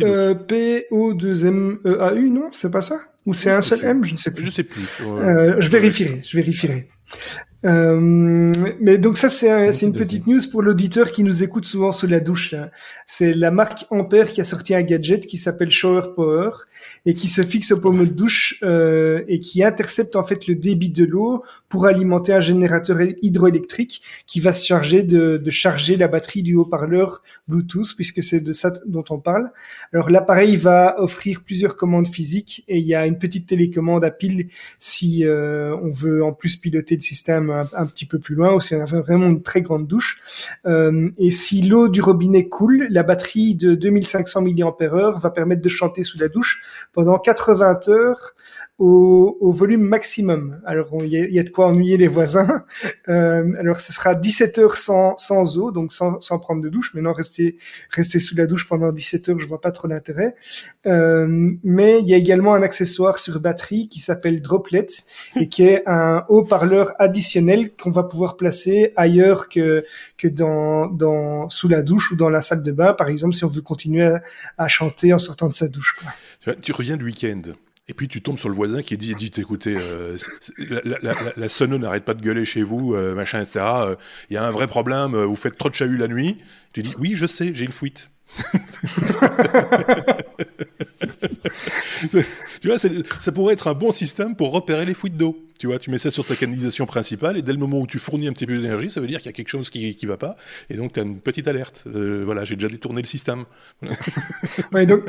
Euh, 0.00 0.34
P-O-2-M-E-A-U, 0.34 2.30
non? 2.30 2.48
C'est 2.52 2.70
pas 2.70 2.80
ça? 2.82 2.98
Ou 3.26 3.34
c'est 3.34 3.50
un 3.50 3.60
seul 3.60 3.84
M? 3.84 4.04
Je 4.04 4.12
ne 4.12 4.18
sais 4.18 4.30
plus. 4.30 4.44
Je 4.44 4.50
sais 4.50 4.64
plus. 4.64 4.82
je 5.00 5.68
vérifierai. 5.68 6.22
Je 6.24 6.36
vérifierai. 6.36 6.88
Euh, 7.66 8.52
mais 8.80 8.96
donc 8.96 9.16
ça 9.16 9.28
c'est 9.28 9.50
un, 9.50 9.70
une 9.70 9.92
petite 9.92 10.26
news 10.26 10.40
pour 10.52 10.62
l'auditeur 10.62 11.10
qui 11.10 11.24
nous 11.24 11.42
écoute 11.42 11.64
souvent 11.64 11.90
sous 11.90 12.06
la 12.06 12.20
douche. 12.20 12.54
C'est 13.06 13.34
la 13.34 13.50
marque 13.50 13.86
Ampère 13.90 14.28
qui 14.28 14.40
a 14.40 14.44
sorti 14.44 14.74
un 14.74 14.82
gadget 14.82 15.26
qui 15.26 15.36
s'appelle 15.36 15.70
Shower 15.70 16.14
Power 16.14 16.50
et 17.06 17.14
qui 17.14 17.28
se 17.28 17.42
fixe 17.42 17.72
au 17.72 17.80
pommeau 17.80 18.04
de 18.04 18.12
douche 18.12 18.58
euh, 18.62 19.22
et 19.28 19.40
qui 19.40 19.64
intercepte 19.64 20.14
en 20.14 20.24
fait 20.24 20.46
le 20.46 20.54
débit 20.54 20.90
de 20.90 21.04
l'eau 21.04 21.42
pour 21.68 21.86
alimenter 21.86 22.32
un 22.32 22.40
générateur 22.40 22.98
hydroélectrique 23.22 24.02
qui 24.26 24.40
va 24.40 24.52
se 24.52 24.66
charger 24.66 25.02
de, 25.02 25.36
de 25.36 25.50
charger 25.50 25.96
la 25.96 26.08
batterie 26.08 26.42
du 26.42 26.54
haut-parleur 26.54 27.22
Bluetooth 27.48 27.94
puisque 27.96 28.22
c'est 28.22 28.40
de 28.40 28.52
ça 28.52 28.72
dont 28.86 29.04
on 29.10 29.18
parle. 29.18 29.50
Alors 29.92 30.10
l'appareil 30.10 30.56
va 30.56 31.00
offrir 31.00 31.42
plusieurs 31.44 31.76
commandes 31.76 32.08
physiques 32.08 32.64
et 32.68 32.78
il 32.78 32.86
y 32.86 32.94
a 32.94 33.06
une 33.06 33.18
petite 33.18 33.46
télécommande 33.46 34.04
à 34.04 34.10
pile 34.10 34.48
si 34.78 35.24
euh, 35.24 35.76
on 35.82 35.90
veut 35.90 36.24
en 36.24 36.32
plus 36.32 36.56
piloter 36.56 36.96
le 36.96 37.00
système 37.00 37.50
un, 37.50 37.86
petit 37.86 38.06
peu 38.06 38.18
plus 38.18 38.34
loin 38.34 38.54
ou 38.54 38.60
si 38.60 38.74
on 38.74 38.80
a 38.80 38.84
vraiment 38.84 39.26
une 39.26 39.42
très 39.42 39.62
grande 39.62 39.86
douche. 39.86 40.20
Euh, 40.66 41.10
et 41.18 41.30
si 41.30 41.62
l'eau 41.62 41.88
du 41.88 42.00
robinet 42.00 42.48
coule, 42.48 42.86
la 42.90 43.02
batterie 43.02 43.54
de 43.54 43.74
2500 43.74 44.42
mAh 44.42 45.10
va 45.20 45.30
permettre 45.30 45.62
de 45.62 45.68
chanter 45.68 46.02
sous 46.02 46.18
la 46.18 46.28
douche 46.28 46.62
pendant 46.92 47.18
80 47.18 47.80
heures 47.88 48.34
au, 48.78 49.38
au 49.40 49.52
volume 49.52 49.80
maximum. 49.80 50.60
Alors 50.66 50.90
il 51.00 51.06
y, 51.06 51.34
y, 51.34 51.38
a 51.38 51.42
de 51.42 51.48
quoi 51.48 51.66
ennuyer 51.68 51.96
les 51.96 52.08
voisins. 52.08 52.64
Euh, 53.08 53.52
alors 53.60 53.80
ce 53.80 53.92
sera 53.92 54.16
17 54.16 54.58
heures 54.58 54.76
sans, 54.76 55.16
sans 55.16 55.58
eau, 55.58 55.70
donc 55.70 55.92
sans, 55.92 56.20
sans 56.20 56.40
prendre 56.40 56.60
de 56.60 56.68
douche. 56.68 56.92
Maintenant 56.92 57.12
rester 57.12 57.56
rester 57.90 58.18
sous 58.18 58.34
la 58.34 58.46
douche 58.46 58.66
pendant 58.66 58.90
17 58.90 59.28
heures, 59.28 59.38
je 59.38 59.46
vois 59.46 59.60
pas 59.60 59.70
trop 59.70 59.86
l'intérêt. 59.86 60.34
Euh, 60.86 61.52
mais 61.62 62.00
il 62.00 62.08
y 62.08 62.14
a 62.14 62.16
également 62.16 62.54
un 62.54 62.62
accessoire 62.62 63.20
sur 63.20 63.38
batterie 63.38 63.88
qui 63.88 64.00
s'appelle 64.00 64.42
Droplet 64.42 64.86
et 65.36 65.48
qui 65.48 65.62
est 65.62 65.84
un 65.86 66.24
haut-parleur 66.28 66.94
additionnel 66.98 67.70
qu'on 67.76 67.92
va 67.92 68.02
pouvoir 68.02 68.36
placer 68.36 68.92
ailleurs 68.96 69.48
que 69.48 69.84
que 70.18 70.26
dans 70.26 70.88
dans 70.88 71.48
sous 71.48 71.68
la 71.68 71.82
douche 71.82 72.10
ou 72.10 72.16
dans 72.16 72.28
la 72.28 72.42
salle 72.42 72.64
de 72.64 72.72
bain, 72.72 72.92
par 72.92 73.08
exemple, 73.08 73.34
si 73.34 73.44
on 73.44 73.48
veut 73.48 73.62
continuer 73.62 74.04
à, 74.04 74.22
à 74.58 74.66
chanter 74.66 75.12
en 75.12 75.18
sortant 75.18 75.48
de 75.48 75.54
sa 75.54 75.68
douche. 75.68 75.96
Quoi. 76.00 76.54
Tu 76.54 76.72
reviens 76.72 76.96
du 76.96 77.04
week-end. 77.04 77.42
Et 77.88 77.94
puis 77.94 78.08
tu 78.08 78.20
tombes 78.20 78.38
sur 78.38 78.48
le 78.48 78.54
voisin 78.54 78.82
qui 78.82 78.98
dit, 78.98 79.14
dit 79.14 79.30
écoutez, 79.36 79.78
euh, 79.80 80.16
la, 80.58 81.14
la, 81.36 81.78
n'arrête 81.78 82.04
pas 82.04 82.14
de 82.14 82.22
gueuler 82.22 82.44
chez 82.44 82.64
vous, 82.64 82.94
euh, 82.94 83.14
machin, 83.14 83.40
etc. 83.40 83.64
Il 84.28 84.34
y 84.34 84.36
a 84.36 84.44
un 84.44 84.50
vrai 84.50 84.66
problème, 84.66 85.14
euh, 85.14 85.24
vous 85.24 85.36
faites 85.36 85.56
trop 85.56 85.70
de 85.70 85.74
chahut 85.74 85.96
la 85.96 86.08
nuit. 86.08 86.38
Tu 86.72 86.82
dis 86.82 86.92
oui, 86.98 87.12
je 87.14 87.26
sais, 87.26 87.52
j'ai 87.54 87.64
une 87.64 87.70
fuite. 87.72 88.10
tu 92.10 92.66
vois, 92.66 92.76
ça 92.76 93.32
pourrait 93.32 93.54
être 93.54 93.68
un 93.68 93.74
bon 93.74 93.92
système 93.92 94.34
pour 94.34 94.50
repérer 94.50 94.84
les 94.84 94.94
fuites 94.94 95.16
d'eau. 95.16 95.38
Tu 95.58 95.66
vois, 95.66 95.78
tu 95.78 95.90
mets 95.90 95.98
ça 95.98 96.10
sur 96.10 96.26
ta 96.26 96.36
canalisation 96.36 96.86
principale 96.86 97.36
et 97.36 97.42
dès 97.42 97.52
le 97.52 97.58
moment 97.58 97.80
où 97.80 97.86
tu 97.86 97.98
fournis 97.98 98.28
un 98.28 98.32
petit 98.32 98.46
peu 98.46 98.56
d'énergie, 98.56 98.90
ça 98.90 99.00
veut 99.00 99.06
dire 99.06 99.18
qu'il 99.18 99.26
y 99.26 99.30
a 99.30 99.32
quelque 99.32 99.48
chose 99.48 99.70
qui 99.70 99.94
qui 99.96 100.06
va 100.06 100.16
pas 100.16 100.36
et 100.70 100.74
donc 100.74 100.92
tu 100.92 101.00
as 101.00 101.02
une 101.02 101.18
petite 101.18 101.48
alerte. 101.48 101.84
Euh, 101.86 102.22
voilà, 102.24 102.44
j'ai 102.44 102.56
déjà 102.56 102.68
détourné 102.68 103.02
le 103.02 103.06
système. 103.06 103.44
ouais, 104.72 104.86
donc 104.86 105.02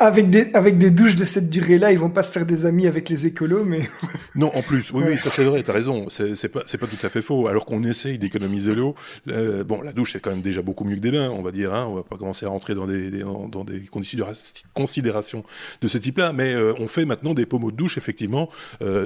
avec 0.00 0.30
des 0.30 0.50
avec 0.54 0.78
des 0.78 0.90
douches 0.90 1.16
de 1.16 1.24
cette 1.24 1.50
durée-là, 1.50 1.92
ils 1.92 1.98
vont 1.98 2.10
pas 2.10 2.22
se 2.22 2.32
faire 2.32 2.46
des 2.46 2.66
amis 2.66 2.86
avec 2.86 3.08
les 3.08 3.26
écolos, 3.26 3.64
mais 3.64 3.88
non, 4.34 4.54
en 4.54 4.62
plus, 4.62 4.90
oui, 4.92 5.04
oui, 5.06 5.18
ça 5.18 5.30
c'est 5.30 5.44
vrai, 5.44 5.62
t'as 5.62 5.72
raison, 5.72 6.08
c'est 6.08 6.48
pas 6.48 6.60
pas 6.62 6.86
tout 6.86 7.06
à 7.06 7.08
fait 7.08 7.22
faux. 7.22 7.48
Alors 7.48 7.66
qu'on 7.66 7.84
essaye 7.84 8.18
d'économiser 8.18 8.74
l'eau, 8.74 8.94
euh, 9.28 9.64
bon, 9.64 9.80
la 9.82 9.92
douche 9.92 10.12
c'est 10.12 10.20
quand 10.20 10.30
même 10.30 10.42
déjà 10.42 10.62
beaucoup 10.62 10.84
mieux 10.84 10.96
que 10.96 11.00
des 11.00 11.12
bains, 11.12 11.30
on 11.30 11.42
va 11.42 11.52
dire. 11.52 11.74
Hein, 11.74 11.86
on 11.88 11.94
va 11.94 12.02
pas 12.02 12.16
commencer 12.16 12.46
à 12.46 12.48
rentrer 12.48 12.74
dans 12.74 12.86
des, 12.86 13.10
des 13.10 13.22
dans 13.22 13.64
des 13.64 13.82
considérations 14.74 15.44
de 15.80 15.88
ce 15.88 15.98
type-là, 15.98 16.32
mais 16.32 16.54
euh, 16.54 16.74
on 16.78 16.88
fait 16.88 17.04
maintenant 17.04 17.34
des 17.34 17.46
pommeaux 17.46 17.70
de 17.70 17.76
douche 17.76 17.98
effectivement 17.98 18.48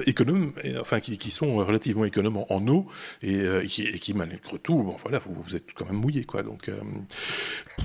économes 0.05 0.51
enfin 0.79 0.99
qui, 0.99 1.17
qui, 1.17 1.31
sont 1.31 1.55
relativement 1.57 2.05
économes 2.05 2.37
en, 2.49 2.67
eau 2.67 2.87
et, 3.21 3.35
euh, 3.35 3.65
qui, 3.65 3.83
et, 3.83 3.99
qui, 3.99 4.13
malgré 4.13 4.39
tout, 4.61 4.83
bon 4.83 4.95
voilà, 5.01 5.19
vous, 5.19 5.33
vous, 5.41 5.55
êtes 5.55 5.73
quand 5.75 5.85
même 5.85 5.95
mouillé 5.95 6.23
quoi. 6.23 6.43
Donc, 6.43 6.69
euh, 6.69 6.75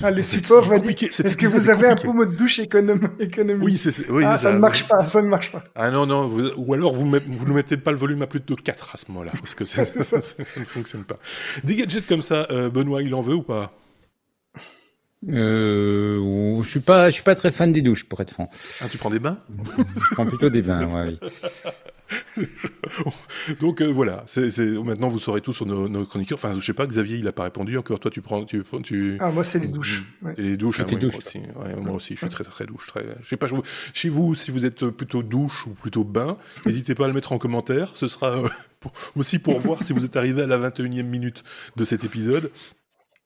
ah, 0.02 0.10
le 0.10 0.22
support 0.22 0.64
va 0.64 0.78
dire. 0.78 0.94
Est-ce 1.00 1.36
que 1.36 1.46
vous 1.46 1.70
avez 1.70 1.88
un 1.88 1.96
pommeau 1.96 2.24
de 2.24 2.34
douche 2.34 2.58
économique 2.58 3.40
Oui, 3.60 3.76
c'est 3.76 4.08
oui, 4.10 4.24
ah, 4.26 4.38
ça, 4.38 4.52
ne 4.52 4.58
marche 4.58 4.86
pas, 4.88 5.00
ça 5.02 5.22
ne 5.22 5.28
marche 5.28 5.52
pas. 5.52 5.64
Ah 5.74 5.90
non 5.90 6.06
non, 6.06 6.28
vous, 6.28 6.48
ou 6.56 6.74
alors 6.74 6.94
vous 6.94 7.10
vous 7.10 7.46
ne 7.48 7.52
mettez 7.52 7.76
pas 7.76 7.90
le 7.90 7.96
volume 7.96 8.22
à 8.22 8.26
plus 8.26 8.40
de 8.40 8.54
4 8.54 8.94
à 8.94 8.98
ce 8.98 9.06
moment-là 9.10 9.32
parce 9.38 9.54
que 9.54 9.64
ça, 9.66 9.84
ça, 9.84 10.20
ça, 10.20 10.60
ne 10.60 10.64
fonctionne 10.64 11.04
pas. 11.04 11.16
Des 11.64 11.76
gadgets 11.76 12.06
comme 12.06 12.22
ça, 12.22 12.46
euh, 12.50 12.70
Benoît, 12.70 13.02
il 13.02 13.14
en 13.14 13.22
veut 13.22 13.34
ou 13.34 13.42
pas? 13.42 13.72
Euh, 15.30 16.60
je 16.62 16.68
suis 16.68 16.80
pas, 16.80 17.08
je 17.08 17.14
suis 17.14 17.22
pas 17.22 17.34
très 17.34 17.52
fan 17.52 17.72
des 17.72 17.82
douches, 17.82 18.08
pour 18.08 18.20
être 18.20 18.32
franc. 18.32 18.50
Ah, 18.80 18.88
tu 18.90 18.98
prends 18.98 19.10
des 19.10 19.20
bains? 19.20 19.38
Je 19.48 20.14
prends 20.14 20.26
plutôt 20.26 20.50
des 20.50 20.62
bains, 20.62 20.86
ouais, 20.86 21.18
oui. 21.22 21.30
Donc 23.60 23.80
euh, 23.80 23.86
voilà, 23.86 24.24
c'est, 24.26 24.58
maintenant 24.60 25.08
vous 25.08 25.18
saurez 25.18 25.40
tout 25.40 25.52
sur 25.52 25.66
nos, 25.66 25.88
nos, 25.88 26.04
chroniqueurs. 26.04 26.38
Enfin, 26.38 26.54
je 26.58 26.64
sais 26.64 26.72
pas, 26.72 26.86
Xavier, 26.86 27.18
il 27.18 27.28
a 27.28 27.32
pas 27.32 27.44
répondu 27.44 27.76
encore. 27.78 28.00
Toi, 28.00 28.10
tu 28.10 28.20
prends, 28.20 28.44
tu, 28.44 28.62
tu... 28.82 29.16
Ah 29.20 29.30
moi 29.30 29.44
c'est 29.44 29.58
les 29.58 29.68
douches. 29.68 30.02
Ouais. 30.22 30.34
les 30.36 30.56
douches, 30.56 30.80
hein, 30.80 30.84
douches 30.84 31.02
moi, 31.02 31.18
aussi. 31.18 31.38
Ouais, 31.38 31.76
moi 31.76 31.94
aussi, 31.94 32.14
je 32.14 32.20
suis 32.20 32.28
très 32.28 32.44
très 32.44 32.66
douche. 32.66 32.86
Très... 32.88 33.04
Je 33.22 33.28
sais 33.28 33.36
pas, 33.36 33.46
je... 33.46 33.54
chez 33.92 34.08
vous, 34.08 34.34
si 34.34 34.50
vous 34.50 34.66
êtes 34.66 34.86
plutôt 34.86 35.22
douche 35.22 35.66
ou 35.66 35.70
plutôt 35.70 36.04
bain, 36.04 36.36
n'hésitez 36.66 36.94
pas 36.94 37.04
à 37.04 37.08
le 37.08 37.14
mettre 37.14 37.32
en 37.32 37.38
commentaire. 37.38 37.90
Ce 37.94 38.08
sera 38.08 38.38
euh, 38.38 38.48
pour, 38.80 38.92
aussi 39.16 39.38
pour 39.38 39.58
voir 39.58 39.82
si 39.82 39.92
vous 39.92 40.04
êtes 40.04 40.16
arrivé 40.16 40.42
à 40.42 40.46
la 40.46 40.58
21e 40.70 41.02
minute 41.04 41.44
de 41.76 41.84
cet 41.84 42.04
épisode. 42.04 42.50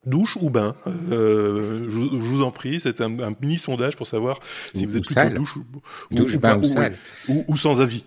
Douche 0.06 0.38
ou 0.40 0.50
bain 0.50 0.76
euh, 1.10 1.86
je, 1.90 1.98
je, 1.98 2.16
vous 2.16 2.42
en 2.42 2.52
prie, 2.52 2.78
c'est 2.78 3.00
un, 3.00 3.18
un, 3.18 3.34
mini 3.40 3.58
sondage 3.58 3.96
pour 3.96 4.06
savoir 4.06 4.38
si 4.72 4.86
ou, 4.86 4.90
vous 4.90 4.96
êtes 4.96 5.04
plutôt 5.04 5.20
sale. 5.20 5.34
douche, 5.34 5.56
ou, 5.56 5.64
douche 6.12 6.36
ou, 6.36 6.38
bain 6.38 6.58
ou, 6.58 6.64
sale. 6.64 6.96
ou, 7.28 7.44
ou 7.48 7.56
sans 7.56 7.80
avis. 7.80 8.04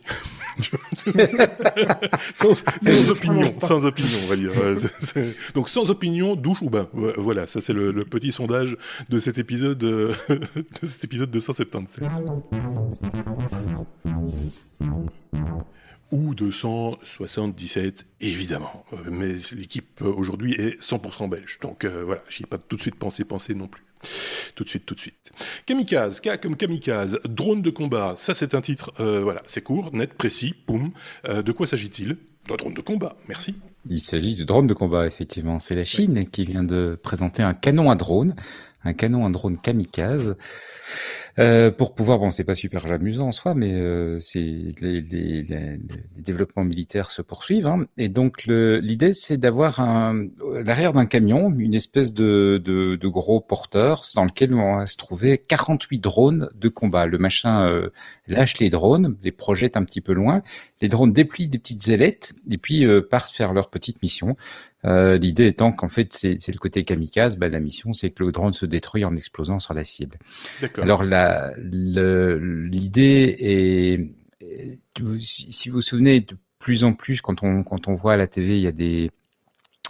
sans, 2.36 2.54
sans 2.82 3.10
opinion, 3.10 3.48
sans 3.60 3.86
opinion, 3.86 4.18
on 4.26 4.28
va 4.28 4.36
dire. 4.36 4.52
Donc 5.54 5.70
sans 5.70 5.90
opinion, 5.90 6.36
douche 6.36 6.62
ou 6.62 6.70
bain. 6.70 6.88
Voilà, 7.18 7.48
ça 7.48 7.62
c'est 7.62 7.74
le, 7.74 7.92
le, 7.92 8.06
petit 8.06 8.32
sondage 8.32 8.78
de 9.10 9.20
cet 9.20 9.38
épisode, 9.38 9.78
de 9.78 10.14
cet 10.84 11.04
épisode 11.04 11.32
277 11.32 12.10
ou 16.12 16.36
277 16.36 18.06
évidemment. 18.22 18.86
Euh, 18.94 18.98
mais 19.10 19.34
l'équipe 19.56 20.02
aujourd'hui 20.02 20.54
est 20.54 20.82
100% 20.82 21.30
belge. 21.30 21.60
Donc 21.62 21.86
euh, 21.86 22.04
voilà, 22.06 22.24
j'y 22.30 22.44
ai 22.44 22.46
pas 22.46 22.58
tout 22.58 22.76
de 22.76 22.82
suite 22.82 22.96
pensé 22.96 23.24
penser 23.24 23.56
non 23.56 23.68
plus. 23.68 23.84
Tout 24.56 24.64
de 24.64 24.70
suite, 24.70 24.86
tout 24.86 24.96
de 24.96 25.00
suite. 25.00 25.32
Kamikaze, 25.66 26.22
K 26.22 26.40
comme 26.42 26.56
kamikaze, 26.56 27.20
drone 27.26 27.62
de 27.62 27.70
combat. 27.70 28.16
Ça 28.18 28.34
c'est 28.34 28.56
un 28.56 28.62
titre, 28.62 28.92
euh, 29.00 29.22
voilà, 29.22 29.42
c'est 29.46 29.62
court, 29.62 29.94
net, 29.94 30.14
précis, 30.14 30.54
poum. 30.66 30.92
Euh, 31.28 31.42
de 31.42 31.52
quoi 31.52 31.68
s'agit-il? 31.68 32.18
D'un 32.48 32.56
drone 32.56 32.74
de 32.74 32.82
combat. 32.82 33.16
Merci. 33.28 33.56
Il 33.90 34.02
s'agit 34.02 34.36
de 34.36 34.44
drone 34.44 34.68
de 34.68 34.74
combat, 34.74 35.06
effectivement. 35.06 35.60
C'est 35.60 35.76
la 35.76 35.84
Chine 35.84 36.30
qui 36.30 36.46
vient 36.46 36.64
de 36.64 36.98
présenter 37.02 37.44
un 37.44 37.54
canon 37.54 37.92
à 37.92 37.96
drone, 37.96 38.36
un 38.84 38.94
canon 38.94 39.26
à 39.26 39.30
drone 39.30 39.58
kamikaze. 39.58 40.38
Euh, 41.40 41.72
pour 41.72 41.94
pouvoir, 41.94 42.20
bon, 42.20 42.32
c'est 42.32 42.44
pas 42.44 42.56
super 42.56 42.92
amusant 42.92 43.28
en 43.28 43.32
soi, 43.32 43.54
mais 43.54 43.74
euh, 43.74 44.20
c'est 44.20 44.40
les, 44.40 45.02
les, 45.02 45.02
les, 45.02 45.44
les, 45.44 45.80
développements 46.18 46.66
militaires 46.66 47.10
se 47.10 47.22
poursuivent. 47.22 47.68
Hein, 47.68 47.86
et 47.98 48.10
donc 48.10 48.46
l'idée, 48.46 49.14
c'est 49.14 49.38
d'avoir 49.38 49.80
l'arrière 50.66 50.94
d'un 50.94 51.06
camion, 51.06 51.52
une 51.58 51.74
espèce 51.74 52.14
de, 52.14 52.62
de, 52.64 52.96
de, 52.96 53.08
gros 53.08 53.40
porteur 53.40 54.04
dans 54.16 54.26
lequel 54.26 54.54
on 54.54 54.78
va 54.78 54.88
se 54.88 54.98
trouver 54.98 55.38
48 55.38 56.00
drones 56.00 56.50
de 56.56 56.70
combat. 56.70 57.06
Le 57.06 57.18
machin 57.18 57.66
euh, 57.68 57.90
lâche 58.28 58.60
les 58.60 58.70
drones, 58.70 59.18
les 59.24 59.32
projette 59.32 59.78
un 59.78 59.84
petit 59.84 60.02
peu 60.02 60.14
loin. 60.14 60.42
Les 60.82 60.88
drones 60.88 61.14
déplient 61.14 61.48
des 61.48 61.60
petites 61.60 61.88
ailettes 61.90 62.34
et 62.50 62.58
puis 62.58 62.86
euh, 62.86 63.02
partent 63.02 63.34
faire 63.34 63.54
leur 63.54 63.70
petite 63.70 64.02
mission. 64.02 64.36
Euh, 64.86 65.18
L'idée 65.18 65.48
étant 65.48 65.72
qu'en 65.72 65.90
fait, 65.90 66.14
c'est 66.14 66.48
le 66.48 66.58
côté 66.58 66.84
kamikaze. 66.84 67.36
Bah, 67.36 67.50
la 67.50 67.60
mission, 67.60 67.92
c'est 67.94 68.12
que 68.12 68.24
le 68.24 68.32
drone 68.32 68.54
se 68.54 68.66
détruit 68.66 69.04
en 69.04 69.16
explosant 69.16 69.60
sur 69.60 69.74
la 69.74 69.84
cible. 69.84 70.18
Alors 70.78 71.04
l'idée 71.58 73.36
est, 73.40 74.10
si 75.20 75.70
vous 75.70 75.76
vous 75.76 75.82
souvenez, 75.82 76.22
de 76.22 76.38
plus 76.60 76.84
en 76.84 76.94
plus, 76.94 77.22
quand 77.22 77.44
on 77.44 77.64
quand 77.64 77.88
on 77.88 77.94
voit 77.94 78.14
à 78.14 78.18
la 78.18 78.28
TV, 78.28 78.58
il 78.58 78.64
y 78.64 78.68
a 78.68 78.72
des 78.72 79.12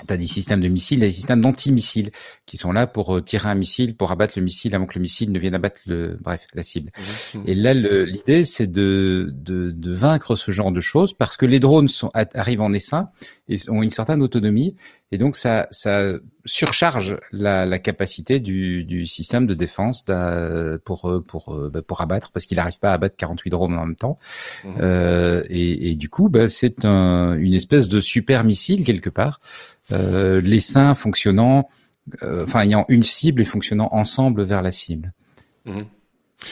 T'as 0.07 0.17
des 0.17 0.27
systèmes 0.27 0.61
de 0.61 0.67
missiles, 0.67 1.01
des 1.01 1.11
systèmes 1.11 1.41
d'anti-missiles 1.41 2.11
qui 2.45 2.57
sont 2.57 2.71
là 2.71 2.87
pour 2.87 3.17
euh, 3.17 3.21
tirer 3.21 3.49
un 3.49 3.55
missile, 3.55 3.95
pour 3.95 4.11
abattre 4.11 4.33
le 4.37 4.43
missile 4.43 4.73
avant 4.73 4.85
que 4.85 4.95
le 4.95 5.01
missile 5.01 5.31
ne 5.31 5.39
vienne 5.39 5.55
abattre 5.55 5.81
le, 5.87 6.17
bref, 6.21 6.47
la 6.53 6.63
cible. 6.63 6.91
Mmh. 7.33 7.39
Et 7.45 7.55
là, 7.55 7.73
l'idée, 7.73 8.45
c'est 8.45 8.71
de, 8.71 9.29
de, 9.33 9.71
de, 9.71 9.93
vaincre 9.93 10.35
ce 10.35 10.51
genre 10.51 10.71
de 10.71 10.79
choses 10.79 11.13
parce 11.13 11.35
que 11.35 11.45
les 11.45 11.59
drones 11.59 11.89
sont, 11.89 12.11
arrivent 12.13 12.61
en 12.61 12.73
essaim 12.73 13.09
et 13.49 13.57
ont 13.69 13.83
une 13.83 13.89
certaine 13.89 14.21
autonomie 14.21 14.75
et 15.11 15.17
donc 15.17 15.35
ça, 15.35 15.67
ça 15.71 16.13
surcharge 16.45 17.17
la, 17.31 17.65
la 17.65 17.79
capacité 17.79 18.39
du, 18.39 18.83
du, 18.83 19.05
système 19.05 19.47
de 19.47 19.53
défense 19.53 20.05
pour 20.85 21.21
pour 21.27 21.69
bah, 21.73 21.81
pour 21.81 22.01
abattre 22.01 22.31
parce 22.31 22.45
qu'il 22.45 22.57
n'arrive 22.57 22.79
pas 22.79 22.91
à 22.91 22.93
abattre 22.93 23.15
48 23.17 23.49
drones 23.49 23.77
en 23.77 23.85
même 23.85 23.95
temps. 23.95 24.17
Mmh. 24.63 24.67
Euh, 24.81 25.43
et, 25.49 25.91
et, 25.91 25.95
du 25.95 26.09
coup, 26.09 26.29
bah, 26.29 26.47
c'est 26.47 26.85
un, 26.85 27.33
une 27.33 27.53
espèce 27.53 27.87
de 27.87 27.99
super 27.99 28.43
missile 28.43 28.85
quelque 28.85 29.09
part 29.09 29.39
euh, 29.91 30.41
les 30.41 30.59
seins 30.59 30.93
fonctionnant, 30.95 31.69
euh, 32.23 32.43
enfin 32.43 32.61
ayant 32.61 32.85
une 32.89 33.03
cible 33.03 33.41
et 33.41 33.45
fonctionnant 33.45 33.89
ensemble 33.91 34.43
vers 34.43 34.61
la 34.61 34.71
cible. 34.71 35.13
Mmh. 35.65 35.81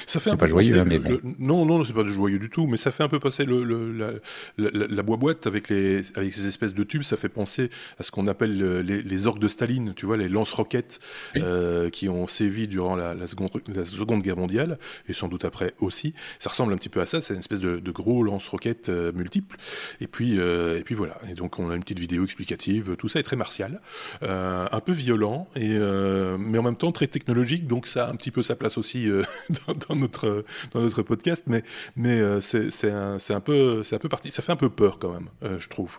Ça 0.05 0.19
fait 0.19 0.31
un 0.31 0.37
pas 0.37 0.47
joyeux, 0.47 0.79
hein, 0.79 0.85
le, 0.85 1.21
non, 1.39 1.65
non, 1.65 1.83
c'est 1.83 1.93
pas 1.93 2.05
joyeux 2.05 2.39
du 2.39 2.49
tout, 2.49 2.67
mais 2.67 2.77
ça 2.77 2.91
fait 2.91 3.03
un 3.03 3.07
peu 3.07 3.19
passer 3.19 3.45
le, 3.45 3.63
le 3.63 3.93
la, 3.93 4.11
la, 4.57 4.87
la, 4.87 5.03
boîte 5.03 5.47
avec 5.47 5.69
les 5.69 6.01
avec 6.15 6.33
ces 6.33 6.47
espèces 6.47 6.73
de 6.73 6.83
tubes. 6.83 7.03
Ça 7.03 7.15
fait 7.17 7.29
penser 7.29 7.69
à 7.97 8.03
ce 8.03 8.11
qu'on 8.11 8.27
appelle 8.27 8.57
les, 8.57 9.01
les, 9.01 9.27
orques 9.27 9.39
de 9.39 9.47
Staline, 9.47 9.93
tu 9.95 10.05
vois, 10.05 10.17
les 10.17 10.29
lance-roquettes 10.29 10.99
oui. 11.35 11.41
euh, 11.43 11.89
qui 11.89 12.09
ont 12.09 12.27
sévi 12.27 12.67
durant 12.67 12.95
la, 12.95 13.13
la, 13.13 13.27
seconde, 13.27 13.49
la 13.73 13.85
seconde 13.85 14.21
guerre 14.21 14.37
mondiale 14.37 14.77
et 15.07 15.13
sans 15.13 15.27
doute 15.27 15.45
après 15.45 15.73
aussi. 15.79 16.13
Ça 16.39 16.49
ressemble 16.49 16.73
un 16.73 16.77
petit 16.77 16.89
peu 16.89 17.01
à 17.01 17.05
ça. 17.05 17.21
C'est 17.21 17.33
une 17.33 17.39
espèce 17.39 17.59
de, 17.59 17.79
de 17.79 17.91
gros 17.91 18.23
lance-roquettes 18.23 18.89
euh, 18.89 19.11
multiples. 19.13 19.57
Et 20.01 20.07
puis 20.07 20.39
euh, 20.39 20.79
et 20.79 20.83
puis 20.83 20.95
voilà. 20.95 21.19
Et 21.29 21.33
donc 21.33 21.59
on 21.59 21.69
a 21.69 21.75
une 21.75 21.83
petite 21.83 21.99
vidéo 21.99 22.23
explicative. 22.23 22.95
Tout 22.97 23.07
ça 23.07 23.19
est 23.19 23.23
très 23.23 23.35
martial, 23.35 23.81
euh, 24.23 24.67
un 24.71 24.79
peu 24.79 24.91
violent 24.91 25.47
et 25.55 25.75
euh, 25.75 26.37
mais 26.37 26.57
en 26.57 26.63
même 26.63 26.75
temps 26.75 26.91
très 26.91 27.07
technologique. 27.07 27.67
Donc 27.67 27.87
ça 27.87 28.07
a 28.07 28.11
un 28.11 28.15
petit 28.15 28.31
peu 28.31 28.41
sa 28.41 28.55
place 28.55 28.77
aussi 28.77 29.09
euh, 29.09 29.23
dans, 29.67 29.73
dans 29.89 29.95
notre 29.95 30.43
dans 30.73 30.81
notre 30.81 31.01
podcast, 31.01 31.43
mais 31.47 31.63
mais 31.95 32.19
euh, 32.19 32.41
c'est 32.41 32.71
c'est 32.71 32.91
un 32.91 33.19
c'est 33.19 33.33
un 33.33 33.39
peu 33.39 33.83
c'est 33.83 33.95
un 33.95 33.99
peu 33.99 34.09
parti, 34.09 34.31
ça 34.31 34.41
fait 34.41 34.51
un 34.51 34.57
peu 34.57 34.69
peur 34.69 34.99
quand 34.99 35.11
même, 35.11 35.29
euh, 35.43 35.57
je 35.59 35.69
trouve. 35.69 35.97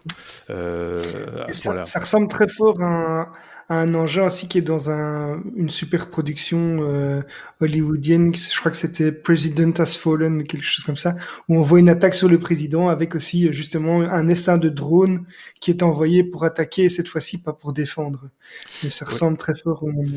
Euh, 0.51 1.47
ça, 1.53 1.85
ça, 1.85 2.01
ressemble 2.01 2.29
très 2.29 2.49
fort 2.49 2.81
à 2.83 2.87
un, 2.87 3.29
un 3.71 3.95
engin 3.95 4.27
aussi 4.27 4.49
qui 4.49 4.59
est 4.59 4.63
dans 4.63 4.91
un, 4.91 5.43
une 5.55 5.69
super 5.69 6.09
production 6.09 6.79
euh, 6.81 7.21
hollywoodienne. 7.61 8.35
Je 8.35 8.59
crois 8.59 8.71
que 8.71 8.77
c'était 8.77 9.13
President 9.13 9.73
Has 9.79 9.99
Fallen, 9.99 10.47
quelque 10.47 10.65
chose 10.65 10.85
comme 10.85 10.97
ça, 10.97 11.17
où 11.49 11.57
on 11.57 11.63
voit 11.63 11.79
une 11.79 11.91
attaque 11.91 12.15
sur 12.15 12.29
le 12.29 12.39
président 12.39 12.89
avec 12.89 13.15
aussi 13.15 13.53
justement 13.53 14.01
un 14.01 14.29
essaim 14.29 14.57
de 14.57 14.71
drone 14.71 15.25
qui 15.61 15.71
est 15.71 15.83
envoyé 15.83 16.25
pour 16.25 16.45
attaquer, 16.45 16.89
cette 16.89 17.09
fois-ci 17.09 17.43
pas 17.43 17.53
pour 17.53 17.75
défendre. 17.75 18.31
Mais 18.83 18.89
ça 18.89 19.05
ressemble 19.05 19.37
très 19.37 19.55
fort 19.55 19.83
au 19.83 19.93
monde. 19.93 20.13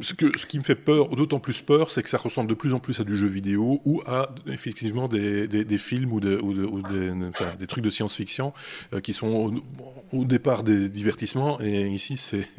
Ce, 0.00 0.14
que, 0.14 0.26
ce 0.38 0.46
qui 0.46 0.58
me 0.58 0.64
fait 0.64 0.74
peur, 0.74 1.08
d'autant 1.08 1.40
plus 1.40 1.60
peur, 1.60 1.90
c'est 1.90 2.02
que 2.02 2.10
ça 2.10 2.18
ressemble 2.18 2.48
de 2.48 2.54
plus 2.54 2.72
en 2.72 2.80
plus 2.80 3.00
à 3.00 3.04
du 3.04 3.18
jeu 3.18 3.28
vidéo 3.28 3.82
ou 3.84 4.00
à 4.06 4.34
effectivement 4.46 5.08
des, 5.08 5.46
des, 5.46 5.66
des 5.66 5.78
films 5.78 6.12
ou, 6.12 6.20
de, 6.20 6.38
ou, 6.38 6.52
ou 6.52 6.82
des, 6.82 7.10
enfin, 7.28 7.54
des, 7.58 7.66
trucs 7.66 7.84
de 7.84 7.90
science-fiction 7.90 8.54
euh, 8.94 9.00
qui 9.00 9.12
sont 9.12 9.28
au, 9.28 10.18
au, 10.18 10.24
départ 10.24 10.62
des 10.62 10.88
divertissements 10.88 11.60
et 11.60 11.86
ici 11.88 12.16
c'est 12.16 12.46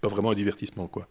pas 0.00 0.08
vraiment 0.08 0.30
un 0.30 0.34
divertissement 0.34 0.86
quoi. 0.86 1.08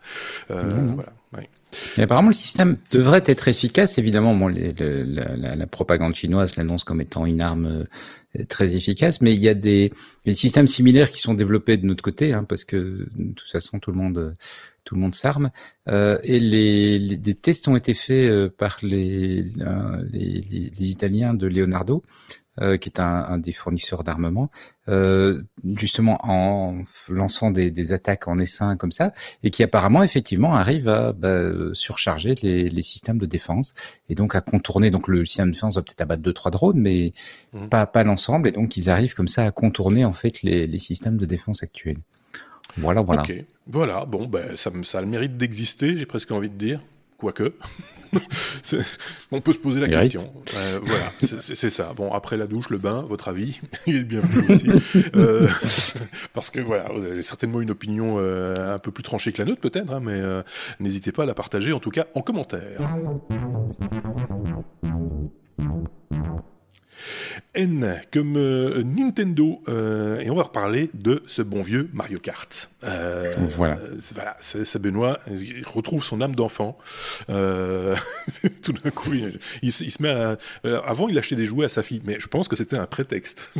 Euh. 0.51 0.87
Voilà. 0.93 1.13
Ouais. 1.33 1.49
Mais 1.97 2.03
apparemment, 2.03 2.29
le 2.29 2.33
système 2.33 2.77
devrait 2.91 3.23
être 3.25 3.47
efficace. 3.47 3.99
Évidemment, 3.99 4.33
bon, 4.33 4.47
les, 4.47 4.73
le, 4.73 5.03
la, 5.03 5.55
la, 5.55 5.67
propagande 5.67 6.15
chinoise 6.15 6.55
l'annonce 6.55 6.83
comme 6.83 7.01
étant 7.01 7.25
une 7.27 7.41
arme 7.41 7.85
euh, 8.37 8.43
très 8.47 8.75
efficace, 8.75 9.21
mais 9.21 9.33
il 9.33 9.39
y 9.39 9.49
a 9.49 9.53
des, 9.53 9.93
des, 10.25 10.33
systèmes 10.33 10.67
similaires 10.67 11.11
qui 11.11 11.19
sont 11.19 11.35
développés 11.35 11.77
de 11.77 11.85
notre 11.85 12.03
côté, 12.03 12.33
hein, 12.33 12.43
parce 12.43 12.63
que 12.63 13.07
de 13.15 13.33
toute 13.33 13.49
façon, 13.49 13.79
tout 13.79 13.91
le 13.91 13.97
monde, 13.97 14.33
tout 14.83 14.95
le 14.95 15.01
monde 15.01 15.13
s'arme. 15.13 15.51
Euh, 15.87 16.17
et 16.23 16.39
les, 16.39 16.97
les, 16.97 17.17
des 17.17 17.35
tests 17.35 17.67
ont 17.67 17.75
été 17.75 17.93
faits 17.93 18.29
euh, 18.29 18.49
par 18.49 18.79
les, 18.81 19.43
les, 20.11 20.41
les, 20.41 20.89
Italiens 20.89 21.35
de 21.35 21.45
Leonardo, 21.45 22.03
euh, 22.61 22.77
qui 22.77 22.89
est 22.89 22.99
un, 22.99 23.23
un 23.23 23.37
des 23.37 23.51
fournisseurs 23.51 24.03
d'armement, 24.03 24.49
euh, 24.87 25.41
justement 25.75 26.19
en 26.23 26.83
lançant 27.07 27.51
des, 27.51 27.71
des, 27.71 27.93
attaques 27.93 28.27
en 28.27 28.39
essaim 28.39 28.75
comme 28.75 28.91
ça, 28.91 29.13
et 29.43 29.51
qui 29.51 29.63
apparemment 29.63 30.03
effectivement 30.03 30.53
arrive 30.53 30.87
à 30.89 31.13
bah, 31.13 31.49
surcharger 31.73 32.35
les, 32.41 32.69
les, 32.69 32.81
systèmes 32.81 33.17
de 33.17 33.25
défense 33.25 33.75
et 34.09 34.15
donc 34.15 34.35
à 34.35 34.41
contourner. 34.41 34.91
Donc 34.91 35.07
le 35.07 35.25
système 35.25 35.47
de 35.47 35.53
défense 35.53 35.75
va 35.75 35.81
peut-être 35.81 36.01
abattre 36.01 36.21
deux 36.21 36.33
trois 36.33 36.51
drones, 36.51 36.79
mais 36.79 37.13
mmh. 37.53 37.67
pas 37.67 37.85
pas 37.85 38.03
l'ensemble, 38.03 38.47
et 38.47 38.51
donc 38.51 38.77
ils 38.77 38.89
arrivent 38.89 39.15
comme 39.15 39.27
ça 39.27 39.45
à 39.45 39.51
contourner 39.51 40.05
en 40.05 40.13
fait 40.13 40.41
les, 40.41 40.67
les 40.67 40.79
systèmes 40.79 41.17
de 41.17 41.25
défense 41.25 41.63
actuels. 41.63 41.97
Voilà, 42.77 43.01
voilà. 43.01 43.21
Okay. 43.21 43.45
Voilà, 43.67 44.05
bon, 44.05 44.27
ben, 44.27 44.55
ça, 44.57 44.71
ça 44.83 44.97
a 44.99 45.01
le 45.01 45.07
mérite 45.07 45.37
d'exister, 45.37 45.95
j'ai 45.95 46.05
presque 46.05 46.31
envie 46.31 46.49
de 46.49 46.55
dire. 46.55 46.81
Quoique. 47.17 47.53
on 49.31 49.41
peut 49.41 49.53
se 49.53 49.57
poser 49.57 49.79
la 49.79 49.87
question. 49.87 50.21
Euh, 50.55 50.79
voilà, 50.81 51.05
c'est 51.41 51.69
ça. 51.69 51.93
Bon, 51.95 52.11
après 52.13 52.37
la 52.37 52.47
douche, 52.47 52.69
le 52.69 52.77
bain, 52.77 53.05
votre 53.07 53.27
avis, 53.27 53.59
il 53.87 53.95
est 53.95 53.99
le 53.99 54.05
bienvenu 54.05 54.45
aussi. 54.49 54.69
euh, 55.15 55.47
parce 56.33 56.51
que 56.51 56.59
voilà, 56.59 56.89
vous 56.93 57.03
avez 57.03 57.21
certainement 57.21 57.61
une 57.61 57.71
opinion 57.71 58.15
euh, 58.17 58.75
un 58.75 58.79
peu 58.79 58.91
plus 58.91 59.03
tranchée 59.03 59.31
que 59.31 59.41
la 59.41 59.47
nôtre, 59.47 59.61
peut-être, 59.61 59.91
hein, 59.93 60.01
mais 60.01 60.19
n'hésitez 60.79 61.11
pas 61.11 61.23
à 61.23 61.25
la 61.25 61.33
partager, 61.33 61.73
en 61.73 61.79
tout 61.79 61.91
cas 61.91 62.07
en 62.13 62.21
commentaire. 62.21 62.79
N 67.55 67.99
comme 68.11 68.37
euh, 68.37 68.83
Nintendo 68.83 69.61
euh, 69.67 70.19
et 70.19 70.29
on 70.29 70.35
va 70.35 70.43
reparler 70.43 70.91
de 70.93 71.23
ce 71.25 71.41
bon 71.41 71.63
vieux 71.63 71.89
Mario 71.93 72.19
Kart. 72.19 72.69
Euh, 72.83 73.31
voilà. 73.49 73.79
Voilà, 74.13 74.37
c'est 74.39 74.79
Benoît, 74.79 75.19
il 75.29 75.63
retrouve 75.65 76.03
son 76.03 76.21
âme 76.21 76.35
d'enfant. 76.35 76.77
Tout 77.27 77.33
d'un 77.33 78.91
coup, 78.91 79.13
il, 79.13 79.39
il, 79.61 79.69
il, 79.69 79.91
se 79.91 80.01
met 80.01 80.09
à... 80.09 80.37
Avant, 80.85 81.09
il 81.09 81.17
achetait 81.17 81.35
des 81.35 81.45
jouets 81.45 81.65
à 81.65 81.69
sa 81.69 81.81
fille, 81.81 82.01
mais 82.05 82.19
je 82.19 82.27
pense 82.27 82.47
que 82.47 82.55
c'était 82.55 82.77
un 82.77 82.85
prétexte. 82.85 83.53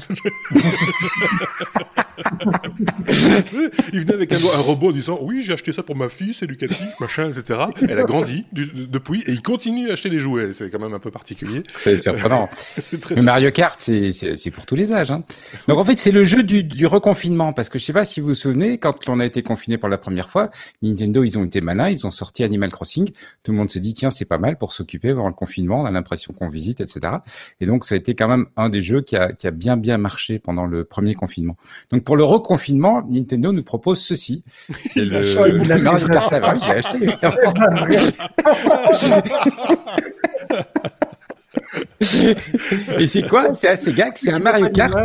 il 3.94 4.02
venait 4.02 4.14
avec 4.14 4.32
un, 4.34 4.38
un, 4.38 4.62
robot 4.62 4.90
en 4.90 4.92
disant 4.92 5.20
oui 5.22 5.42
j'ai 5.42 5.54
acheté 5.54 5.72
ça 5.72 5.84
pour 5.84 5.96
ma 5.96 6.10
fille 6.10 6.34
c'est 6.34 6.46
éducatif 6.46 7.00
machin 7.00 7.30
etc 7.30 7.60
elle 7.82 8.00
a 8.00 8.04
grandi 8.04 8.46
du, 8.52 8.66
depuis 8.66 9.24
et 9.26 9.32
il 9.32 9.42
continue 9.42 9.90
à 9.90 9.94
acheter 9.94 10.10
des 10.10 10.20
jouets 10.20 10.54
c'est 10.54 10.70
quand 10.70 10.80
même 10.80 10.94
un 10.94 11.00
peu 11.00 11.12
particulier 11.12 11.64
c'est 11.74 11.98
surprenant 11.98 12.50
Mario 13.24 13.52
Kart 13.52 13.79
c'est 13.82 14.52
pour 14.52 14.66
tous 14.66 14.76
les 14.76 14.94
âges 14.94 15.12
hein. 15.12 15.24
donc 15.68 15.78
en 15.78 15.86
fait 15.86 15.98
c'est 15.98 16.12
le 16.12 16.24
jeu 16.24 16.44
du, 16.44 16.64
du, 16.64 16.86
reconfinement 16.86 17.54
parce 17.54 17.70
que 17.70 17.80
je 17.80 17.86
sais 17.86 17.94
pas 17.94 18.06
si 18.06 18.20
vous 18.20 18.28
vous 18.28 18.34
souvenez 18.36 18.78
quand 18.78 19.08
on 19.10 19.20
a 19.20 19.26
été 19.26 19.44
confiné 19.44 19.78
pour 19.78 19.90
la 19.90 19.98
première 19.98 20.30
fois 20.30 20.50
Nintendo 20.82 21.24
ils 21.24 21.38
ont 21.38 21.46
été 21.46 21.62
malins 21.62 21.90
ils 21.90 22.06
ont 22.06 22.12
sorti 22.12 22.44
Animal 22.44 22.72
Crossing 22.72 23.10
tout 23.44 23.52
le 23.52 23.58
monde 23.58 23.70
se 23.70 23.80
dit 23.80 23.94
tiens 23.94 24.10
c'est 24.10 24.26
pas 24.26 24.38
mal 24.38 24.58
pour 24.58 24.74
s'occuper 24.74 25.14
pendant 25.14 25.28
le 25.28 25.34
confinement 25.34 25.82
on 25.82 25.86
a 25.86 25.92
l'impression 25.92 26.34
qu'on 26.34 26.50
visite 26.50 26.82
etc 26.82 27.18
et 27.60 27.66
donc 27.66 27.86
ça 27.86 27.96
a 27.96 27.98
été 27.98 28.16
quand 28.16 28.28
même 28.28 28.46
un 28.58 28.70
des 28.70 28.82
jeux 28.82 29.02
qui 29.02 29.16
a, 29.16 29.32
qui 29.32 29.48
a 29.48 29.52
bien 29.52 29.78
bien 29.78 29.98
marché 29.98 30.40
pendant 30.40 30.66
le 30.66 30.84
premier 30.84 31.16
confinement 31.16 31.58
donc 31.92 32.04
pour 32.04 32.18
le 32.18 32.24
reconfinement, 32.24 33.04
Nintendo 33.10 33.52
nous 33.52 33.64
propose 33.64 34.02
ceci. 34.02 34.44
C'est 34.86 35.06
le, 35.06 35.20
le 35.20 35.82
Mario 35.82 36.08
Kart. 36.08 36.34
J'ai 36.60 36.72
acheté. 36.72 37.10
Et 43.00 43.08
c'est 43.08 43.28
quoi? 43.28 43.54
C'est 43.54 43.68
assez 43.68 43.94
gag. 43.94 44.14
C'est 44.16 44.32
un 44.32 44.40
Mario 44.40 44.70
Kart? 44.70 44.96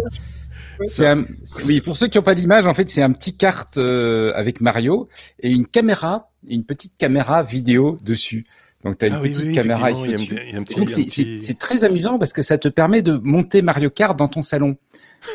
C'est 0.87 1.07
un, 1.07 1.25
oui, 1.67 1.81
pour 1.81 1.97
ceux 1.97 2.09
qui 2.09 2.19
n'ont 2.19 2.25
pas 2.25 2.35
d'image, 2.35 2.67
en 2.67 2.75
fait, 2.75 2.89
c'est 2.89 3.03
un 3.03 3.13
petit 3.13 3.37
kart 3.37 3.77
euh, 3.77 4.33
avec 4.35 4.61
Mario 4.61 5.09
et 5.41 5.51
une 5.51 5.67
caméra, 5.67 6.31
une 6.49 6.65
petite 6.65 6.97
caméra 6.97 7.43
vidéo 7.43 7.97
dessus. 8.03 8.45
Donc 8.83 8.99
tu 8.99 9.05
as 9.05 9.09
une 9.09 9.15
ah, 9.15 9.21
petite 9.21 9.39
oui, 9.39 9.45
oui, 9.49 9.55
caméra 9.55 9.91
ici. 9.91 10.29
Donc 10.77 10.91
c'est 10.91 11.59
très 11.59 11.85
amusant 11.85 12.19
parce 12.19 12.33
que 12.33 12.43
ça 12.43 12.59
te 12.59 12.69
permet 12.69 13.03
de 13.03 13.19
monter 13.23 13.63
Mario 13.63 13.89
Kart 13.89 14.19
dans 14.19 14.29
ton 14.29 14.43
salon. 14.43 14.77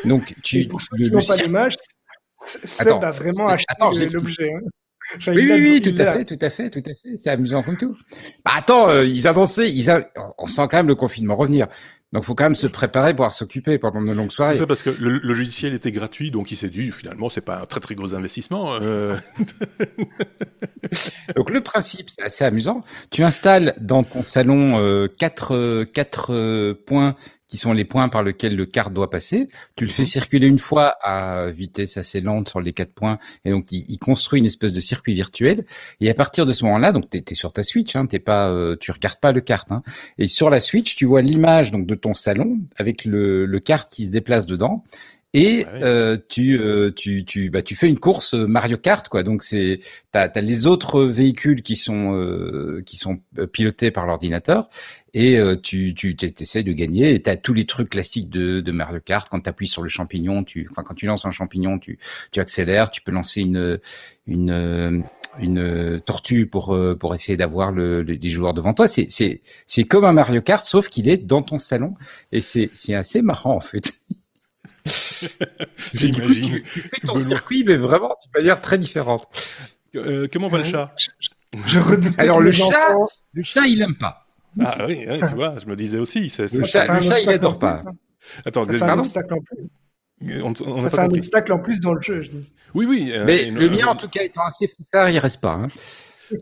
Donc 0.04 0.34
tu, 0.42 0.66
pour 0.68 0.80
ceux 0.80 0.96
qui 0.96 1.10
n'ont 1.10 1.20
pas 1.20 1.36
l'image, 1.36 1.74
Seb 2.44 3.02
a 3.02 3.10
vraiment 3.10 3.46
acheté 3.48 3.74
l'objet. 4.12 4.52
Hein. 4.52 4.60
Enfin, 5.16 5.32
oui, 5.34 5.48
oui, 5.50 5.60
oui, 5.60 5.82
tout 5.82 5.94
à 6.00 6.12
fait, 6.12 6.24
tout 6.24 6.38
à 6.40 6.50
fait, 6.50 6.70
tout 6.70 6.82
à 6.84 6.94
fait. 6.94 7.16
C'est 7.16 7.30
amusant 7.30 7.62
comme 7.62 7.76
tout. 7.76 7.96
Bah, 8.44 8.52
attends, 8.56 8.88
euh, 8.88 9.04
ils 9.04 9.26
annonçaient, 9.26 9.70
ils 9.70 9.90
a... 9.90 10.00
on 10.38 10.46
sent 10.46 10.66
quand 10.70 10.76
même 10.76 10.88
le 10.88 10.94
confinement 10.94 11.36
revenir. 11.36 11.66
Donc, 12.12 12.24
faut 12.24 12.34
quand 12.34 12.44
même 12.44 12.56
se 12.56 12.66
préparer 12.66 13.14
pour 13.14 13.32
s'occuper 13.32 13.78
pendant 13.78 14.02
de 14.02 14.10
longues 14.10 14.32
soirées. 14.32 14.56
C'est 14.56 14.66
parce 14.66 14.82
que 14.82 14.90
le, 14.90 15.10
le, 15.10 15.18
logiciel 15.22 15.74
était 15.74 15.92
gratuit, 15.92 16.32
donc 16.32 16.50
il 16.50 16.56
s'est 16.56 16.68
dit 16.68 16.90
finalement 16.90 17.28
c'est 17.28 17.40
pas 17.40 17.60
un 17.60 17.66
très 17.66 17.78
très 17.78 17.94
gros 17.94 18.14
investissement. 18.14 18.74
Euh... 18.82 19.16
donc 21.36 21.50
le 21.50 21.60
principe, 21.60 22.10
c'est 22.10 22.22
assez 22.22 22.44
amusant. 22.44 22.82
Tu 23.12 23.22
installes 23.22 23.74
dans 23.80 24.02
ton 24.02 24.24
salon 24.24 24.78
euh, 24.80 25.06
quatre 25.06 25.84
quatre 25.84 26.34
euh, 26.34 26.74
points 26.84 27.14
qui 27.50 27.56
sont 27.56 27.72
les 27.72 27.84
points 27.84 28.08
par 28.08 28.22
lesquels 28.22 28.56
le 28.56 28.64
kart 28.64 28.92
doit 28.92 29.10
passer. 29.10 29.48
Tu 29.76 29.84
le 29.84 29.90
fais 29.90 30.04
mhm. 30.04 30.08
circuler 30.08 30.46
une 30.46 30.58
fois 30.58 30.96
à 31.02 31.50
vitesse 31.50 31.96
assez 31.96 32.20
lente 32.20 32.48
sur 32.48 32.60
les 32.60 32.72
quatre 32.72 32.94
points, 32.94 33.18
et 33.44 33.50
donc 33.50 33.72
il, 33.72 33.84
il 33.88 33.98
construit 33.98 34.38
une 34.38 34.46
espèce 34.46 34.72
de 34.72 34.80
circuit 34.80 35.12
virtuel. 35.14 35.66
Et 36.00 36.08
à 36.08 36.14
partir 36.14 36.46
de 36.46 36.52
ce 36.52 36.64
moment-là, 36.64 36.92
donc 36.92 37.10
t'es 37.10 37.24
es 37.28 37.34
sur 37.34 37.52
ta 37.52 37.62
Switch, 37.62 37.96
hein, 37.96 38.06
t'es 38.06 38.20
pas, 38.20 38.48
euh, 38.48 38.76
tu 38.80 38.92
regardes 38.92 39.18
pas 39.18 39.32
le 39.32 39.40
kart. 39.40 39.70
Hein, 39.72 39.82
et 40.16 40.28
sur 40.28 40.48
la 40.48 40.60
Switch, 40.60 40.96
tu 40.96 41.04
vois 41.04 41.22
l'image 41.22 41.72
donc 41.72 41.86
de 41.86 41.94
ton 41.94 42.14
salon 42.14 42.60
avec 42.76 43.04
le, 43.04 43.44
le 43.46 43.60
kart 43.60 43.90
qui 43.90 44.06
se 44.06 44.12
déplace 44.12 44.46
dedans 44.46 44.84
et 45.32 45.64
ah 45.64 45.74
euh, 45.82 46.16
tu, 46.28 46.58
euh, 46.58 46.90
tu, 46.90 47.24
tu, 47.24 47.50
bah, 47.50 47.62
tu 47.62 47.76
fais 47.76 47.86
une 47.86 48.00
course 48.00 48.34
Mario 48.34 48.76
Kart, 48.76 49.08
quoi. 49.08 49.22
Donc 49.22 49.44
c'est, 49.44 49.78
t'as 50.10 50.26
as 50.26 50.40
les 50.40 50.66
autres 50.66 51.04
véhicules 51.04 51.62
qui 51.62 51.76
sont 51.76 52.14
euh, 52.16 52.82
qui 52.84 52.96
sont 52.96 53.20
euh, 53.38 53.46
pilotés 53.46 53.92
par 53.92 54.06
l'ordinateur 54.06 54.68
et 55.14 55.38
euh, 55.38 55.54
tu, 55.54 55.94
tu 55.94 56.16
essaies 56.40 56.64
de 56.64 56.72
gagner. 56.72 57.14
Et 57.14 57.22
t'as 57.22 57.36
tous 57.36 57.54
les 57.54 57.64
trucs 57.64 57.90
classiques 57.90 58.28
de, 58.28 58.60
de 58.60 58.72
Mario 58.72 58.98
Kart. 58.98 59.28
Quand 59.30 59.40
tu 59.40 59.48
appuies 59.48 59.68
sur 59.68 59.82
le 59.82 59.88
champignon, 59.88 60.42
tu, 60.42 60.66
enfin 60.70 60.82
quand 60.82 60.94
tu 60.94 61.06
lances 61.06 61.24
un 61.24 61.30
champignon, 61.30 61.78
tu, 61.78 61.98
tu 62.32 62.40
accélères. 62.40 62.90
Tu 62.90 63.00
peux 63.00 63.12
lancer 63.12 63.42
une 63.42 63.78
une 64.26 65.04
une 65.38 66.00
tortue 66.04 66.46
pour 66.46 66.76
pour 66.98 67.14
essayer 67.14 67.36
d'avoir 67.36 67.70
le, 67.70 68.02
le, 68.02 68.14
les 68.14 68.30
joueurs 68.30 68.52
devant 68.52 68.74
toi. 68.74 68.88
C'est 68.88 69.06
c'est 69.10 69.42
c'est 69.66 69.84
comme 69.84 70.04
un 70.04 70.12
Mario 70.12 70.42
Kart, 70.42 70.64
sauf 70.64 70.88
qu'il 70.88 71.08
est 71.08 71.18
dans 71.18 71.42
ton 71.42 71.58
salon 71.58 71.94
et 72.32 72.40
c'est 72.40 72.68
c'est 72.74 72.94
assez 72.94 73.22
marrant 73.22 73.54
en 73.54 73.60
fait. 73.60 73.92
J'imagine. 75.92 76.52
Tu, 76.52 76.62
tu, 76.62 76.80
fais 76.80 77.00
ton 77.04 77.16
circuit, 77.16 77.64
mais 77.64 77.76
vraiment 77.76 78.16
d'une 78.22 78.42
manière 78.42 78.60
très 78.60 78.78
différente. 78.78 79.26
Euh, 79.96 80.28
comment 80.32 80.48
va 80.48 80.58
le 80.58 80.64
chat 80.64 80.92
je, 80.96 81.08
je 81.66 81.78
Alors 82.18 82.40
le 82.40 82.50
chat, 82.50 82.94
le 83.32 83.42
chat, 83.42 83.66
il 83.66 83.82
aime 83.82 83.96
pas. 83.96 84.26
Ah 84.64 84.84
oui, 84.86 85.06
ouais, 85.06 85.20
tu 85.28 85.34
vois, 85.34 85.54
je 85.58 85.66
me 85.66 85.76
disais 85.76 85.98
aussi. 85.98 86.30
C 86.30 86.44
est, 86.44 86.48
c 86.48 86.56
est... 86.56 86.58
Le, 86.58 86.64
chat, 86.64 86.86
le 86.92 87.00
chat, 87.00 87.20
il 87.20 87.28
adore 87.28 87.58
pas. 87.58 87.82
Attends, 88.44 88.64
ça 88.64 88.72
fait 88.72 88.82
un 88.82 88.98
obstacle 88.98 89.34
en 89.34 89.40
plus. 89.40 89.70
On, 90.42 90.52
on 90.66 90.80
ça 90.80 90.90
fait 90.90 90.98
un 90.98 91.10
obstacle 91.10 91.52
en 91.52 91.58
plus 91.58 91.80
dans 91.80 91.94
le 91.94 92.02
jeu, 92.02 92.22
je 92.22 92.30
dis. 92.30 92.52
Oui, 92.74 92.86
oui. 92.88 93.10
Euh, 93.12 93.24
mais 93.24 93.50
le 93.50 93.70
mien, 93.70 93.86
en 93.86 93.96
tout 93.96 94.08
cas, 94.08 94.22
étant 94.22 94.44
assez 94.44 94.68
foussard, 94.68 95.08
il 95.10 95.18
reste 95.18 95.40
pas. 95.40 95.54
Hein. 95.54 95.68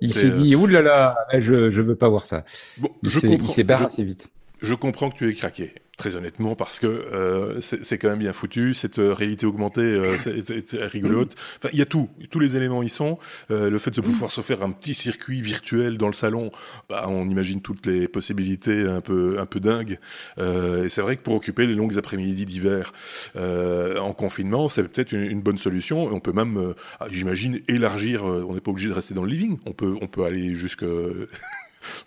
Il 0.00 0.12
s'est 0.12 0.30
dit, 0.30 0.54
oulala, 0.54 0.90
là 0.90 1.16
là, 1.32 1.38
je, 1.40 1.70
je 1.70 1.80
veux 1.80 1.96
pas 1.96 2.08
voir 2.08 2.26
ça. 2.26 2.44
Bon, 2.78 2.90
il 3.02 3.48
s'est 3.48 3.64
barré 3.64 3.86
assez 3.86 4.04
vite. 4.04 4.30
Je 4.60 4.74
comprends 4.74 5.10
que 5.10 5.16
tu 5.16 5.28
es 5.28 5.34
craqué 5.34 5.74
très 5.98 6.14
honnêtement, 6.14 6.54
parce 6.54 6.78
que 6.78 6.86
euh, 6.86 7.60
c'est 7.60 7.98
quand 7.98 8.08
même 8.08 8.20
bien 8.20 8.32
foutu. 8.32 8.72
Cette 8.72 9.00
euh, 9.00 9.12
réalité 9.12 9.44
augmentée, 9.44 9.80
euh, 9.80 10.16
c'est 10.16 10.82
rigolote. 10.86 11.34
Enfin, 11.58 11.68
il 11.72 11.78
y 11.78 11.82
a 11.82 11.86
tout, 11.86 12.08
tous 12.30 12.38
les 12.38 12.56
éléments 12.56 12.82
y 12.82 12.88
sont. 12.88 13.18
Euh, 13.50 13.68
le 13.68 13.78
fait 13.78 13.90
de 13.90 14.00
pouvoir 14.00 14.30
se 14.30 14.40
faire 14.40 14.62
un 14.62 14.70
petit 14.70 14.94
circuit 14.94 15.42
virtuel 15.42 15.98
dans 15.98 16.06
le 16.06 16.12
salon, 16.14 16.52
bah, 16.88 17.06
on 17.08 17.28
imagine 17.28 17.60
toutes 17.60 17.84
les 17.86 18.06
possibilités 18.06 18.82
un 18.86 19.00
peu 19.00 19.38
un 19.40 19.46
peu 19.46 19.58
dingues. 19.58 19.98
Euh, 20.38 20.84
et 20.84 20.88
c'est 20.88 21.02
vrai 21.02 21.16
que 21.16 21.22
pour 21.22 21.34
occuper 21.34 21.66
les 21.66 21.74
longues 21.74 21.98
après-midi 21.98 22.46
d'hiver 22.46 22.92
en 23.34 24.12
confinement, 24.12 24.68
c'est 24.68 24.84
peut-être 24.84 25.12
une, 25.12 25.22
une, 25.22 25.40
bonne 25.40 25.58
solution. 25.58 26.04
on 26.04 26.20
peut 26.20 26.32
même, 26.32 26.74
j'imagine, 27.10 27.60
élargir. 27.66 28.24
on 28.24 28.54
n'est 28.54 28.60
pas 28.60 28.70
obligé 28.70 28.88
de 28.88 28.94
rester 28.94 29.14
dans 29.14 29.24
le 29.24 29.30
living. 29.30 29.58
On 29.66 29.72
peut 29.72 29.96
on 30.00 30.06
peut 30.06 30.24
aller 30.24 30.54
jusque 30.54 30.84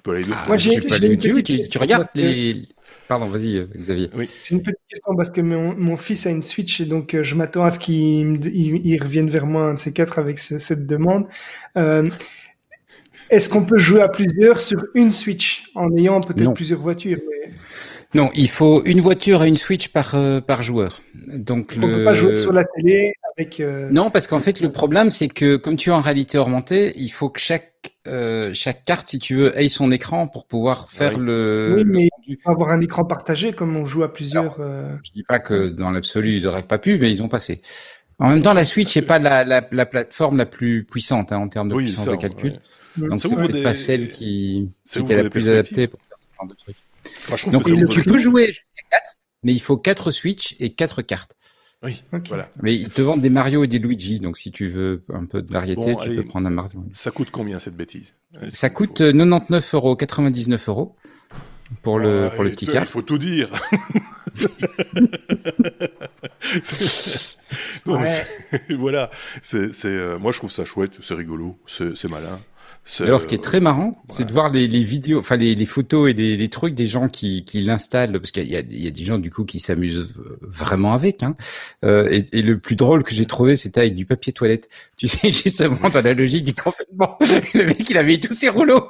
ah, 0.07 0.43
Moi, 0.47 0.57
j'ai 0.57 0.79
tu, 0.79 1.61
tu, 1.63 1.77
regardes 1.77 2.07
les. 2.15 2.67
Pardon, 3.07 3.25
vas-y, 3.25 3.57
euh, 3.57 3.65
Xavier. 3.75 4.09
Oui. 4.15 4.29
J'ai 4.45 4.55
une 4.55 4.61
petite 4.61 4.79
question 4.87 5.15
parce 5.17 5.29
que 5.29 5.41
mon, 5.41 5.75
mon, 5.75 5.97
fils 5.97 6.25
a 6.27 6.29
une 6.29 6.41
Switch 6.41 6.79
et 6.79 6.85
donc 6.85 7.13
euh, 7.13 7.23
je 7.23 7.35
m'attends 7.35 7.65
à 7.65 7.71
ce 7.71 7.77
qu'il 7.77 8.45
il, 8.45 9.03
revienne 9.03 9.29
vers 9.29 9.45
moi 9.45 9.63
un 9.63 9.73
de 9.73 9.79
ces 9.79 9.91
quatre 9.91 10.17
avec 10.17 10.39
cette 10.39 10.87
demande. 10.87 11.25
Euh, 11.77 12.09
Est-ce 13.29 13.49
qu'on 13.49 13.65
peut 13.65 13.79
jouer 13.79 14.01
à 14.01 14.07
plusieurs 14.07 14.61
sur 14.61 14.85
une 14.95 15.11
Switch 15.11 15.65
en 15.75 15.93
ayant 15.97 16.21
peut-être 16.21 16.53
plusieurs 16.53 16.79
voitures? 16.79 17.19
mais... 17.29 17.40
Non, 18.13 18.29
il 18.35 18.49
faut 18.49 18.83
une 18.83 18.99
voiture 18.99 19.43
et 19.43 19.47
une 19.47 19.57
Switch 19.57 19.87
par 19.87 20.15
euh, 20.15 20.41
par 20.41 20.61
joueur. 20.63 21.01
Donc 21.27 21.73
on 21.77 21.85
le... 21.85 21.97
peut 21.97 22.03
pas 22.03 22.13
jouer 22.13 22.35
sur 22.35 22.51
la 22.51 22.65
télé 22.65 23.13
avec. 23.37 23.59
Euh... 23.59 23.89
Non, 23.91 24.09
parce 24.09 24.27
qu'en 24.27 24.39
fait 24.39 24.59
le 24.59 24.71
problème 24.71 25.11
c'est 25.11 25.29
que 25.29 25.55
comme 25.55 25.77
tu 25.77 25.89
es 25.89 25.93
en 25.93 26.01
réalité 26.01 26.37
augmentée, 26.37 26.91
il 26.97 27.09
faut 27.09 27.29
que 27.29 27.39
chaque 27.39 27.71
euh, 28.07 28.51
chaque 28.53 28.83
carte, 28.83 29.09
si 29.09 29.19
tu 29.19 29.35
veux, 29.35 29.59
ait 29.59 29.69
son 29.69 29.91
écran 29.91 30.27
pour 30.27 30.45
pouvoir 30.45 30.89
faire 30.89 31.17
le. 31.17 31.75
Oui, 31.77 31.83
mais 31.85 32.09
il 32.27 32.37
faut 32.43 32.51
avoir 32.51 32.71
un 32.71 32.81
écran 32.81 33.05
partagé 33.05 33.53
comme 33.53 33.75
on 33.77 33.85
joue 33.85 34.03
à 34.03 34.11
plusieurs. 34.11 34.57
euh... 34.59 34.93
Je 35.03 35.11
dis 35.11 35.23
pas 35.23 35.39
que 35.39 35.69
dans 35.69 35.91
l'absolu 35.91 36.35
ils 36.35 36.47
auraient 36.47 36.63
pas 36.63 36.79
pu, 36.79 36.97
mais 36.97 37.11
ils 37.11 37.21
ont 37.21 37.29
pas 37.29 37.39
fait. 37.39 37.61
En 38.19 38.29
même 38.29 38.43
temps, 38.43 38.53
la 38.53 38.65
Switch 38.65 38.95
n'est 38.95 39.01
pas 39.01 39.17
la, 39.17 39.43
la, 39.43 39.67
la, 39.71 39.85
plateforme 39.87 40.37
la 40.37 40.45
plus 40.45 40.83
puissante 40.83 41.31
hein, 41.31 41.37
en 41.37 41.47
termes 41.47 41.69
de 41.69 41.73
oui, 41.73 41.85
puissance 41.85 42.05
ça, 42.05 42.11
de 42.11 42.17
calcul. 42.17 42.59
Ouais. 42.99 43.07
Donc 43.07 43.19
c'est 43.19 43.35
peut-être 43.35 43.51
des... 43.51 43.63
pas 43.63 43.73
celle 43.73 44.11
qui, 44.11 44.69
qui 44.85 44.99
était 44.99 45.23
la 45.23 45.27
plus 45.27 45.49
adaptée 45.49 45.87
pour 45.87 45.99
faire 46.01 46.17
ce 46.19 46.25
genre 46.37 46.47
de 46.47 46.53
truc. 46.53 46.75
Moi, 47.29 47.37
Donc 47.51 47.89
tu 47.89 48.03
peux 48.03 48.17
jouer 48.17 48.47
jusqu'à 48.47 48.89
4, 48.91 49.17
mais 49.43 49.53
il 49.53 49.61
faut 49.61 49.77
4 49.77 50.11
Switch 50.11 50.55
et 50.59 50.73
4 50.73 51.01
cartes. 51.01 51.35
Oui, 51.83 52.03
okay. 52.13 52.29
voilà. 52.29 52.47
Mais 52.61 52.75
ils 52.75 52.89
te 52.89 53.01
vendent 53.01 53.21
des 53.21 53.31
Mario 53.31 53.63
et 53.63 53.67
des 53.67 53.79
Luigi, 53.79 54.19
donc 54.19 54.37
si 54.37 54.51
tu 54.51 54.67
veux 54.67 55.03
un 55.11 55.25
peu 55.25 55.41
de 55.41 55.51
variété, 55.51 55.93
bon, 55.93 55.95
tu 55.95 56.09
allez, 56.09 56.17
peux 56.17 56.25
prendre 56.25 56.45
un 56.47 56.51
Mario. 56.51 56.85
Ça 56.91 57.09
coûte 57.09 57.31
combien 57.31 57.57
cette 57.57 57.75
bêtise? 57.75 58.15
Ça 58.53 58.69
coûte 58.69 58.97
99 58.99 59.73
euros, 59.73 59.95
99 59.95 60.69
euros 60.69 60.95
pour 61.81 61.97
le 61.97 62.25
ah, 62.25 62.29
pour 62.35 62.43
le 62.43 62.51
petit 62.51 62.67
carte. 62.67 62.87
Il 62.87 62.91
faut 62.91 63.01
tout 63.01 63.17
dire. 63.17 63.49
non, 67.85 67.99
ouais. 67.99 68.25
voilà, 68.75 69.09
c'est 69.41 69.71
euh, 69.85 70.17
moi 70.17 70.31
je 70.31 70.37
trouve 70.37 70.51
ça 70.51 70.65
chouette, 70.65 70.97
c'est 71.01 71.15
rigolo, 71.15 71.57
c'est 71.65 72.09
malin. 72.09 72.39
Alors, 72.99 73.21
ce 73.21 73.27
qui 73.27 73.35
est 73.35 73.43
très 73.43 73.59
marrant, 73.59 73.89
ouais. 73.89 73.93
c'est 74.09 74.25
de 74.25 74.33
voir 74.33 74.49
les, 74.49 74.67
les 74.67 74.83
vidéos, 74.83 75.19
enfin 75.19 75.37
les, 75.37 75.55
les, 75.55 75.65
photos 75.65 76.09
et 76.09 76.13
les, 76.13 76.35
les, 76.35 76.49
trucs 76.49 76.73
des 76.73 76.87
gens 76.87 77.07
qui, 77.07 77.45
qui 77.45 77.61
l'installent, 77.61 78.19
parce 78.19 78.31
qu'il 78.31 78.43
y, 78.43 78.53
y, 78.53 78.87
a 78.87 78.91
des 78.91 79.03
gens 79.03 79.17
du 79.19 79.31
coup 79.31 79.45
qui 79.45 79.59
s'amusent 79.59 80.13
vraiment 80.41 80.93
avec. 80.93 81.23
Hein. 81.23 81.35
Euh, 81.85 82.09
et, 82.11 82.25
et, 82.33 82.41
le 82.41 82.59
plus 82.59 82.75
drôle 82.75 83.03
que 83.03 83.13
j'ai 83.13 83.25
trouvé, 83.25 83.55
c'était 83.55 83.81
avec 83.81 83.95
du 83.95 84.05
papier 84.05 84.33
toilette. 84.33 84.67
Tu 84.97 85.07
sais 85.07 85.31
justement 85.31 85.89
dans 85.89 86.01
la 86.01 86.13
logique 86.13 86.43
du 86.43 86.53
confinement, 86.53 87.17
le 87.53 87.65
mec 87.65 87.89
il 87.89 87.97
avait 87.97 88.19
tous 88.19 88.33
ses 88.33 88.49
rouleaux 88.49 88.89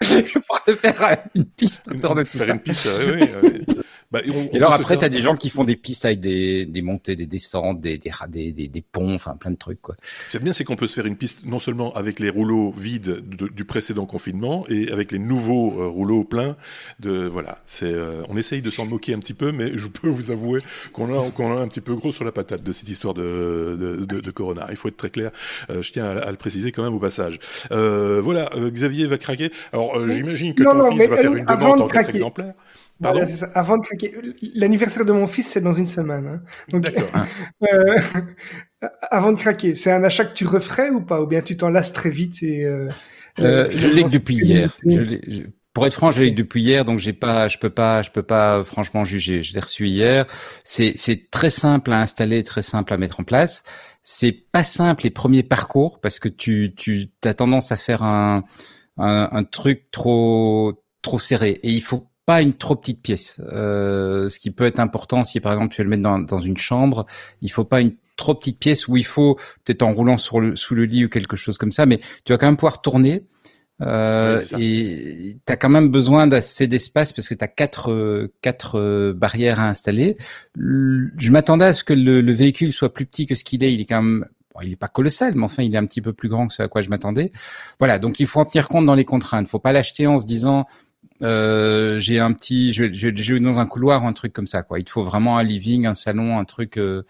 pour 0.00 0.58
se 0.58 0.74
faire 0.74 1.18
une 1.34 1.44
piste 1.44 1.88
autour 1.94 2.14
de 2.14 2.22
tout 2.22 2.38
faire 2.38 2.46
ça. 2.46 2.52
Une 2.54 2.60
piste, 2.60 2.88
oui, 3.06 3.28
oui. 3.42 3.76
Bah, 4.12 4.20
on, 4.28 4.48
et 4.52 4.56
alors 4.56 4.72
après, 4.72 4.96
tu 4.96 5.04
as 5.04 5.08
des 5.08 5.18
gens 5.18 5.34
qui 5.34 5.50
font 5.50 5.64
des 5.64 5.74
pistes 5.76 6.04
avec 6.04 6.20
des, 6.20 6.64
des 6.64 6.82
montées, 6.82 7.16
des 7.16 7.26
descentes, 7.26 7.80
des, 7.80 7.98
des, 7.98 8.52
des, 8.52 8.68
des 8.68 8.82
ponts, 8.82 9.14
enfin 9.14 9.36
plein 9.36 9.50
de 9.50 9.56
trucs. 9.56 9.80
quoi. 9.82 9.96
C'est 10.28 10.42
bien, 10.42 10.52
c'est 10.52 10.64
qu'on 10.64 10.76
peut 10.76 10.86
se 10.86 10.94
faire 10.94 11.06
une 11.06 11.16
piste 11.16 11.44
non 11.44 11.58
seulement 11.58 11.92
avec 11.94 12.20
les 12.20 12.30
rouleaux 12.30 12.72
vides 12.76 13.22
de, 13.28 13.48
du 13.48 13.64
précédent 13.64 14.06
confinement 14.06 14.64
et 14.68 14.92
avec 14.92 15.10
les 15.10 15.18
nouveaux 15.18 15.80
euh, 15.80 15.86
rouleaux 15.88 16.24
pleins. 16.24 16.56
De 17.00 17.26
voilà, 17.26 17.58
c'est 17.66 17.86
euh, 17.86 18.22
on 18.28 18.36
essaye 18.36 18.62
de 18.62 18.70
s'en 18.70 18.86
moquer 18.86 19.14
un 19.14 19.18
petit 19.18 19.34
peu, 19.34 19.50
mais 19.50 19.76
je 19.76 19.88
peux 19.88 20.08
vous 20.08 20.30
avouer 20.30 20.60
qu'on 20.92 21.12
a, 21.12 21.30
qu'on 21.30 21.56
a 21.56 21.60
un 21.60 21.68
petit 21.68 21.80
peu 21.80 21.94
gros 21.94 22.12
sur 22.12 22.24
la 22.24 22.32
patate 22.32 22.62
de 22.62 22.72
cette 22.72 22.88
histoire 22.88 23.14
de, 23.14 23.76
de, 23.78 24.04
de, 24.04 24.20
de 24.20 24.30
Corona. 24.30 24.66
Il 24.70 24.76
faut 24.76 24.88
être 24.88 24.96
très 24.96 25.10
clair. 25.10 25.30
Euh, 25.70 25.82
je 25.82 25.90
tiens 25.92 26.04
à, 26.04 26.18
à, 26.20 26.30
le 26.30 26.36
préciser 26.36 26.70
quand 26.70 26.84
même 26.84 26.94
au 26.94 27.00
passage. 27.00 27.40
Euh, 27.72 28.20
voilà, 28.22 28.50
Xavier 28.56 29.06
va 29.06 29.18
craquer. 29.18 29.50
Alors 29.72 30.06
j'imagine 30.08 30.54
que 30.54 30.62
non, 30.62 30.72
ton 30.72 30.78
non, 30.78 30.92
fils 30.92 31.08
va 31.08 31.16
faire 31.16 31.34
une 31.34 31.44
demande 31.44 31.80
en 31.80 31.88
quatre 31.88 32.10
exemplaires. 32.10 32.54
Pardon 33.02 33.20
voilà. 33.24 33.52
Avant 33.54 33.76
de 33.76 33.82
craquer, 33.82 33.95
l'anniversaire 34.54 35.04
de 35.04 35.12
mon 35.12 35.26
fils, 35.26 35.48
c'est 35.48 35.60
dans 35.60 35.72
une 35.72 35.88
semaine. 35.88 36.26
Hein. 36.26 36.42
Donc, 36.68 36.92
euh, 37.72 37.96
avant 39.10 39.32
de 39.32 39.38
craquer, 39.38 39.74
c'est 39.74 39.92
un 39.92 40.04
achat 40.04 40.24
que 40.24 40.34
tu 40.34 40.46
referais 40.46 40.90
ou 40.90 41.00
pas? 41.00 41.20
Ou 41.20 41.26
bien 41.26 41.42
tu 41.42 41.56
t'en 41.56 41.70
lasses 41.70 41.92
très 41.92 42.10
vite 42.10 42.42
et, 42.42 42.64
euh, 42.64 42.88
euh, 43.38 43.68
Je 43.70 43.88
l'ai 43.88 44.04
depuis 44.04 44.36
hier. 44.36 44.74
Je 44.86 45.04
je... 45.04 45.42
Pour 45.72 45.86
être 45.86 45.92
franc, 45.92 46.10
je 46.10 46.22
l'ai 46.22 46.30
depuis 46.30 46.62
hier, 46.62 46.86
donc 46.86 46.98
j'ai 46.98 47.12
pas, 47.12 47.48
je 47.48 47.58
peux 47.58 47.68
pas, 47.68 48.00
je 48.00 48.10
peux 48.10 48.22
pas 48.22 48.64
franchement 48.64 49.04
juger. 49.04 49.42
Je 49.42 49.52
l'ai 49.52 49.60
reçu 49.60 49.86
hier. 49.86 50.24
C'est 50.64 50.94
c'est 50.96 51.30
très 51.30 51.50
simple 51.50 51.92
à 51.92 52.00
installer, 52.00 52.42
très 52.44 52.62
simple 52.62 52.94
à 52.94 52.96
mettre 52.96 53.20
en 53.20 53.24
place. 53.24 53.62
C'est 54.02 54.32
pas 54.32 54.64
simple 54.64 55.04
les 55.04 55.10
premiers 55.10 55.42
parcours 55.42 56.00
parce 56.00 56.18
que 56.18 56.30
tu 56.30 56.72
tu 56.76 57.10
as 57.24 57.34
tendance 57.34 57.72
à 57.72 57.76
faire 57.76 58.02
un 58.02 58.44
un, 58.96 59.28
un 59.30 59.44
truc 59.44 59.90
trop 59.90 60.82
trop 61.02 61.18
serré 61.18 61.60
et 61.62 61.70
il 61.70 61.82
faut 61.82 62.08
pas 62.26 62.42
une 62.42 62.52
trop 62.52 62.76
petite 62.76 63.00
pièce. 63.00 63.40
Euh, 63.52 64.28
ce 64.28 64.38
qui 64.38 64.50
peut 64.50 64.66
être 64.66 64.80
important 64.80 65.22
si 65.22 65.40
par 65.40 65.52
exemple 65.52 65.74
tu 65.74 65.80
veux 65.80 65.84
le 65.84 65.90
mettre 65.90 66.02
dans, 66.02 66.18
dans 66.18 66.40
une 66.40 66.56
chambre, 66.56 67.06
il 67.40 67.50
faut 67.50 67.64
pas 67.64 67.80
une 67.80 67.94
trop 68.16 68.34
petite 68.34 68.58
pièce 68.58 68.88
où 68.88 68.96
il 68.96 69.04
faut 69.04 69.36
peut-être 69.64 69.82
en 69.82 69.92
roulant 69.92 70.18
sur 70.18 70.40
le, 70.40 70.56
sous 70.56 70.74
le 70.74 70.84
lit 70.84 71.04
ou 71.04 71.08
quelque 71.08 71.36
chose 71.36 71.56
comme 71.58 71.72
ça, 71.72 71.86
mais 71.86 72.00
tu 72.24 72.32
vas 72.32 72.38
quand 72.38 72.46
même 72.46 72.56
pouvoir 72.56 72.82
tourner. 72.82 73.24
Euh, 73.82 74.42
oui, 74.56 74.64
et 74.64 75.38
tu 75.46 75.52
as 75.52 75.56
quand 75.56 75.68
même 75.68 75.88
besoin 75.88 76.26
d'assez 76.26 76.66
d'espace 76.66 77.12
parce 77.12 77.28
que 77.28 77.34
tu 77.34 77.44
as 77.44 77.48
quatre, 77.48 78.30
quatre 78.40 79.12
barrières 79.12 79.60
à 79.60 79.68
installer. 79.68 80.16
Je 80.56 81.30
m'attendais 81.30 81.66
à 81.66 81.72
ce 81.74 81.84
que 81.84 81.92
le, 81.92 82.22
le, 82.22 82.32
véhicule 82.32 82.72
soit 82.72 82.92
plus 82.92 83.04
petit 83.04 83.26
que 83.26 83.34
ce 83.34 83.44
qu'il 83.44 83.62
est. 83.62 83.74
Il 83.74 83.82
est 83.82 83.84
quand 83.84 84.00
même 84.02 84.26
Bon, 84.56 84.62
il 84.62 84.70
n'est 84.70 84.76
pas 84.76 84.88
colossal, 84.88 85.34
mais 85.34 85.44
enfin, 85.44 85.62
il 85.62 85.74
est 85.74 85.78
un 85.78 85.84
petit 85.84 86.00
peu 86.00 86.12
plus 86.12 86.28
grand 86.28 86.46
que 86.48 86.54
ce 86.54 86.62
à 86.62 86.68
quoi 86.68 86.80
je 86.80 86.88
m'attendais. 86.88 87.32
Voilà, 87.78 87.98
donc 87.98 88.20
il 88.20 88.26
faut 88.26 88.40
en 88.40 88.44
tenir 88.44 88.68
compte 88.68 88.86
dans 88.86 88.94
les 88.94 89.04
contraintes. 89.04 89.46
Il 89.46 89.50
faut 89.50 89.58
pas 89.58 89.72
l'acheter 89.72 90.06
en 90.06 90.18
se 90.18 90.26
disant 90.26 90.66
euh, 91.22 91.98
j'ai 91.98 92.18
un 92.18 92.32
petit, 92.32 92.72
je 92.72 92.84
vais, 92.84 92.94
je 92.94 93.34
vais 93.34 93.40
dans 93.40 93.58
un 93.58 93.66
couloir 93.66 94.04
ou 94.04 94.06
un 94.06 94.12
truc 94.12 94.32
comme 94.32 94.46
ça, 94.46 94.62
quoi. 94.62 94.78
Il 94.78 94.84
te 94.84 94.90
faut 94.90 95.02
vraiment 95.02 95.38
un 95.38 95.42
living, 95.42 95.86
un 95.86 95.94
salon, 95.94 96.38
un 96.38 96.44
truc, 96.44 96.76
euh, 96.76 97.02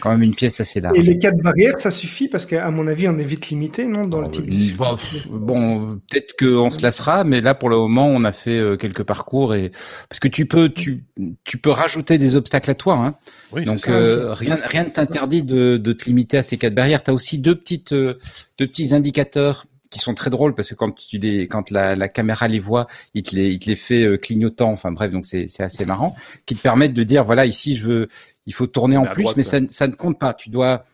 quand 0.00 0.10
même 0.10 0.22
une 0.22 0.34
pièce 0.34 0.60
assez 0.60 0.80
large. 0.80 0.98
Et 0.98 1.02
les 1.02 1.18
quatre 1.18 1.38
barrières, 1.38 1.78
ça 1.78 1.90
suffit? 1.90 2.28
Parce 2.28 2.46
qu'à 2.46 2.70
mon 2.70 2.86
avis, 2.86 3.08
on 3.08 3.18
est 3.18 3.24
vite 3.24 3.48
limité, 3.50 3.86
non, 3.86 4.06
dans 4.06 4.18
oh, 4.18 4.22
le 4.22 4.30
type. 4.30 4.46
De... 4.48 4.76
Bon, 4.76 4.96
bon 5.30 6.00
peut-être 6.10 6.34
qu'on 6.38 6.70
se 6.70 6.82
lassera, 6.82 7.24
mais 7.24 7.40
là, 7.40 7.54
pour 7.54 7.68
le 7.68 7.76
moment, 7.76 8.08
on 8.08 8.24
a 8.24 8.32
fait 8.32 8.58
euh, 8.58 8.76
quelques 8.76 9.04
parcours 9.04 9.54
et 9.54 9.70
parce 10.08 10.20
que 10.20 10.28
tu 10.28 10.46
peux, 10.46 10.68
tu, 10.68 11.04
tu 11.44 11.58
peux 11.58 11.70
rajouter 11.70 12.18
des 12.18 12.36
obstacles 12.36 12.70
à 12.70 12.74
toi, 12.74 12.94
hein. 12.94 13.14
Oui, 13.52 13.64
Donc 13.64 13.80
ça, 13.80 13.92
euh, 13.92 14.34
rien, 14.34 14.58
rien 14.62 14.84
ne 14.84 14.90
t'interdit 14.90 15.42
de, 15.42 15.76
de 15.76 15.92
te 15.92 16.04
limiter 16.04 16.38
à 16.38 16.42
ces 16.42 16.56
quatre 16.56 16.74
barrières. 16.74 17.02
Tu 17.02 17.10
as 17.10 17.14
aussi 17.14 17.38
deux 17.38 17.54
petites, 17.54 17.92
deux 17.92 18.18
petits 18.58 18.94
indicateurs 18.94 19.66
qui 19.92 19.98
sont 19.98 20.14
très 20.14 20.30
drôles 20.30 20.54
parce 20.54 20.70
que 20.70 20.74
quand 20.74 20.90
tu 20.92 21.18
les, 21.18 21.46
quand 21.46 21.70
la, 21.70 21.94
la, 21.94 22.08
caméra 22.08 22.48
les 22.48 22.58
voit, 22.58 22.86
il 23.14 23.22
te 23.22 23.36
les, 23.36 23.50
il 23.50 23.58
te 23.58 23.68
les 23.68 23.76
fait 23.76 24.04
euh, 24.04 24.16
clignotant. 24.16 24.72
Enfin 24.72 24.90
bref, 24.90 25.12
donc 25.12 25.26
c'est, 25.26 25.48
c'est 25.48 25.62
assez 25.62 25.84
marrant, 25.84 26.16
qui 26.46 26.56
te 26.56 26.62
permettent 26.62 26.94
de 26.94 27.02
dire 27.02 27.22
voilà 27.22 27.44
ici 27.44 27.74
je 27.74 27.86
veux, 27.86 28.08
il 28.46 28.54
faut 28.54 28.66
tourner 28.66 28.96
en 28.96 29.04
plus, 29.04 29.22
droite, 29.22 29.36
mais 29.36 29.42
ça, 29.42 29.58
ça 29.68 29.86
ne 29.86 29.94
compte 29.94 30.18
pas. 30.18 30.32
Tu 30.32 30.48
dois, 30.48 30.86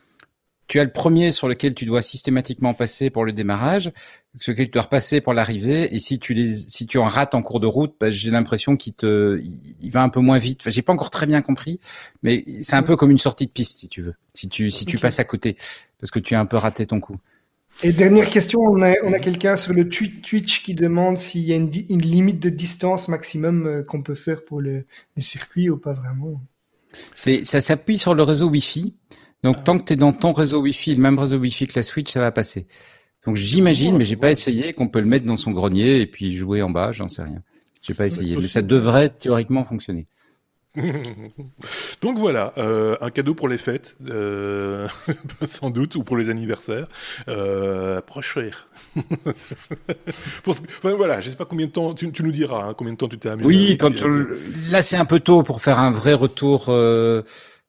tu 0.66 0.80
as 0.80 0.84
le 0.84 0.90
premier 0.90 1.30
sur 1.30 1.46
lequel 1.46 1.74
tu 1.74 1.86
dois 1.86 2.02
systématiquement 2.02 2.74
passer 2.74 3.08
pour 3.08 3.24
le 3.24 3.32
démarrage, 3.32 3.92
sur 4.40 4.50
lequel 4.50 4.66
tu 4.66 4.72
dois 4.72 4.82
repasser 4.82 5.20
pour 5.20 5.32
l'arrivée. 5.32 5.94
Et 5.94 6.00
si 6.00 6.18
tu 6.18 6.34
les, 6.34 6.56
si 6.56 6.88
tu 6.88 6.98
en 6.98 7.06
rates 7.06 7.36
en 7.36 7.42
cours 7.42 7.60
de 7.60 7.68
route, 7.68 7.94
bah, 8.00 8.10
j'ai 8.10 8.32
l'impression 8.32 8.76
qu'il 8.76 8.94
te, 8.94 9.40
il 9.80 9.90
va 9.90 10.02
un 10.02 10.08
peu 10.08 10.20
moins 10.20 10.38
vite. 10.38 10.62
Enfin, 10.62 10.70
j'ai 10.70 10.82
pas 10.82 10.92
encore 10.92 11.10
très 11.10 11.26
bien 11.26 11.40
compris, 11.40 11.78
mais 12.24 12.44
c'est 12.62 12.76
un 12.76 12.82
peu 12.82 12.96
comme 12.96 13.12
une 13.12 13.18
sortie 13.18 13.46
de 13.46 13.52
piste 13.52 13.78
si 13.78 13.88
tu 13.88 14.02
veux. 14.02 14.14
Si 14.34 14.48
tu, 14.48 14.72
si 14.72 14.86
tu 14.86 14.98
passes 14.98 15.20
à 15.20 15.24
côté, 15.24 15.56
parce 16.00 16.10
que 16.10 16.18
tu 16.18 16.34
as 16.34 16.40
un 16.40 16.46
peu 16.46 16.56
raté 16.56 16.84
ton 16.84 16.98
coup. 16.98 17.18
Et 17.84 17.92
dernière 17.92 18.28
question, 18.28 18.60
on 18.60 18.82
a, 18.82 18.94
on 19.04 19.12
a 19.12 19.20
quelqu'un 19.20 19.56
sur 19.56 19.72
le 19.72 19.88
Twitch 19.88 20.62
qui 20.64 20.74
demande 20.74 21.16
s'il 21.16 21.42
y 21.42 21.52
a 21.52 21.56
une, 21.56 21.70
une, 21.88 22.02
limite 22.02 22.40
de 22.40 22.50
distance 22.50 23.06
maximum 23.06 23.66
euh, 23.66 23.82
qu'on 23.84 24.02
peut 24.02 24.16
faire 24.16 24.44
pour 24.44 24.60
le, 24.60 24.84
le, 25.16 25.22
circuit 25.22 25.70
ou 25.70 25.76
pas 25.76 25.92
vraiment. 25.92 26.40
C'est, 27.14 27.44
ça 27.44 27.60
s'appuie 27.60 27.96
sur 27.96 28.14
le 28.14 28.24
réseau 28.24 28.50
Wi-Fi. 28.50 28.94
Donc 29.44 29.56
ah. 29.60 29.62
tant 29.62 29.78
que 29.78 29.84
tu 29.84 29.92
es 29.92 29.96
dans 29.96 30.12
ton 30.12 30.32
réseau 30.32 30.60
Wi-Fi, 30.60 30.96
le 30.96 31.00
même 31.00 31.18
réseau 31.18 31.38
Wi-Fi 31.38 31.68
que 31.68 31.74
la 31.76 31.84
Switch, 31.84 32.10
ça 32.10 32.20
va 32.20 32.32
passer. 32.32 32.66
Donc 33.24 33.36
j'imagine, 33.36 33.96
mais 33.96 34.04
j'ai 34.04 34.16
pas 34.16 34.32
essayé, 34.32 34.72
qu'on 34.72 34.88
peut 34.88 35.00
le 35.00 35.06
mettre 35.06 35.26
dans 35.26 35.36
son 35.36 35.52
grenier 35.52 36.00
et 36.00 36.06
puis 36.06 36.32
jouer 36.32 36.62
en 36.62 36.70
bas, 36.70 36.90
j'en 36.90 37.06
sais 37.06 37.22
rien. 37.22 37.42
J'ai 37.80 37.94
pas 37.94 38.06
essayé, 38.06 38.36
mais 38.36 38.48
ça 38.48 38.62
devrait 38.62 39.10
théoriquement 39.10 39.64
fonctionner. 39.64 40.08
Donc 42.02 42.18
voilà, 42.18 42.52
euh, 42.58 42.96
un 43.00 43.10
cadeau 43.10 43.34
pour 43.34 43.48
les 43.48 43.58
fêtes, 43.58 43.96
euh, 44.08 44.88
sans 45.46 45.70
doute, 45.70 45.96
ou 45.96 46.02
pour 46.02 46.16
les 46.16 46.30
anniversaires. 46.30 46.88
Euh, 47.28 48.00
proche 48.00 48.38
enfin, 50.46 50.94
voilà, 50.94 51.20
je 51.20 51.30
sais 51.30 51.36
pas 51.36 51.44
combien 51.44 51.66
de 51.66 51.72
temps, 51.72 51.94
tu, 51.94 52.10
nous 52.22 52.32
diras 52.32 52.64
hein, 52.64 52.74
combien 52.76 52.92
de 52.92 52.98
temps 52.98 53.08
tu 53.08 53.18
t'es 53.18 53.28
amusé. 53.28 53.46
Oui, 53.46 53.76
quand 53.78 54.04
là 54.70 54.82
c'est 54.82 54.96
un 54.96 55.04
peu 55.04 55.20
tôt 55.20 55.42
pour 55.42 55.60
faire 55.60 55.78
un 55.78 55.90
vrai 55.90 56.14
retour. 56.14 56.66
Euh, 56.68 57.22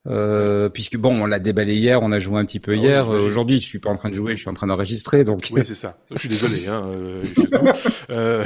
euh, 0.10 0.70
puisque 0.70 0.98
bon, 0.98 1.22
on 1.22 1.26
l'a 1.28 1.40
déballé 1.40 1.76
hier, 1.76 2.02
on 2.02 2.12
a 2.12 2.20
joué 2.20 2.40
un 2.40 2.46
petit 2.46 2.60
peu 2.60 2.72
ah 2.72 2.76
hier. 2.76 3.10
Aujourd'hui, 3.10 3.60
je 3.60 3.66
suis 3.66 3.80
pas 3.80 3.90
en 3.90 3.98
train 3.98 4.10
de 4.10 4.16
jouer, 4.16 4.36
je 4.36 4.42
suis 4.42 4.50
en 4.50 4.54
train 4.54 4.68
d'enregistrer, 4.68 5.24
donc. 5.24 5.48
Oui, 5.52 5.62
c'est 5.64 5.76
ça. 5.76 5.98
Je 6.12 6.18
suis 6.18 6.30
désolé. 6.30 6.68
Hein, 6.68 6.92
euh, 6.96 7.24
euh... 8.10 8.46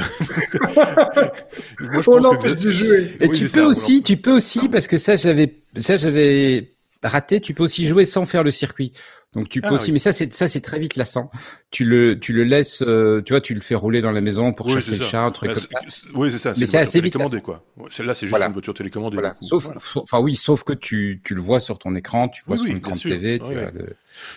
Moi, 1.80 2.02
je 2.02 2.10
pense 2.10 2.46
que 2.46 2.54
de 2.54 2.70
jouer. 2.70 3.16
Et 3.20 3.28
tu 3.30 3.48
peux 3.48 3.64
aussi, 3.64 4.02
tu 4.02 4.16
peux 4.16 4.32
aussi, 4.32 4.68
parce 4.68 4.86
que 4.86 4.98
ça, 4.98 5.16
j'avais, 5.16 5.54
ça, 5.76 5.96
j'avais 5.96 6.68
raté. 7.02 7.40
Tu 7.40 7.54
peux 7.54 7.62
aussi 7.62 7.86
jouer 7.86 8.04
sans 8.04 8.26
faire 8.26 8.44
le 8.44 8.50
circuit. 8.50 8.92
Donc 9.34 9.48
tu 9.48 9.60
peux 9.60 9.68
ah 9.70 9.74
aussi, 9.74 9.90
mais 9.92 9.98
ça 9.98 10.12
c'est 10.12 10.32
ça 10.32 10.46
c'est 10.46 10.60
très 10.60 10.78
vite 10.78 10.96
lassant. 10.96 11.30
Tu 11.70 11.84
le 11.84 12.18
tu 12.18 12.32
le 12.32 12.44
laisses, 12.44 12.82
euh, 12.86 13.20
tu 13.22 13.32
vois, 13.32 13.40
tu 13.40 13.54
le 13.54 13.60
fais 13.60 13.74
rouler 13.74 14.00
dans 14.00 14.12
la 14.12 14.20
maison 14.20 14.52
pour 14.52 14.70
chasser 14.70 14.96
le 14.96 15.02
chat, 15.02 15.24
un 15.24 15.30
truc 15.32 15.48
bah, 15.50 15.54
comme 15.54 15.90
ça. 15.90 16.06
Oui 16.14 16.30
c'est 16.30 16.38
ça. 16.38 16.52
Mais 16.56 16.66
c'est 16.66 16.78
assez 16.78 17.00
vite 17.00 17.14
télécommandé 17.14 17.40
quoi. 17.40 17.64
Celle-là 17.90 18.14
c'est 18.14 18.26
juste 18.26 18.40
une 18.40 18.52
voiture 18.52 18.74
télécommandée. 18.74 19.16
Voilà. 19.16 19.36
Sauf, 19.40 19.68
enfin 19.96 20.20
oui, 20.20 20.36
sauf 20.36 20.62
que 20.62 20.72
tu 20.72 21.20
tu 21.24 21.34
le 21.34 21.40
vois 21.40 21.58
sur 21.58 21.78
ton 21.78 21.94
écran, 21.96 22.28
tu 22.28 22.42
vois 22.46 22.56
sur 22.56 22.66
ton 22.66 22.76
écran 22.76 22.92
de 22.92 23.00
TV. 23.00 23.40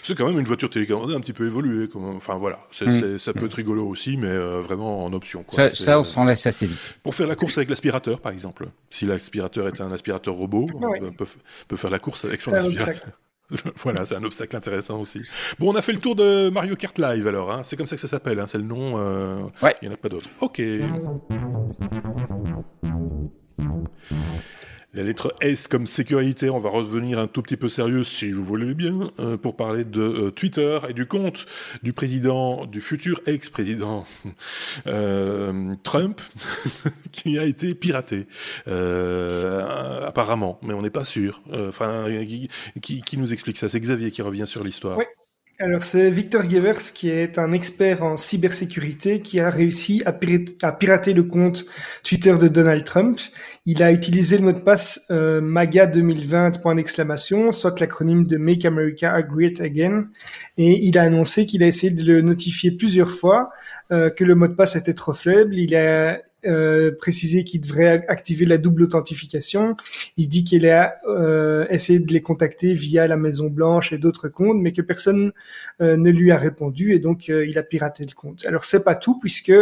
C'est 0.02 0.18
quand 0.18 0.28
même 0.28 0.40
une 0.40 0.46
voiture 0.46 0.70
télécommandée 0.70 1.14
un 1.14 1.20
petit 1.20 1.34
peu 1.34 1.46
évoluée. 1.46 1.88
Enfin 2.16 2.38
voilà, 2.38 2.60
mm. 2.82 3.18
ça 3.18 3.34
peut 3.34 3.46
être 3.46 3.54
rigolo 3.54 3.88
aussi, 3.88 4.18
mais 4.18 4.28
euh, 4.28 4.62
vraiment 4.62 5.06
en 5.06 5.14
option. 5.14 5.44
Quoi. 5.44 5.70
Ça, 5.70 5.76
ça 5.76 6.00
on 6.00 6.04
s'en 6.04 6.26
laisse 6.26 6.48
assez 6.48 6.66
vite. 6.66 6.96
Pour 7.04 7.14
faire 7.14 7.28
la 7.28 7.36
course 7.36 7.58
avec 7.58 7.70
l'aspirateur 7.70 8.20
par 8.20 8.32
exemple, 8.32 8.68
si 8.90 9.06
l'aspirateur 9.06 9.68
est 9.68 9.80
un 9.80 9.92
aspirateur 9.92 10.34
robot, 10.34 10.66
on 10.74 11.12
peut, 11.12 11.28
peut 11.68 11.78
faire 11.78 11.92
la 11.92 12.00
course 12.00 12.26
avec 12.26 12.42
son 12.42 12.54
aspirateur. 12.54 13.12
voilà, 13.78 14.06
c'est 14.06 14.16
un 14.16 14.24
obstacle 14.24 14.56
intéressant 14.56 15.00
aussi. 15.00 15.22
Bon, 15.60 15.72
on 15.72 15.76
a 15.76 15.82
fait 15.82 15.94
le 15.94 16.00
tour 16.00 16.16
de 16.16 16.50
Mario 16.50 16.76
Kart 16.76 16.98
Live 16.98 17.28
alors, 17.28 17.52
hein. 17.52 17.62
c'est 17.64 17.78
comme 17.78 17.88
ça 17.88 17.96
que 17.96 18.02
ça 18.02 18.08
s'appelle, 18.08 18.40
hein. 18.40 18.46
c'est 18.48 18.58
le 18.58 18.64
nom, 18.64 18.94
euh... 18.98 19.44
il 19.82 19.88
n'y 19.88 19.90
en 19.90 19.94
a 19.94 19.98
pas 19.98 20.10
d'autre. 20.10 20.30
Ok. 20.42 20.62
La 24.98 25.04
lettre 25.04 25.36
S 25.42 25.68
comme 25.68 25.86
sécurité, 25.86 26.50
on 26.50 26.60
va 26.60 26.72
revenir 26.72 27.20
un 27.20 27.28
tout 27.28 27.44
petit 27.44 27.56
peu 27.56 27.70
sérieux, 27.70 28.04
si 28.04 28.32
vous 28.32 28.44
voulez 28.44 28.74
bien, 28.74 29.12
euh, 29.20 29.38
pour 29.38 29.56
parler 29.56 29.86
de 29.86 30.02
euh, 30.02 30.32
Twitter 30.32 30.80
et 30.90 30.94
du 30.94 31.06
compte 31.06 31.46
du 31.84 31.94
président, 31.94 32.66
du 32.66 32.82
futur 32.82 33.22
ex-président 33.28 34.08
euh, 34.88 35.76
Trump, 35.84 36.20
qui 37.12 37.38
a 37.38 37.44
été 37.44 37.76
piraté, 37.76 38.26
apparemment, 38.66 40.58
mais 40.64 40.74
on 40.74 40.82
n'est 40.82 40.90
pas 40.90 41.04
sûr. 41.04 41.44
Enfin, 41.54 42.08
qui, 42.82 43.04
qui, 43.04 43.18
nous 43.20 43.34
explique 43.34 43.60
ça? 43.60 43.70
C'est 43.70 43.80
Xavier 43.80 44.10
qui 44.10 44.24
revient 44.24 44.48
sur 44.48 44.64
l'histoire. 44.64 44.98
Alors 45.60 45.84
c'est 45.84 46.12
Victor 46.12 46.48
Gevers 46.48 46.94
qui 46.94 47.10
est 47.10 47.40
un 47.40 47.52
expert 47.52 48.04
en 48.04 48.16
cybersécurité 48.16 49.24
qui 49.24 49.40
a 49.40 49.50
réussi 49.50 50.04
à, 50.06 50.14
pirater 50.14 51.14
le 51.14 51.24
compte 51.24 51.66
Twitter 52.04 52.36
de 52.40 52.48
Donald 52.48 52.84
Trump. 52.84 53.20
Il 53.66 53.82
a 53.82 53.92
utilisé 53.92 54.38
le 54.38 54.44
mot 54.44 54.52
de 54.52 54.60
passe 54.60 55.08
euh, 55.10 55.42
MAGA 55.42 55.88
2020 55.88 56.62
point 56.62 56.76
d'exclamation, 56.76 57.52
soit 57.52 57.80
l'acronyme 57.80 58.28
de 58.28 58.38
Make 58.38 58.66
America 58.66 59.20
Great 59.24 59.60
Again, 59.60 60.10
et 60.60 60.86
il 60.86 60.96
a 61.00 61.02
annoncé 61.02 61.48
qu'il 61.48 61.64
a 61.64 61.68
essayé 61.68 61.92
de 61.92 62.04
le 62.04 62.22
notifier 62.22 62.70
plusieurs 62.70 63.10
fois, 63.10 63.50
euh, 63.92 64.12
que 64.12 64.24
le 64.24 64.36
mot 64.36 64.48
de 64.48 64.54
passe 64.54 64.76
était 64.76 64.94
trop 64.94 65.14
faible. 65.14 65.56
Il 65.58 65.76
a 65.76 66.22
euh, 66.48 66.92
précisé 66.98 67.44
qu'il 67.44 67.62
devrait 67.62 68.06
activer 68.08 68.46
la 68.46 68.58
double 68.58 68.84
authentification. 68.84 69.76
Il 70.18 70.30
dit 70.30 70.44
qu'il 70.44 70.68
a 70.68 70.96
euh, 71.08 71.66
essayé 71.70 72.00
de 72.00 72.12
les 72.12 72.22
contacter 72.22 72.74
via 72.74 73.08
la 73.08 73.18
Maison 73.18 73.48
Blanche 73.48 73.94
et 73.94 73.98
d'autres 73.98 74.28
comptes, 74.30 74.58
mais 74.58 74.72
que 74.72 74.82
personne 74.82 75.32
euh, 75.82 75.98
ne 75.98 76.10
lui 76.10 76.32
a 76.32 76.38
répondu 76.38 76.94
et 76.94 77.00
donc 77.00 77.30
euh, 77.30 77.46
il 77.48 77.58
a 77.58 77.64
piraté 77.64 78.06
le 78.06 78.14
compte. 78.14 78.46
Alors 78.46 78.66
c'est 78.66 78.84
pas 78.84 78.96
tout 78.96 79.20
puisque 79.20 79.54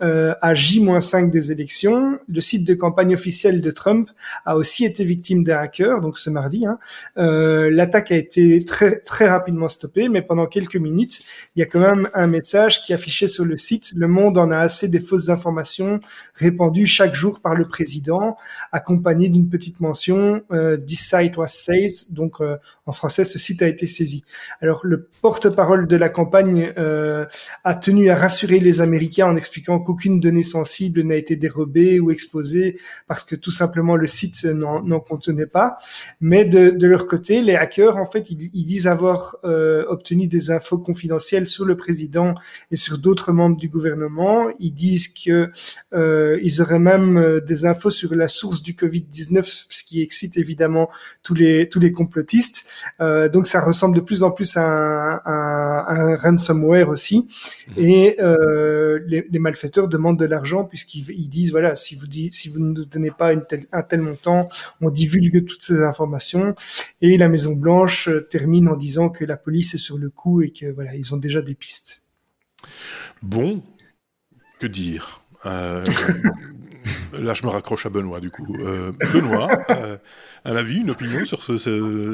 à 0.00 0.54
J-5 0.54 1.30
des 1.30 1.52
élections, 1.52 2.18
le 2.28 2.40
site 2.40 2.66
de 2.66 2.74
campagne 2.74 3.14
officiel 3.14 3.60
de 3.60 3.70
Trump 3.70 4.10
a 4.44 4.56
aussi 4.56 4.84
été 4.84 5.04
victime 5.04 5.44
d'un 5.44 5.58
hacker, 5.58 6.00
donc 6.00 6.18
ce 6.18 6.30
mardi. 6.30 6.66
Hein. 6.66 6.78
L'attaque 7.16 8.12
a 8.12 8.16
été 8.16 8.64
très 8.64 9.00
très 9.00 9.28
rapidement 9.28 9.68
stoppée, 9.68 10.08
mais 10.08 10.22
pendant 10.22 10.46
quelques 10.46 10.76
minutes, 10.76 11.22
il 11.56 11.60
y 11.60 11.62
a 11.62 11.66
quand 11.66 11.80
même 11.80 12.08
un 12.14 12.26
message 12.26 12.84
qui 12.84 12.92
affichait 12.92 13.28
sur 13.28 13.44
le 13.44 13.56
site 13.56 13.92
"Le 13.94 14.08
monde 14.08 14.38
en 14.38 14.50
a 14.50 14.58
assez 14.58 14.88
des 14.88 15.00
fausses 15.00 15.28
informations." 15.28 16.00
Répandu 16.34 16.86
chaque 16.86 17.14
jour 17.14 17.40
par 17.40 17.54
le 17.54 17.66
président, 17.66 18.36
accompagné 18.72 19.28
d'une 19.28 19.48
petite 19.48 19.80
mention 19.80 20.42
euh, 20.52 20.76
"This 20.76 21.08
site 21.08 21.36
was 21.36 21.48
seized", 21.48 22.14
donc 22.14 22.40
euh, 22.40 22.56
en 22.86 22.92
français, 22.92 23.24
ce 23.24 23.38
site 23.38 23.62
a 23.62 23.68
été 23.68 23.86
saisi. 23.86 24.24
Alors 24.60 24.80
le 24.84 25.08
porte-parole 25.22 25.86
de 25.86 25.96
la 25.96 26.08
campagne 26.08 26.72
euh, 26.76 27.24
a 27.64 27.74
tenu 27.74 28.10
à 28.10 28.16
rassurer 28.16 28.58
les 28.58 28.80
Américains 28.80 29.26
en 29.26 29.36
expliquant 29.36 29.78
qu'aucune 29.78 30.20
donnée 30.20 30.42
sensible 30.42 31.02
n'a 31.02 31.16
été 31.16 31.36
dérobée 31.36 31.98
ou 32.00 32.10
exposée 32.10 32.78
parce 33.08 33.24
que 33.24 33.36
tout 33.36 33.50
simplement 33.50 33.96
le 33.96 34.06
site 34.06 34.44
n'en 34.44 35.00
contenait 35.00 35.46
pas. 35.46 35.78
Mais 36.20 36.44
de, 36.44 36.70
de, 36.70 36.86
leur 36.86 37.06
côté, 37.06 37.40
les 37.40 37.54
hackers, 37.54 37.96
en 37.96 38.06
fait, 38.06 38.30
ils, 38.30 38.50
ils 38.52 38.64
disent 38.64 38.86
avoir 38.86 39.36
euh, 39.44 39.84
obtenu 39.88 40.26
des 40.26 40.50
infos 40.50 40.78
confidentielles 40.78 41.48
sur 41.48 41.64
le 41.64 41.76
président 41.76 42.34
et 42.70 42.76
sur 42.76 42.98
d'autres 42.98 43.32
membres 43.32 43.56
du 43.56 43.68
gouvernement. 43.68 44.48
Ils 44.58 44.74
disent 44.74 45.08
que 45.08 45.50
euh, 45.94 46.03
ils 46.42 46.60
auraient 46.62 46.78
même 46.78 47.16
euh, 47.16 47.40
des 47.40 47.66
infos 47.66 47.90
sur 47.90 48.14
la 48.14 48.28
source 48.28 48.62
du 48.62 48.74
Covid-19, 48.74 49.42
ce 49.68 49.84
qui 49.84 50.02
excite 50.02 50.36
évidemment 50.36 50.90
tous 51.22 51.34
les 51.34 51.68
tous 51.68 51.80
les 51.80 51.92
complotistes. 51.92 52.70
Euh, 53.00 53.28
donc 53.28 53.46
ça 53.46 53.60
ressemble 53.60 53.96
de 53.96 54.00
plus 54.00 54.22
en 54.22 54.30
plus 54.30 54.56
à 54.56 54.64
un, 54.64 55.20
à 55.24 55.92
un 55.92 56.16
ransomware 56.16 56.88
aussi. 56.88 57.28
Mmh. 57.68 57.72
Et 57.76 58.16
euh, 58.20 59.00
les, 59.06 59.26
les, 59.30 59.38
malfaiteurs 59.38 59.88
demandent 59.88 60.18
de 60.18 60.24
l'argent 60.24 60.64
puisqu'ils 60.64 61.28
disent 61.28 61.50
voilà 61.50 61.74
si 61.74 61.94
vous 61.96 62.06
dit, 62.06 62.28
si 62.32 62.48
vous 62.48 62.60
ne 62.60 62.72
nous 62.72 62.84
donnez 62.84 63.10
pas 63.10 63.32
une 63.32 63.44
un 63.72 63.82
tel 63.82 64.00
montant, 64.00 64.48
on 64.80 64.90
divulgue 64.90 65.44
toutes 65.46 65.62
ces 65.62 65.82
informations. 65.82 66.54
Et 67.00 67.16
la 67.16 67.28
Maison 67.28 67.54
Blanche 67.54 68.08
euh, 68.08 68.20
termine 68.20 68.68
en 68.68 68.76
disant 68.76 69.08
que 69.08 69.24
la 69.24 69.36
police 69.36 69.74
est 69.74 69.78
sur 69.78 69.98
le 69.98 70.10
coup 70.10 70.42
et 70.42 70.50
que 70.50 70.66
voilà 70.66 70.94
ils 70.94 71.14
ont 71.14 71.18
déjà 71.18 71.42
des 71.42 71.54
pistes. 71.54 72.02
Bon, 73.22 73.62
que 74.58 74.66
dire? 74.66 75.23
Euh, 75.46 75.84
Là, 77.18 77.34
je 77.34 77.44
me 77.44 77.50
raccroche 77.50 77.86
à 77.86 77.90
Benoît, 77.90 78.20
du 78.20 78.30
coup. 78.30 78.56
Euh, 78.60 78.92
Benoît, 79.12 79.48
euh, 79.70 79.96
un 80.44 80.56
avis, 80.56 80.78
une 80.78 80.90
opinion 80.90 81.24
sur 81.24 81.42
ce, 81.42 81.56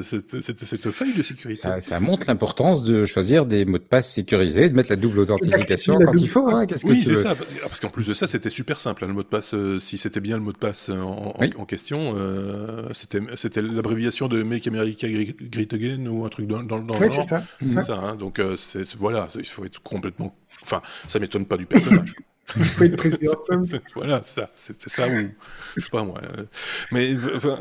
cette, 0.02 0.40
cette, 0.42 0.64
cette, 0.64 0.90
faille 0.90 1.14
de 1.14 1.22
sécurité 1.22 1.60
ça, 1.60 1.80
ça 1.80 1.98
montre 2.00 2.26
l'importance 2.28 2.84
de 2.84 3.04
choisir 3.04 3.46
des 3.46 3.64
mots 3.64 3.78
de 3.78 3.82
passe 3.82 4.12
sécurisés, 4.12 4.68
de 4.68 4.76
mettre 4.76 4.90
la 4.90 4.96
double 4.96 5.20
authentification 5.20 5.98
quand 5.98 6.14
il 6.14 6.28
faut. 6.28 6.48
Hein, 6.48 6.66
Qu'est-ce 6.66 6.86
oui, 6.86 7.02
c'est 7.04 7.14
ça. 7.14 7.34
Parce 7.62 7.80
qu'en 7.80 7.88
plus 7.88 8.06
de 8.06 8.14
ça, 8.14 8.26
c'était 8.26 8.50
super 8.50 8.78
simple. 8.78 9.04
Hein, 9.04 9.08
le 9.08 9.14
mot 9.14 9.22
de 9.22 9.28
passe, 9.28 9.54
euh, 9.54 9.78
si 9.78 9.98
c'était 9.98 10.20
bien 10.20 10.36
le 10.36 10.42
mot 10.42 10.52
de 10.52 10.58
passe 10.58 10.90
en, 10.90 11.34
en 11.58 11.64
question, 11.64 12.14
euh, 12.16 12.88
c'était 12.92 13.62
l'abréviation 13.62 14.28
de 14.28 14.42
Make 14.42 14.66
America 14.66 15.08
Great 15.08 15.72
Again 15.72 16.06
ou 16.06 16.24
un 16.24 16.28
truc 16.28 16.46
dans, 16.46 16.62
dans, 16.62 16.78
dans 16.78 16.94
oui, 16.98 17.06
le 17.06 17.10
genre. 17.10 17.22
C'est 17.22 17.28
ça. 17.28 17.42
C'est 17.60 17.80
ça 17.80 17.98
hein, 17.98 18.16
donc, 18.16 18.38
euh, 18.38 18.56
voilà, 18.98 19.28
il 19.34 19.46
faut 19.46 19.64
être 19.64 19.82
complètement... 19.82 20.36
Enfin, 20.62 20.82
ça 21.08 21.18
m'étonne 21.18 21.46
pas 21.46 21.56
du 21.56 21.66
personnage. 21.66 22.14
voilà, 23.94 24.22
ça, 24.22 24.50
c'est 24.54 24.88
ça 24.88 25.06
ou 25.08 25.28
je 25.76 25.84
sais 25.84 25.90
pas 25.90 26.04
moi. 26.04 26.20
Euh, 26.22 26.44
mais 26.90 27.10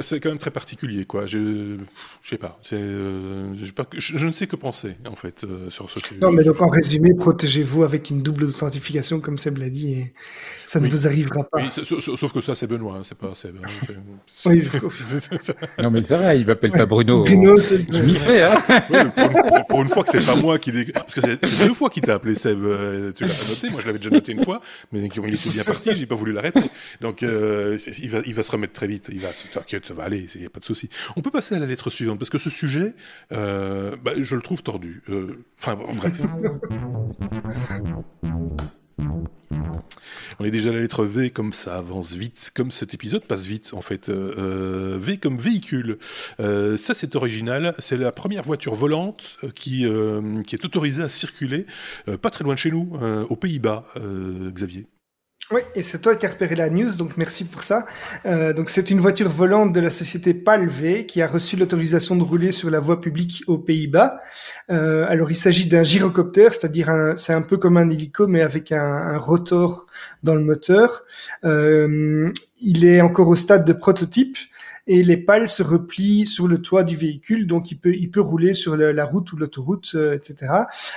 c'est 0.01 0.19
quand 0.19 0.29
même 0.29 0.37
très 0.37 0.51
particulier, 0.51 1.05
quoi. 1.05 1.27
Je, 1.27 1.77
je 2.21 2.29
sais 2.29 2.37
pas. 2.37 2.59
Euh, 2.73 3.53
je, 3.61 3.71
je, 4.17 4.27
ne 4.27 4.31
sais 4.31 4.47
que 4.47 4.55
penser 4.55 4.95
en 5.07 5.15
fait 5.15 5.43
euh, 5.43 5.69
sur 5.69 5.89
ce 5.89 5.99
sujet. 5.99 6.19
Non, 6.21 6.31
mais 6.31 6.43
donc 6.43 6.61
en 6.61 6.69
résumé, 6.69 7.13
protégez-vous 7.13 7.83
avec 7.83 8.09
une 8.09 8.21
double 8.21 8.45
authentification, 8.45 9.19
comme 9.19 9.37
Seb 9.37 9.57
l'a 9.57 9.69
dit, 9.69 9.91
et 9.93 10.13
ça 10.65 10.79
ne 10.79 10.87
vous 10.87 11.07
arrivera 11.07 11.43
pas. 11.43 11.59
Oui, 11.59 11.69
sauf, 11.71 12.33
que 12.33 12.41
ça, 12.41 12.55
c'est 12.55 12.67
Benoît, 12.67 12.97
hein, 12.97 13.01
c'est 13.03 13.17
pas 13.17 13.33
Seb. 13.35 13.55
Hein, 13.63 13.67
oui, 14.45 14.67
non, 15.83 15.91
mais 15.91 16.01
c'est 16.01 16.15
vrai, 16.17 16.39
il 16.39 16.45
m'appelle 16.45 16.71
pas 16.71 16.85
Bruno. 16.85 17.23
Bruno 17.23 17.57
je 17.57 18.03
m'y 18.03 18.15
fais, 18.15 18.43
hein. 18.43 18.61
pour, 19.69 19.81
une, 19.81 19.89
fois 19.89 20.03
que 20.03 20.09
c'est 20.09 20.25
pas 20.25 20.35
moi 20.35 20.57
qui, 20.57 20.71
parce 20.91 21.15
que 21.15 21.21
c'est 21.21 21.59
deux 21.59 21.73
fois 21.73 21.89
qu'il 21.89 22.03
t'a 22.03 22.15
appelé 22.15 22.35
Seb. 22.35 22.59
Tu 23.15 23.23
l'as 23.23 23.49
noté, 23.49 23.69
moi 23.69 23.81
je 23.81 23.87
l'avais 23.87 23.99
déjà 23.99 24.09
noté 24.09 24.31
une 24.31 24.43
fois 24.43 24.61
mais 24.91 24.99
il 24.99 25.05
était 25.05 25.49
bien 25.49 25.63
parti, 25.63 25.93
j'ai 25.93 26.05
pas 26.05 26.15
voulu 26.15 26.31
l'arrêter. 26.31 26.61
Donc 27.01 27.23
euh, 27.23 27.77
il, 27.97 28.09
va, 28.09 28.19
il 28.25 28.33
va 28.33 28.43
se 28.43 28.51
remettre 28.51 28.73
très 28.73 28.87
vite. 28.87 29.09
Il 29.11 29.19
va, 29.19 29.29
t'inquiète, 29.53 29.85
ça 29.85 29.93
va 29.93 30.03
aller, 30.03 30.27
il 30.35 30.41
n'y 30.41 30.47
a 30.47 30.49
pas 30.49 30.59
de 30.59 30.65
souci. 30.65 30.89
On 31.15 31.21
peut 31.21 31.31
passer 31.31 31.55
à 31.55 31.59
la 31.59 31.65
lettre 31.65 31.89
suivante 31.89 32.19
parce 32.19 32.29
que 32.29 32.37
ce 32.37 32.49
sujet, 32.49 32.93
euh, 33.31 33.95
bah, 34.03 34.11
je 34.17 34.35
le 34.35 34.41
trouve 34.41 34.63
tordu. 34.63 35.01
Euh, 35.09 35.45
enfin 35.57 35.75
bref. 35.75 36.21
On 40.39 40.45
est 40.45 40.51
déjà 40.51 40.69
à 40.69 40.73
la 40.73 40.79
lettre 40.79 41.05
V, 41.05 41.31
comme 41.31 41.53
ça 41.53 41.77
avance 41.77 42.13
vite, 42.13 42.51
comme 42.55 42.71
cet 42.71 42.93
épisode 42.93 43.23
passe 43.23 43.45
vite 43.45 43.71
en 43.73 43.81
fait. 43.81 44.09
Euh, 44.09 44.97
v 44.99 45.17
comme 45.17 45.37
véhicule. 45.37 45.97
Euh, 46.39 46.77
ça 46.77 46.93
c'est 46.93 47.15
original, 47.15 47.75
c'est 47.79 47.97
la 47.97 48.11
première 48.11 48.43
voiture 48.43 48.75
volante 48.75 49.37
euh, 49.43 49.49
qui, 49.53 49.85
qui 50.47 50.55
est 50.55 50.65
autorisée 50.65 51.03
à 51.03 51.09
circuler 51.09 51.65
pas 52.21 52.29
très 52.29 52.43
loin 52.43 52.53
de 52.53 52.59
chez 52.59 52.71
nous, 52.71 52.93
aux 53.29 53.35
Pays-Bas, 53.35 53.85
Xavier. 54.51 54.87
Oui, 55.51 55.61
et 55.73 55.81
c'est 55.81 55.99
toi 55.99 56.15
qui 56.15 56.27
as 56.27 56.29
repéré 56.29 56.55
la 56.55 56.69
news, 56.69 56.95
donc 56.95 57.17
merci 57.17 57.43
pour 57.43 57.63
ça. 57.63 57.87
Euh, 58.27 58.53
donc 58.53 58.69
c'est 58.69 58.91
une 58.91 58.99
voiture 58.99 59.29
volante 59.29 59.73
de 59.73 59.79
la 59.79 59.89
société 59.89 60.35
Palv 60.35 61.05
qui 61.07 61.23
a 61.23 61.27
reçu 61.27 61.55
l'autorisation 61.55 62.15
de 62.15 62.21
rouler 62.21 62.51
sur 62.51 62.69
la 62.69 62.79
voie 62.79 63.01
publique 63.01 63.43
aux 63.47 63.57
Pays-Bas. 63.57 64.19
Euh, 64.69 65.07
alors 65.09 65.31
il 65.31 65.35
s'agit 65.35 65.67
d'un 65.67 65.81
gyrocoptère, 65.81 66.53
c'est-à-dire 66.53 67.13
c'est 67.15 67.33
un 67.33 67.41
peu 67.41 67.57
comme 67.57 67.77
un 67.77 67.89
hélico 67.89 68.27
mais 68.27 68.41
avec 68.41 68.71
un, 68.71 68.79
un 68.79 69.17
rotor 69.17 69.87
dans 70.21 70.35
le 70.35 70.43
moteur. 70.43 71.03
Euh, 71.43 72.29
il 72.61 72.85
est 72.85 73.01
encore 73.01 73.27
au 73.29 73.35
stade 73.35 73.65
de 73.65 73.73
prototype 73.73 74.37
et 74.89 75.03
les 75.03 75.17
pales 75.17 75.47
se 75.47 75.63
replient 75.63 76.25
sur 76.25 76.47
le 76.47 76.61
toit 76.61 76.83
du 76.83 76.95
véhicule, 76.95 77.47
donc 77.47 77.71
il 77.71 77.75
peut 77.75 77.93
il 77.93 78.09
peut 78.09 78.21
rouler 78.21 78.53
sur 78.53 78.75
la, 78.75 79.05
route 79.05 79.31
ou 79.31 79.37
l'autoroute, 79.37 79.91
euh, 79.95 80.15
etc. 80.15 80.51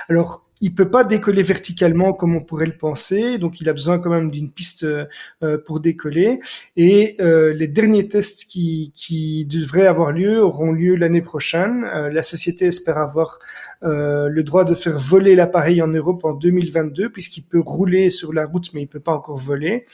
Alors 0.09 0.42
il 0.63 0.73
peut 0.73 0.89
pas 0.89 1.03
décoller 1.03 1.43
verticalement 1.43 2.13
comme 2.13 2.37
on 2.37 2.41
pourrait 2.41 2.65
le 2.65 2.77
penser, 2.77 3.37
donc 3.37 3.59
il 3.59 3.67
a 3.67 3.73
besoin 3.73 3.99
quand 3.99 4.09
même 4.09 4.31
d'une 4.31 4.49
piste 4.49 4.85
euh, 4.85 5.57
pour 5.65 5.81
décoller. 5.81 6.39
Et 6.77 7.17
euh, 7.19 7.53
les 7.53 7.67
derniers 7.67 8.07
tests 8.07 8.45
qui, 8.45 9.45
devraient 9.49 9.87
avoir 9.87 10.13
lieu 10.13 10.41
auront 10.41 10.71
lieu 10.71 10.95
l'année 10.95 11.21
prochaine. 11.21 11.83
Euh, 11.83 12.09
la 12.09 12.23
société 12.23 12.67
espère 12.67 12.97
avoir 12.97 13.39
euh, 13.83 14.27
le 14.29 14.43
droit 14.43 14.65
de 14.65 14.75
faire 14.75 14.97
voler 14.97 15.35
l'appareil 15.35 15.81
en 15.81 15.87
Europe 15.87 16.23
en 16.25 16.33
2022, 16.33 17.09
puisqu'il 17.09 17.43
peut 17.43 17.59
rouler 17.59 18.09
sur 18.09 18.33
la 18.33 18.45
route, 18.45 18.73
mais 18.73 18.81
il 18.81 18.87
peut 18.87 18.99
pas 18.99 19.13
encore 19.13 19.37
voler. 19.37 19.85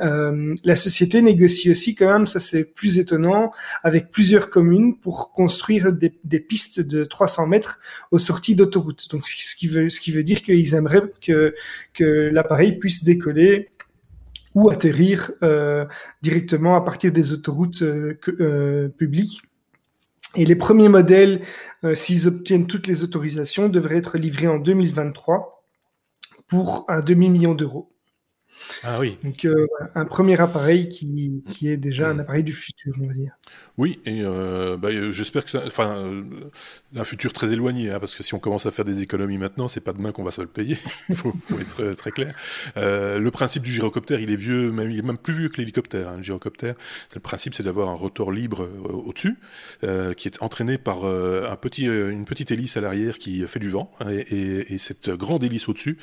Euh, 0.00 0.54
la 0.64 0.76
société 0.76 1.22
négocie 1.22 1.70
aussi 1.70 1.94
quand 1.94 2.12
même, 2.12 2.26
ça 2.26 2.40
c'est 2.40 2.64
plus 2.74 2.98
étonnant, 2.98 3.52
avec 3.82 4.10
plusieurs 4.10 4.50
communes 4.50 4.96
pour 4.96 5.32
construire 5.32 5.92
des, 5.92 6.40
pistes 6.40 6.80
de 6.80 7.04
300 7.04 7.46
mètres 7.46 7.78
aux 8.10 8.18
sorties 8.18 8.54
d'autoroute. 8.54 9.08
Donc 9.10 9.24
ce 9.24 9.56
qui 9.56 9.68
veut 9.68 9.88
ce 9.88 10.00
qui 10.00 10.12
veut 10.12 10.24
dire 10.24 10.42
qu'ils 10.42 10.74
aimeraient 10.74 11.12
que, 11.20 11.54
que 11.92 12.04
l'appareil 12.32 12.78
puisse 12.78 13.04
décoller 13.04 13.68
ou 14.54 14.70
atterrir 14.70 15.32
euh, 15.42 15.84
directement 16.22 16.76
à 16.76 16.80
partir 16.80 17.12
des 17.12 17.32
autoroutes 17.32 17.82
euh, 17.82 18.18
euh, 18.40 18.88
publiques. 18.88 19.42
Et 20.36 20.44
les 20.44 20.56
premiers 20.56 20.88
modèles, 20.88 21.42
s'ils 21.94 22.26
obtiennent 22.26 22.66
toutes 22.66 22.86
les 22.86 23.02
autorisations, 23.02 23.68
devraient 23.68 23.96
être 23.96 24.18
livrés 24.18 24.48
en 24.48 24.58
2023 24.58 25.64
pour 26.48 26.84
un 26.88 27.00
demi-million 27.00 27.54
d'euros. 27.54 27.90
Ah 28.82 29.00
oui. 29.00 29.18
Donc 29.22 29.46
un 29.94 30.04
premier 30.04 30.40
appareil 30.40 30.88
qui, 30.88 31.42
qui 31.48 31.68
est 31.68 31.76
déjà 31.76 32.10
un 32.10 32.18
appareil 32.18 32.44
du 32.44 32.52
futur, 32.52 32.94
on 33.00 33.06
va 33.06 33.14
dire. 33.14 33.36
Oui, 33.76 34.00
et 34.06 34.20
euh, 34.22 34.76
bah, 34.76 34.88
euh, 34.90 35.10
j'espère 35.10 35.44
que 35.44 35.50
ça, 35.50 35.62
enfin, 35.66 35.96
euh, 35.96 36.22
un 36.94 37.04
futur 37.04 37.32
très 37.32 37.52
éloigné, 37.52 37.90
hein, 37.90 37.98
parce 37.98 38.14
que 38.14 38.22
si 38.22 38.32
on 38.32 38.38
commence 38.38 38.66
à 38.66 38.70
faire 38.70 38.84
des 38.84 39.02
économies 39.02 39.36
maintenant, 39.36 39.66
c'est 39.66 39.80
pas 39.80 39.92
demain 39.92 40.12
qu'on 40.12 40.22
va 40.22 40.30
se 40.30 40.40
le 40.40 40.46
payer. 40.46 40.78
Il 41.08 41.16
faut, 41.16 41.34
être 41.60 41.94
très, 41.94 42.12
clair. 42.12 42.34
Le 42.76 43.28
principe 43.30 43.64
du 43.64 43.72
gyrocoptère, 43.72 44.20
il 44.20 44.30
est 44.30 44.36
vieux, 44.36 44.70
même, 44.70 44.90
il 44.90 44.98
est 44.98 45.02
même 45.02 45.18
plus 45.18 45.34
vieux 45.34 45.48
que 45.48 45.56
l'hélicoptère. 45.56 46.08
Hein, 46.08 46.16
le 46.18 46.22
gyrocoptère, 46.22 46.74
le 47.14 47.20
principe, 47.20 47.54
c'est 47.54 47.64
d'avoir 47.64 47.88
un 47.88 47.94
rotor 47.94 48.30
libre 48.30 48.68
au-dessus, 48.88 49.36
qui 50.16 50.28
est 50.28 50.42
entraîné 50.42 50.78
par 50.78 51.04
un 51.04 51.56
petit, 51.56 51.86
une 51.86 52.24
petite 52.24 52.50
hélice 52.52 52.76
à 52.76 52.80
l'arrière 52.80 53.18
qui 53.18 53.46
fait 53.46 53.58
du 53.58 53.70
vent, 53.70 53.90
hein, 54.00 54.10
et, 54.10 54.20
et, 54.20 54.74
et 54.74 54.78
cette 54.78 55.10
grande 55.10 55.42
hélice 55.42 55.68
au-dessus 55.68 55.98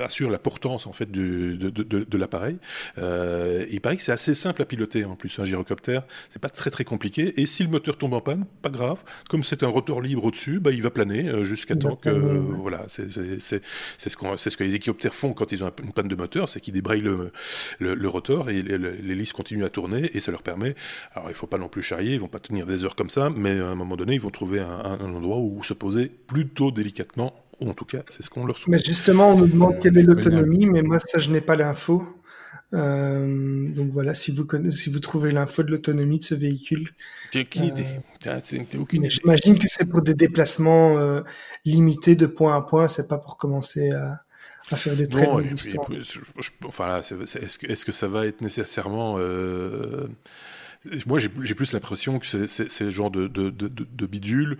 assure 0.00 0.30
la 0.30 0.38
portance 0.38 0.86
en 0.86 0.92
fait 0.92 1.10
de, 1.10 1.54
de 1.54 2.18
l'appareil. 2.18 2.58
il 2.96 3.80
paraît 3.80 3.96
que 3.96 4.02
c'est 4.02 4.12
assez 4.12 4.34
simple 4.34 4.62
à 4.62 4.64
piloter 4.64 5.04
en 5.04 5.14
plus 5.14 5.38
un 5.38 5.44
gyrocoptère 5.44 6.02
pas 6.40 6.48
très 6.48 6.70
très 6.70 6.84
compliqué. 6.84 7.40
Et 7.40 7.46
si 7.46 7.62
le 7.62 7.68
moteur 7.68 7.96
tombe 7.96 8.14
en 8.14 8.20
panne, 8.20 8.46
pas 8.62 8.70
grave. 8.70 9.02
Comme 9.28 9.42
c'est 9.42 9.62
un 9.62 9.68
rotor 9.68 10.00
libre 10.00 10.24
au-dessus, 10.24 10.60
bah, 10.60 10.70
il 10.72 10.82
va 10.82 10.90
planer 10.90 11.28
euh, 11.28 11.44
jusqu'à 11.44 11.76
temps 11.76 11.96
que 11.96 12.10
voilà, 12.10 12.86
c'est 12.88 13.10
ce, 13.10 14.16
qu'on 14.16 14.36
c'est 14.36 14.50
ce 14.50 14.56
que 14.56 14.64
les 14.64 14.70
hélicoptères 14.70 15.14
font 15.14 15.32
quand 15.32 15.52
ils 15.52 15.62
ont 15.64 15.70
une 15.82 15.92
panne 15.92 16.08
de 16.08 16.16
moteur, 16.16 16.48
c'est 16.48 16.60
qu'ils 16.60 16.74
débrayent 16.74 17.00
le, 17.00 17.32
le, 17.78 18.08
rotor 18.08 18.50
et 18.50 18.62
l'hélice 18.62 19.32
continue 19.32 19.64
à 19.64 19.70
tourner 19.70 20.10
et 20.14 20.20
ça 20.20 20.32
leur 20.32 20.42
permet. 20.42 20.74
Alors 21.14 21.30
il 21.30 21.34
faut 21.34 21.46
pas 21.46 21.58
non 21.58 21.68
plus 21.68 21.82
charrier, 21.82 22.14
ils 22.14 22.20
vont 22.20 22.28
pas 22.28 22.40
tenir 22.40 22.66
des 22.66 22.84
heures 22.84 22.96
comme 22.96 23.10
ça, 23.10 23.30
mais 23.30 23.58
à 23.58 23.68
un 23.68 23.74
moment 23.74 23.96
donné, 23.96 24.14
ils 24.14 24.20
vont 24.20 24.30
trouver 24.30 24.60
un, 24.60 24.98
un 25.00 25.14
endroit 25.14 25.38
où 25.38 25.62
se 25.62 25.74
poser 25.74 26.10
plutôt 26.26 26.70
délicatement. 26.70 27.34
Ou 27.60 27.68
en 27.68 27.74
tout 27.74 27.84
cas, 27.84 27.98
c'est 28.08 28.22
ce 28.22 28.30
qu'on 28.30 28.46
leur 28.46 28.56
souhaite. 28.56 28.80
Mais 28.80 28.82
justement, 28.82 29.30
on 29.30 29.36
nous 29.36 29.46
demande 29.46 29.80
quelle 29.80 29.96
est 29.98 30.02
l'autonomie, 30.02 30.64
mais 30.66 30.80
moi 30.80 30.98
ça, 30.98 31.18
je 31.18 31.30
n'ai 31.30 31.42
pas 31.42 31.56
l'info. 31.56 32.02
Euh, 32.72 33.68
donc 33.70 33.90
voilà, 33.90 34.14
si 34.14 34.30
vous 34.30 34.46
si 34.70 34.90
vous 34.90 35.00
trouvez 35.00 35.32
l'info 35.32 35.62
de 35.62 35.70
l'autonomie 35.70 36.18
de 36.18 36.24
ce 36.24 36.34
véhicule. 36.34 36.90
J'ai 37.32 37.42
aucune 37.42 37.64
idée. 37.64 37.86
Euh, 38.26 38.40
j'imagine 39.08 39.58
que 39.58 39.68
c'est 39.68 39.88
pour 39.88 40.02
des 40.02 40.14
déplacements 40.14 40.98
euh, 40.98 41.22
limités 41.64 42.14
de 42.14 42.26
point 42.26 42.56
à 42.56 42.62
point. 42.62 42.86
C'est 42.86 43.08
pas 43.08 43.18
pour 43.18 43.36
commencer 43.36 43.90
à, 43.90 44.22
à 44.70 44.76
faire 44.76 44.94
des 44.94 45.08
très 45.08 45.26
longues 45.26 45.52
distances. 45.52 46.20
Enfin 46.64 47.00
est-ce 47.00 47.58
que, 47.58 47.66
est 47.66 47.84
que, 47.84 47.92
ça 47.92 48.06
va 48.06 48.26
être 48.26 48.40
nécessairement 48.40 49.16
euh, 49.18 50.06
moi, 51.06 51.18
j'ai 51.18 51.28
plus 51.28 51.72
l'impression 51.74 52.18
que 52.18 52.46
c'est 52.46 52.80
le 52.84 52.90
genre 52.90 53.10
de, 53.10 53.28
de, 53.28 53.50
de, 53.50 53.68
de 53.68 54.06
bidule. 54.06 54.56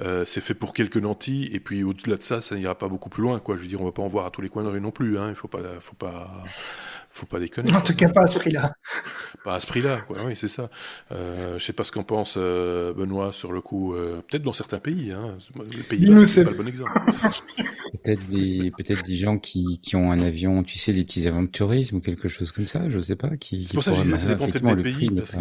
Euh, 0.00 0.24
c'est 0.26 0.42
fait 0.42 0.54
pour 0.54 0.74
quelques 0.74 0.98
nantis, 0.98 1.48
et 1.52 1.60
puis 1.60 1.82
au-delà 1.82 2.16
de 2.16 2.22
ça, 2.22 2.42
ça 2.42 2.56
n'ira 2.56 2.74
pas 2.74 2.88
beaucoup 2.88 3.08
plus 3.08 3.22
loin. 3.22 3.38
Quoi. 3.38 3.56
Je 3.56 3.62
veux 3.62 3.68
dire, 3.68 3.80
on 3.80 3.86
va 3.86 3.92
pas 3.92 4.02
en 4.02 4.08
voir 4.08 4.26
à 4.26 4.30
tous 4.30 4.42
les 4.42 4.50
coins 4.50 4.64
de 4.64 4.68
rue 4.68 4.82
non 4.82 4.90
plus. 4.90 5.18
Hein. 5.18 5.30
Il 5.30 5.34
faut 5.34 5.48
pas, 5.48 5.60
faut 5.80 5.94
pas, 5.94 6.44
faut 7.12 7.26
pas 7.26 7.38
déconner. 7.38 7.72
En 7.74 7.80
tout 7.80 7.94
cas, 7.94 8.08
pas 8.08 8.22
à 8.22 8.26
ce 8.26 8.38
prix-là. 8.38 8.74
Pas 9.44 9.56
à 9.56 9.60
ce 9.60 9.66
prix-là, 9.66 10.00
quoi. 10.06 10.16
Oui, 10.24 10.34
c'est 10.34 10.48
ça. 10.48 10.70
Euh, 11.12 11.58
je 11.58 11.64
sais 11.64 11.72
pas 11.72 11.84
ce 11.84 11.92
qu'en 11.92 12.04
pense 12.04 12.34
euh, 12.36 12.94
Benoît 12.94 13.32
sur 13.32 13.52
le 13.52 13.60
coup. 13.60 13.94
Euh, 13.94 14.22
peut-être 14.28 14.42
dans 14.42 14.52
certains 14.52 14.78
pays. 14.78 15.12
Hein. 15.12 15.36
Les 15.70 15.82
pays 15.82 16.26
c'est 16.26 16.44
pas 16.44 16.50
le 16.50 16.56
bon 16.56 16.66
exemple. 16.66 16.92
peut-être 18.02 18.28
des, 18.30 18.72
peut-être 18.76 19.04
des 19.04 19.16
gens 19.16 19.38
qui, 19.38 19.78
qui 19.80 19.94
ont 19.96 20.10
un 20.10 20.20
avion, 20.20 20.62
tu 20.62 20.78
sais, 20.78 20.92
des 20.92 21.04
petits 21.04 21.26
avions 21.28 21.42
de 21.42 21.48
tourisme 21.48 21.96
ou 21.96 22.00
quelque 22.00 22.28
chose 22.28 22.50
comme 22.50 22.66
ça. 22.66 22.88
Je 22.88 23.00
sais 23.00 23.16
pas. 23.16 23.36
Qui, 23.36 23.66
c'est 23.66 23.74
pour 23.74 23.84
ça 23.84 23.90
que 23.90 23.98
je 23.98 24.02
disais, 24.02 24.18
ça 24.18 24.28
dépend 24.28 24.46
peut-être 24.46 24.76
des 24.76 24.82
pays. 24.82 25.10
Parce 25.10 25.32
que, 25.32 25.40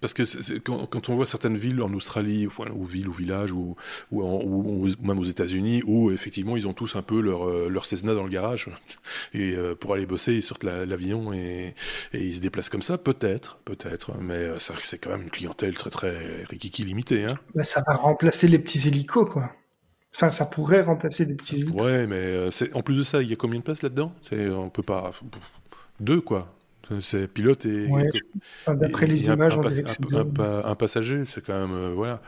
parce 0.00 0.14
que 0.14 0.58
quand, 0.58 0.86
quand, 0.86 1.08
on 1.08 1.16
voit 1.16 1.26
certaines 1.26 1.56
villes 1.56 1.82
en 1.82 1.92
Australie, 1.94 2.46
ou, 2.46 2.50
ou 2.74 2.84
villes 2.84 3.08
ou 3.08 3.12
villages, 3.12 3.52
ou, 3.52 3.76
ou, 4.10 4.22
ou, 4.22 4.88
même 5.02 5.18
aux 5.18 5.24
États-Unis, 5.24 5.82
où 5.86 6.10
effectivement 6.10 6.56
ils 6.56 6.68
ont 6.68 6.72
tous 6.72 6.96
un 6.96 7.02
peu 7.02 7.20
leur, 7.20 7.48
euh, 7.48 7.68
leur 7.68 7.84
Cessna 7.84 8.14
dans 8.14 8.24
le 8.24 8.28
garage, 8.28 8.70
et 9.34 9.52
euh, 9.52 9.74
pour 9.74 9.94
aller 9.94 10.06
bosser, 10.06 10.34
ils 10.34 10.42
sortent 10.42 10.64
l'avion 10.64 11.32
et, 11.32 11.74
et, 12.12 12.20
ils 12.20 12.34
se 12.34 12.40
déplacent 12.40 12.68
comme 12.68 12.82
ça, 12.82 12.98
peut-être, 12.98 13.58
peut-être, 13.64 14.12
mais 14.20 14.34
euh, 14.34 14.58
c'est 14.58 14.98
quand 14.98 15.10
même 15.10 15.22
une 15.22 15.30
clientèle 15.30 15.76
très 15.76 15.90
très 15.90 16.44
rikiki 16.48 16.84
limitée. 16.84 17.24
Hein. 17.24 17.38
Bah, 17.54 17.64
ça 17.64 17.82
va 17.86 17.94
remplacer 17.94 18.48
les 18.48 18.58
petits 18.58 18.88
hélicos, 18.88 19.28
quoi. 19.30 19.52
Enfin, 20.14 20.30
ça 20.30 20.46
pourrait 20.46 20.82
remplacer 20.82 21.24
les 21.26 21.34
petits 21.34 21.60
hélicos. 21.60 21.80
Ouais, 21.80 22.06
mais 22.06 22.48
en 22.72 22.82
plus 22.82 22.96
de 22.96 23.02
ça, 23.02 23.22
il 23.22 23.28
y 23.28 23.32
a 23.32 23.36
combien 23.36 23.58
de 23.58 23.64
places 23.64 23.82
là-dedans? 23.82 24.12
On 24.32 24.70
peut 24.70 24.82
pas. 24.82 25.12
Deux, 26.00 26.20
quoi. 26.20 26.57
C'est 27.00 27.28
pilote 27.28 27.66
et. 27.66 27.88
D'après 28.66 29.06
les 29.06 29.26
images, 29.26 29.54
un, 29.54 29.58
on 29.58 30.42
un, 30.64 30.74
passager, 30.74 31.24
c'est 31.26 31.44
quand 31.44 31.58
même 31.58 31.76
euh, 31.76 31.92
voilà, 31.94 32.22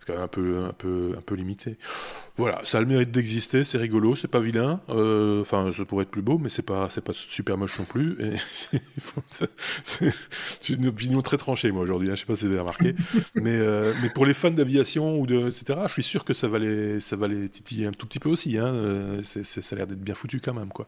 c'est 0.00 0.06
quand 0.06 0.14
même 0.14 0.22
un 0.22 0.28
peu 0.28 0.64
un 0.64 0.72
peu 0.72 1.14
un 1.16 1.20
peu 1.20 1.34
limité. 1.34 1.78
Voilà, 2.36 2.60
ça 2.64 2.78
a 2.78 2.80
le 2.80 2.86
mérite 2.86 3.10
d'exister, 3.10 3.64
c'est 3.64 3.76
rigolo, 3.76 4.16
c'est 4.16 4.28
pas 4.28 4.40
vilain. 4.40 4.80
Euh, 4.88 5.42
enfin, 5.42 5.70
ça 5.76 5.84
pourrait 5.84 6.04
être 6.04 6.10
plus 6.10 6.22
beau, 6.22 6.38
mais 6.38 6.48
c'est 6.48 6.62
pas 6.62 6.88
c'est 6.90 7.04
pas 7.04 7.12
super 7.12 7.58
moche 7.58 7.78
non 7.78 7.84
plus. 7.84 8.16
C'est 9.84 10.68
une 10.68 10.86
opinion 10.86 11.22
très 11.22 11.36
tranchée 11.36 11.70
moi 11.70 11.82
aujourd'hui. 11.82 12.08
Hein, 12.10 12.14
je 12.14 12.20
sais 12.20 12.26
pas 12.26 12.34
si 12.34 12.46
vous 12.46 12.52
avez 12.52 12.60
remarqué, 12.60 12.94
mais 13.34 13.56
euh, 13.56 13.92
mais 14.02 14.08
pour 14.10 14.24
les 14.26 14.34
fans 14.34 14.50
d'aviation 14.50 15.18
ou 15.20 15.26
de 15.26 15.48
etc, 15.48 15.80
je 15.86 15.92
suis 15.92 16.02
sûr 16.02 16.24
que 16.24 16.32
ça 16.32 16.48
va 16.48 16.58
les 16.58 17.00
ça 17.00 17.16
va 17.16 17.28
les 17.28 17.48
titiller 17.48 17.86
un 17.86 17.92
tout 17.92 18.06
petit 18.06 18.20
peu 18.20 18.28
aussi. 18.28 18.58
Hein, 18.58 19.20
ça 19.22 19.60
a 19.72 19.74
l'air 19.74 19.86
d'être 19.86 20.00
bien 20.00 20.14
foutu 20.14 20.40
quand 20.40 20.54
même 20.54 20.70
quoi 20.70 20.86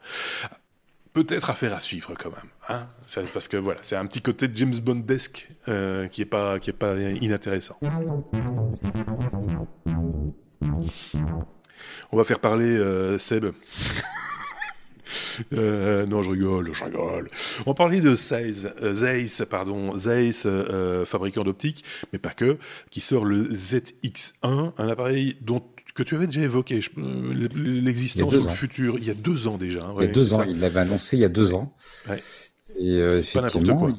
peut-être 1.13 1.51
affaire 1.51 1.75
à 1.75 1.81
suivre 1.81 2.15
quand 2.19 2.31
même, 2.31 2.51
hein 2.69 2.87
parce 3.33 3.49
que 3.49 3.57
voilà, 3.57 3.81
c'est 3.83 3.97
un 3.97 4.07
petit 4.07 4.23
côté 4.23 4.49
James 4.55 4.77
Bondesque 4.79 5.49
euh, 5.69 6.09
qui 6.09 6.23
est 6.23 6.27
pas 6.27 6.57
est 6.57 6.73
pas 6.73 6.97
inintéressant. 6.99 7.79
On 12.11 12.17
va 12.17 12.25
faire 12.25 12.41
parler 12.41 12.77
euh, 12.77 13.19
Seb. 13.19 13.47
Euh, 15.53 16.07
non, 16.07 16.23
je 16.23 16.31
rigole, 16.31 16.73
je 16.73 16.85
rigole. 16.85 17.31
On 17.67 17.75
parler 17.75 18.01
de 18.01 18.15
Zeiss, 18.15 18.67
Zeiss 18.93 19.43
pardon, 19.51 19.97
Zeiss, 19.97 20.47
fabricant 21.05 21.43
d'optique, 21.43 21.85
mais 22.13 22.19
pas 22.19 22.31
que, 22.31 22.59
qui 22.91 23.01
sort 23.01 23.25
le 23.25 23.43
ZX1, 23.43 24.73
un 24.77 24.89
appareil 24.89 25.37
dont 25.41 25.63
que 25.95 26.03
tu 26.03 26.15
avais 26.15 26.27
déjà 26.27 26.43
évoqué, 26.43 26.81
euh, 26.99 27.49
l'existence 27.55 28.35
ou 28.35 28.43
le 28.43 28.49
futur, 28.49 28.97
il 28.99 29.07
y 29.07 29.11
a 29.11 29.15
deux 29.15 29.49
ans 29.49 29.59
déjà. 29.59 29.81
il 29.99 30.07
y 30.07 30.09
a 30.09 30.13
deux 30.13 30.35
ans, 30.35 30.45
il 30.45 30.61
l'avait 30.61 30.81
annoncé 30.81 31.17
il 31.17 31.21
y 31.21 31.25
a 31.25 31.29
deux 31.29 31.55
ans. 31.55 31.73
Ouais. 32.09 32.23
Et 32.79 33.01
euh, 33.01 33.19
effectivement, 33.19 33.77
quoi. 33.77 33.93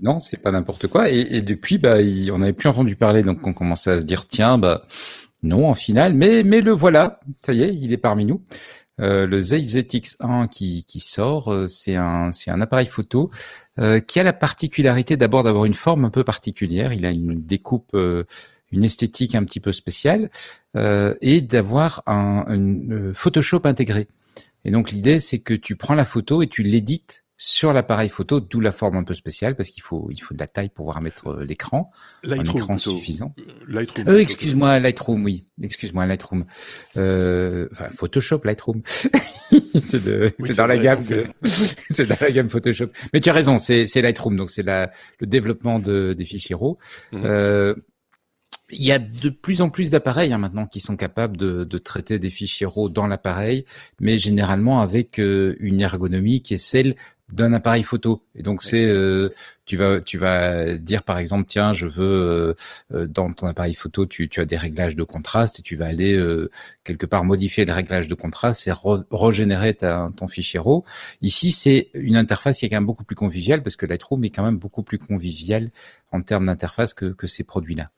non, 0.00 0.18
c'est 0.18 0.38
pas 0.38 0.50
n'importe 0.50 0.86
quoi. 0.86 1.10
Et, 1.10 1.20
et, 1.20 1.42
depuis, 1.42 1.76
bah, 1.78 1.98
on 2.32 2.38
n'avait 2.38 2.54
plus 2.54 2.68
entendu 2.68 2.96
parler, 2.96 3.22
donc 3.22 3.46
on 3.46 3.52
commençait 3.52 3.90
à 3.90 3.98
se 4.00 4.04
dire, 4.04 4.26
tiens, 4.26 4.56
bah, 4.56 4.86
non, 5.42 5.68
en 5.68 5.74
finale, 5.74 6.14
mais 6.14 6.42
mais 6.42 6.62
le 6.62 6.72
voilà, 6.72 7.20
ça 7.42 7.52
y 7.52 7.62
est, 7.62 7.74
il 7.74 7.92
est 7.92 7.98
parmi 7.98 8.24
nous. 8.24 8.42
Euh, 9.00 9.26
le 9.26 9.40
Zeiss 9.40 9.74
ZX1 9.74 10.48
qui, 10.48 10.84
qui 10.84 11.00
sort, 11.00 11.52
euh, 11.52 11.66
c'est 11.66 11.96
un 11.96 12.30
c'est 12.30 12.50
un 12.50 12.60
appareil 12.60 12.86
photo 12.86 13.28
euh, 13.78 13.98
qui 13.98 14.20
a 14.20 14.22
la 14.22 14.32
particularité 14.32 15.16
d'abord 15.16 15.42
d'avoir 15.42 15.64
une 15.64 15.74
forme 15.74 16.04
un 16.04 16.10
peu 16.10 16.22
particulière. 16.22 16.92
Il 16.92 17.04
a 17.04 17.10
une 17.10 17.44
découpe 17.44 17.96
une 18.72 18.84
esthétique 18.84 19.34
un 19.34 19.44
petit 19.44 19.60
peu 19.60 19.72
spéciale 19.72 20.30
euh, 20.76 21.14
et 21.20 21.40
d'avoir 21.40 22.02
un, 22.06 22.44
euh, 22.90 23.14
Photoshop 23.14 23.62
intégré. 23.64 24.08
Et 24.64 24.70
donc 24.70 24.90
l'idée, 24.90 25.20
c'est 25.20 25.40
que 25.40 25.54
tu 25.54 25.76
prends 25.76 25.94
la 25.94 26.04
photo 26.04 26.42
et 26.42 26.46
tu 26.46 26.62
l'édites 26.62 27.24
sur 27.36 27.72
l'appareil 27.72 28.08
photo, 28.08 28.38
d'où 28.40 28.60
la 28.60 28.70
forme 28.70 28.96
un 28.96 29.02
peu 29.02 29.14
spéciale 29.14 29.56
parce 29.56 29.70
qu'il 29.70 29.82
faut 29.82 30.08
il 30.10 30.18
faut 30.18 30.34
de 30.34 30.38
la 30.38 30.46
taille 30.46 30.68
pour 30.68 30.84
pouvoir 30.84 31.00
mettre 31.00 31.28
euh, 31.28 31.44
l'écran, 31.44 31.90
un 32.22 32.40
écran 32.40 32.78
suffisant. 32.78 33.34
Lightroom. 33.66 34.08
Euh, 34.08 34.18
excuse-moi, 34.18 34.78
Lightroom, 34.78 35.24
oui. 35.24 35.46
Excuse-moi, 35.60 36.06
Lightroom. 36.06 36.46
Euh, 36.96 37.68
enfin, 37.72 37.90
Photoshop, 37.90 38.40
Lightroom. 38.44 38.82
c'est 38.86 40.56
dans 40.56 40.66
la 40.66 40.78
gamme. 40.78 41.04
c'est 41.90 42.06
dans 42.06 42.16
la 42.20 42.30
gamme 42.30 42.48
Photoshop. 42.48 42.88
Mais 43.12 43.20
tu 43.20 43.30
as 43.30 43.32
raison, 43.32 43.58
c'est 43.58 44.00
Lightroom, 44.00 44.36
donc 44.36 44.50
c'est 44.50 44.64
le 44.64 45.26
développement 45.26 45.80
de, 45.80 46.14
des 46.16 46.24
fichiers 46.24 46.54
RAW. 46.54 46.78
Mhm. 47.12 47.22
Euh, 47.24 47.74
il 48.74 48.84
y 48.84 48.92
a 48.92 48.98
de 48.98 49.30
plus 49.30 49.60
en 49.60 49.70
plus 49.70 49.90
d'appareils 49.90 50.32
hein, 50.32 50.38
maintenant 50.38 50.66
qui 50.66 50.80
sont 50.80 50.96
capables 50.96 51.36
de, 51.36 51.78
traiter 51.78 52.18
des 52.18 52.30
fichiers 52.30 52.66
RAW 52.66 52.88
dans 52.88 53.06
l'appareil, 53.06 53.64
mais 54.00 54.18
généralement 54.18 54.80
avec 54.80 55.18
euh, 55.18 55.56
une 55.60 55.80
ergonomie 55.80 56.40
qui 56.40 56.54
est 56.54 56.58
celle 56.58 56.94
d'un 57.32 57.52
appareil 57.54 57.82
photo. 57.82 58.22
Et 58.34 58.42
donc 58.42 58.62
c'est 58.62 58.84
euh, 58.84 59.30
tu 59.64 59.78
vas 59.78 60.00
tu 60.02 60.18
vas 60.18 60.76
dire 60.76 61.02
par 61.02 61.18
exemple 61.18 61.46
tiens 61.48 61.72
je 61.72 61.86
veux 61.86 62.04
euh, 62.04 62.54
euh, 62.92 63.06
dans 63.06 63.32
ton 63.32 63.46
appareil 63.46 63.72
photo 63.72 64.04
tu, 64.04 64.28
tu 64.28 64.40
as 64.40 64.44
des 64.44 64.58
réglages 64.58 64.94
de 64.94 65.04
contraste 65.04 65.58
et 65.58 65.62
tu 65.62 65.74
vas 65.74 65.86
aller 65.86 66.22
quelque 66.84 67.06
part 67.06 67.24
modifier 67.24 67.64
les 67.64 67.72
réglages 67.72 68.08
de 68.08 68.14
contraste 68.14 68.68
et 68.68 68.72
régénérer 69.10 69.72
ta, 69.72 70.10
ton 70.16 70.28
fichier 70.28 70.60
RAW. 70.60 70.84
Ici 71.22 71.50
c'est 71.50 71.88
une 71.94 72.16
interface 72.16 72.58
qui 72.58 72.66
est 72.66 72.68
quand 72.68 72.76
même 72.76 72.86
beaucoup 72.86 73.04
plus 73.04 73.16
conviviale 73.16 73.62
parce 73.62 73.76
que 73.76 73.86
Lightroom 73.86 74.22
est 74.24 74.30
quand 74.30 74.44
même 74.44 74.58
beaucoup 74.58 74.82
plus 74.82 74.98
convivial 74.98 75.70
en 76.12 76.20
termes 76.20 76.46
d'interface 76.46 76.92
que, 76.92 77.06
que 77.06 77.26
ces 77.26 77.42
produits-là. 77.42 77.90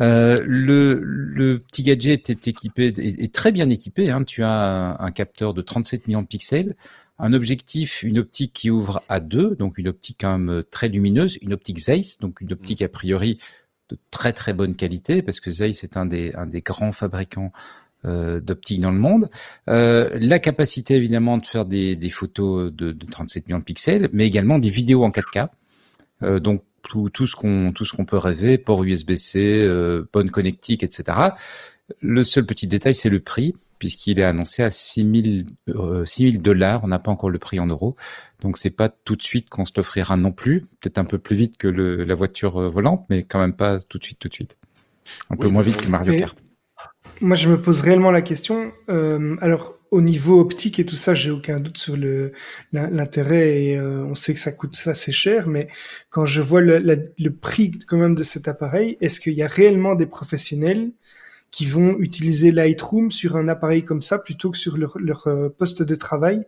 le, 0.00 1.00
le 1.04 1.58
petit 1.58 1.82
gadget 1.82 2.30
est 2.30 2.48
équipé 2.48 2.86
est, 2.86 3.32
très 3.32 3.52
bien 3.52 3.68
équipé. 3.68 4.10
Hein. 4.10 4.24
Tu 4.24 4.42
as 4.42 4.96
un 4.98 5.10
capteur 5.10 5.52
de 5.54 5.60
37 5.62 6.08
millions 6.08 6.22
de 6.22 6.26
pixels 6.26 6.74
un 7.22 7.32
objectif, 7.32 8.02
une 8.02 8.18
optique 8.18 8.52
qui 8.52 8.68
ouvre 8.68 9.02
à 9.08 9.20
deux, 9.20 9.54
donc 9.54 9.78
une 9.78 9.88
optique 9.88 10.18
quand 10.20 10.38
même 10.38 10.50
euh, 10.50 10.62
très 10.62 10.88
lumineuse, 10.88 11.38
une 11.40 11.54
optique 11.54 11.78
Zeiss, 11.78 12.18
donc 12.18 12.40
une 12.42 12.52
optique 12.52 12.82
mm. 12.82 12.84
a 12.84 12.88
priori 12.88 13.38
de 13.88 13.96
très 14.10 14.32
très 14.32 14.52
bonne 14.52 14.74
qualité, 14.74 15.22
parce 15.22 15.40
que 15.40 15.50
Zeiss 15.50 15.84
est 15.84 15.96
un 15.96 16.04
des, 16.04 16.34
un 16.34 16.46
des 16.46 16.60
grands 16.60 16.92
fabricants 16.92 17.52
euh, 18.04 18.40
d'optique 18.40 18.80
dans 18.80 18.90
le 18.90 18.98
monde. 18.98 19.30
Euh, 19.70 20.10
la 20.14 20.40
capacité 20.40 20.96
évidemment 20.96 21.38
de 21.38 21.46
faire 21.46 21.64
des, 21.64 21.94
des 21.94 22.10
photos 22.10 22.72
de, 22.72 22.90
de, 22.90 23.06
37 23.06 23.46
millions 23.46 23.60
de 23.60 23.64
pixels, 23.64 24.08
mais 24.12 24.26
également 24.26 24.58
des 24.58 24.70
vidéos 24.70 25.04
en 25.04 25.10
4K. 25.10 25.48
Euh, 26.24 26.40
donc 26.40 26.64
tout, 26.82 27.10
tout 27.10 27.28
ce 27.28 27.36
qu'on 27.36 27.72
tout 27.72 27.84
ce 27.84 27.92
qu'on 27.92 28.04
peut 28.04 28.16
rêver, 28.16 28.58
port 28.58 28.82
USB-C, 28.82 29.64
euh, 29.64 30.04
bonne 30.12 30.30
connectique, 30.30 30.82
etc. 30.82 31.16
Le 32.00 32.24
seul 32.24 32.44
petit 32.44 32.66
détail, 32.66 32.94
c'est 32.96 33.08
le 33.08 33.20
prix, 33.20 33.54
puisqu'il 33.82 34.20
est 34.20 34.22
annoncé 34.22 34.62
à 34.62 34.70
6 34.70 35.44
000, 35.66 35.76
euh, 35.76 36.38
dollars. 36.38 36.84
On 36.84 36.86
n'a 36.86 37.00
pas 37.00 37.10
encore 37.10 37.30
le 37.30 37.40
prix 37.40 37.58
en 37.58 37.66
euros. 37.66 37.96
Donc, 38.40 38.56
c'est 38.56 38.70
pas 38.70 38.88
tout 38.88 39.16
de 39.16 39.22
suite 39.22 39.50
qu'on 39.50 39.64
se 39.64 39.72
l'offrira 39.76 40.16
non 40.16 40.30
plus. 40.30 40.60
Peut-être 40.80 40.98
un 40.98 41.04
peu 41.04 41.18
plus 41.18 41.34
vite 41.34 41.56
que 41.56 41.66
la 41.66 42.14
voiture 42.14 42.58
euh, 42.60 42.68
volante, 42.68 43.04
mais 43.10 43.24
quand 43.24 43.40
même 43.40 43.56
pas 43.56 43.80
tout 43.80 43.98
de 43.98 44.04
suite, 44.04 44.20
tout 44.20 44.28
de 44.28 44.34
suite. 44.34 44.56
Un 45.30 45.36
peu 45.36 45.48
moins 45.48 45.64
vite 45.64 45.78
que 45.78 45.88
Mario 45.88 46.16
Kart. 46.16 46.38
Moi, 47.20 47.34
je 47.34 47.48
me 47.48 47.60
pose 47.60 47.80
réellement 47.80 48.12
la 48.12 48.22
question. 48.22 48.70
Euh, 48.88 49.34
alors, 49.40 49.74
au 49.90 50.00
niveau 50.00 50.38
optique 50.38 50.78
et 50.78 50.86
tout 50.86 50.94
ça, 50.94 51.16
j'ai 51.16 51.32
aucun 51.32 51.58
doute 51.58 51.78
sur 51.78 51.96
le 51.96 52.30
l'intérêt 52.72 53.64
et 53.64 53.80
on 53.80 54.14
sait 54.14 54.32
que 54.32 54.40
ça 54.40 54.52
coûte 54.52 54.74
ça 54.74 54.94
c'est 54.94 55.12
cher, 55.12 55.48
mais 55.48 55.68
quand 56.08 56.24
je 56.24 56.40
vois 56.40 56.62
le, 56.62 56.78
le 56.78 57.30
prix 57.30 57.72
quand 57.86 57.98
même 57.98 58.14
de 58.14 58.24
cet 58.24 58.48
appareil, 58.48 58.96
est-ce 59.02 59.20
qu'il 59.20 59.34
y 59.34 59.42
a 59.42 59.48
réellement 59.48 59.94
des 59.94 60.06
professionnels 60.06 60.92
qui 61.52 61.66
vont 61.66 61.98
utiliser 62.00 62.50
Lightroom 62.50 63.12
sur 63.12 63.36
un 63.36 63.46
appareil 63.46 63.84
comme 63.84 64.02
ça 64.02 64.18
plutôt 64.18 64.50
que 64.50 64.58
sur 64.58 64.76
leur, 64.76 64.98
leur 64.98 65.28
euh, 65.28 65.48
poste 65.50 65.82
de 65.82 65.94
travail. 65.94 66.44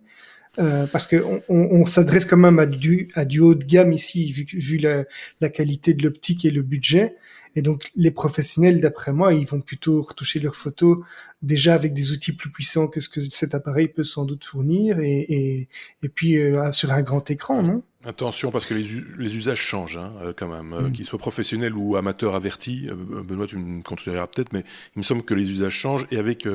Euh, 0.61 0.87
parce 0.87 1.09
que 1.09 1.17
on, 1.49 1.85
s'adresse 1.85 2.25
quand 2.25 2.37
même 2.37 2.61
à 2.61 2.67
du, 2.67 3.09
à 3.15 3.25
du 3.25 3.41
haut 3.41 3.57
de 3.57 3.65
gamme 3.65 3.93
ici, 3.93 4.31
vu, 4.31 4.47
vu 4.53 4.79
la, 4.79 5.05
la 5.41 5.49
qualité 5.49 5.95
de 5.95 6.03
l'optique 6.05 6.45
et 6.45 6.51
le 6.53 6.63
budget. 6.63 7.17
Et 7.57 7.63
donc, 7.63 7.91
les 7.97 8.13
professionnels, 8.13 8.81
d'après 8.81 9.13
moi, 9.13 9.35
ils 9.35 9.47
vont 9.47 9.61
plutôt 9.61 10.01
retoucher 10.01 10.39
leurs 10.39 10.55
photos 10.55 10.99
déjà 11.43 11.75
avec 11.75 11.93
des 11.93 12.13
outils 12.13 12.33
plus 12.33 12.51
puissants 12.51 12.87
que 12.87 13.01
ce 13.01 13.09
que 13.09 13.21
cet 13.31 13.55
appareil 13.55 13.89
peut 13.89 14.05
sans 14.05 14.25
doute 14.25 14.45
fournir 14.45 15.01
et, 15.01 15.21
et, 15.29 15.69
et 16.03 16.09
puis 16.09 16.39
euh, 16.39 16.71
sur 16.73 16.93
un 16.93 17.03
grand 17.03 17.29
écran, 17.31 17.63
non? 17.63 17.83
Attention 18.07 18.51
parce 18.51 18.67
que 18.67 18.75
les, 18.75 18.85
les 19.19 19.37
usages 19.37 19.61
changent 19.61 19.97
hein, 19.97 20.13
euh, 20.21 20.33
quand 20.37 20.49
même, 20.49 20.73
euh, 20.73 20.89
mm. 20.89 20.93
qu'ils 20.93 21.07
soient 21.07 21.19
professionnels 21.19 21.75
ou 21.75 21.97
amateurs 21.97 22.35
avertis. 22.35 22.89
Benoît, 22.93 23.47
tu 23.47 23.57
me 23.57 23.83
contrediras 23.83 24.27
peut-être, 24.27 24.53
mais 24.53 24.63
il 24.95 24.99
me 24.99 25.03
semble 25.03 25.23
que 25.23 25.33
les 25.33 25.51
usages 25.51 25.73
changent 25.73 26.07
et 26.11 26.19
avec 26.19 26.47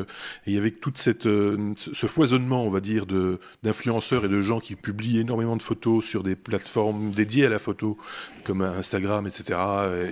et 0.45 0.57
avec 0.57 0.79
toute 0.79 0.97
cette 0.97 1.23
ce 1.23 2.07
foisonnement, 2.07 2.63
on 2.63 2.69
va 2.69 2.81
dire, 2.81 3.05
de 3.05 3.39
d'influenceurs 3.63 4.25
et 4.25 4.29
de 4.29 4.41
gens 4.41 4.59
qui 4.59 4.75
publient 4.75 5.19
énormément 5.19 5.57
de 5.57 5.63
photos 5.63 6.05
sur 6.05 6.23
des 6.23 6.35
plateformes 6.35 7.11
dédiées 7.11 7.45
à 7.45 7.49
la 7.49 7.59
photo 7.59 7.97
comme 8.43 8.61
Instagram, 8.61 9.27
etc. 9.27 9.59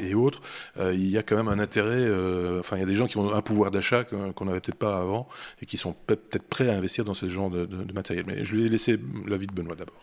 et 0.01 0.13
autres, 0.15 0.41
il 0.79 1.07
y 1.07 1.17
a 1.17 1.23
quand 1.23 1.35
même 1.35 1.47
un 1.47 1.59
intérêt. 1.59 2.07
enfin, 2.59 2.77
il 2.77 2.79
y 2.79 2.83
a 2.83 2.87
des 2.87 2.95
gens 2.95 3.07
qui 3.07 3.17
ont 3.17 3.33
un 3.33 3.41
pouvoir 3.41 3.71
d'achat 3.71 4.03
qu'on 4.03 4.45
n'avait 4.45 4.59
peut-être 4.59 4.77
pas 4.77 4.97
avant 4.99 5.27
et 5.61 5.65
qui 5.65 5.77
sont 5.77 5.93
peut-être 5.93 6.47
prêts 6.47 6.69
à 6.69 6.75
investir 6.75 7.05
dans 7.05 7.13
ce 7.13 7.27
genre 7.27 7.49
de, 7.49 7.67
matériel. 7.93 8.25
Mais 8.27 8.43
je 8.43 8.55
vais 8.55 8.69
laisser 8.69 8.99
l'avis 9.27 9.47
de 9.47 9.53
Benoît 9.53 9.75
d'abord. 9.75 10.01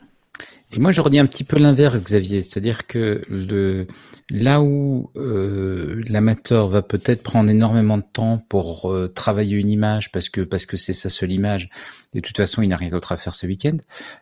Et 0.72 0.80
moi, 0.80 0.90
je 0.90 1.00
redis 1.00 1.18
un 1.18 1.26
petit 1.26 1.44
peu 1.44 1.58
l'inverse, 1.58 2.02
Xavier. 2.02 2.42
C'est-à-dire 2.42 2.86
que 2.86 3.22
le, 3.28 3.86
là 4.28 4.60
où 4.60 5.10
euh, 5.16 6.02
l'amateur 6.08 6.68
va 6.68 6.82
peut-être 6.82 7.22
prendre 7.22 7.48
énormément 7.48 7.98
de 7.98 8.04
temps 8.12 8.38
pour 8.48 8.90
euh, 8.92 9.06
travailler 9.06 9.56
une 9.56 9.68
image 9.68 10.10
parce 10.10 10.28
que 10.28 10.40
parce 10.40 10.66
que 10.66 10.76
c'est 10.76 10.94
sa 10.94 11.10
seule 11.10 11.30
image, 11.30 11.68
de 12.12 12.20
toute 12.20 12.36
façon, 12.36 12.62
il 12.62 12.68
n'a 12.68 12.76
rien 12.76 12.88
d'autre 12.88 13.12
à 13.12 13.16
faire 13.16 13.34
ce 13.36 13.46
week-end. 13.46 13.76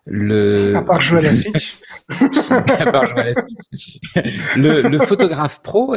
Le... 0.04 0.74
À 0.76 0.82
part 0.82 1.00
jouer 1.00 1.20
à 1.20 1.22
la 1.22 1.34
Switch. 1.34 1.78
à 2.50 2.92
part 2.92 3.06
jouer 3.06 3.20
à 3.20 3.24
la 3.24 3.34
Switch. 3.34 4.00
le, 4.56 4.82
le 4.82 4.98
photographe 4.98 5.62
pro, 5.62 5.96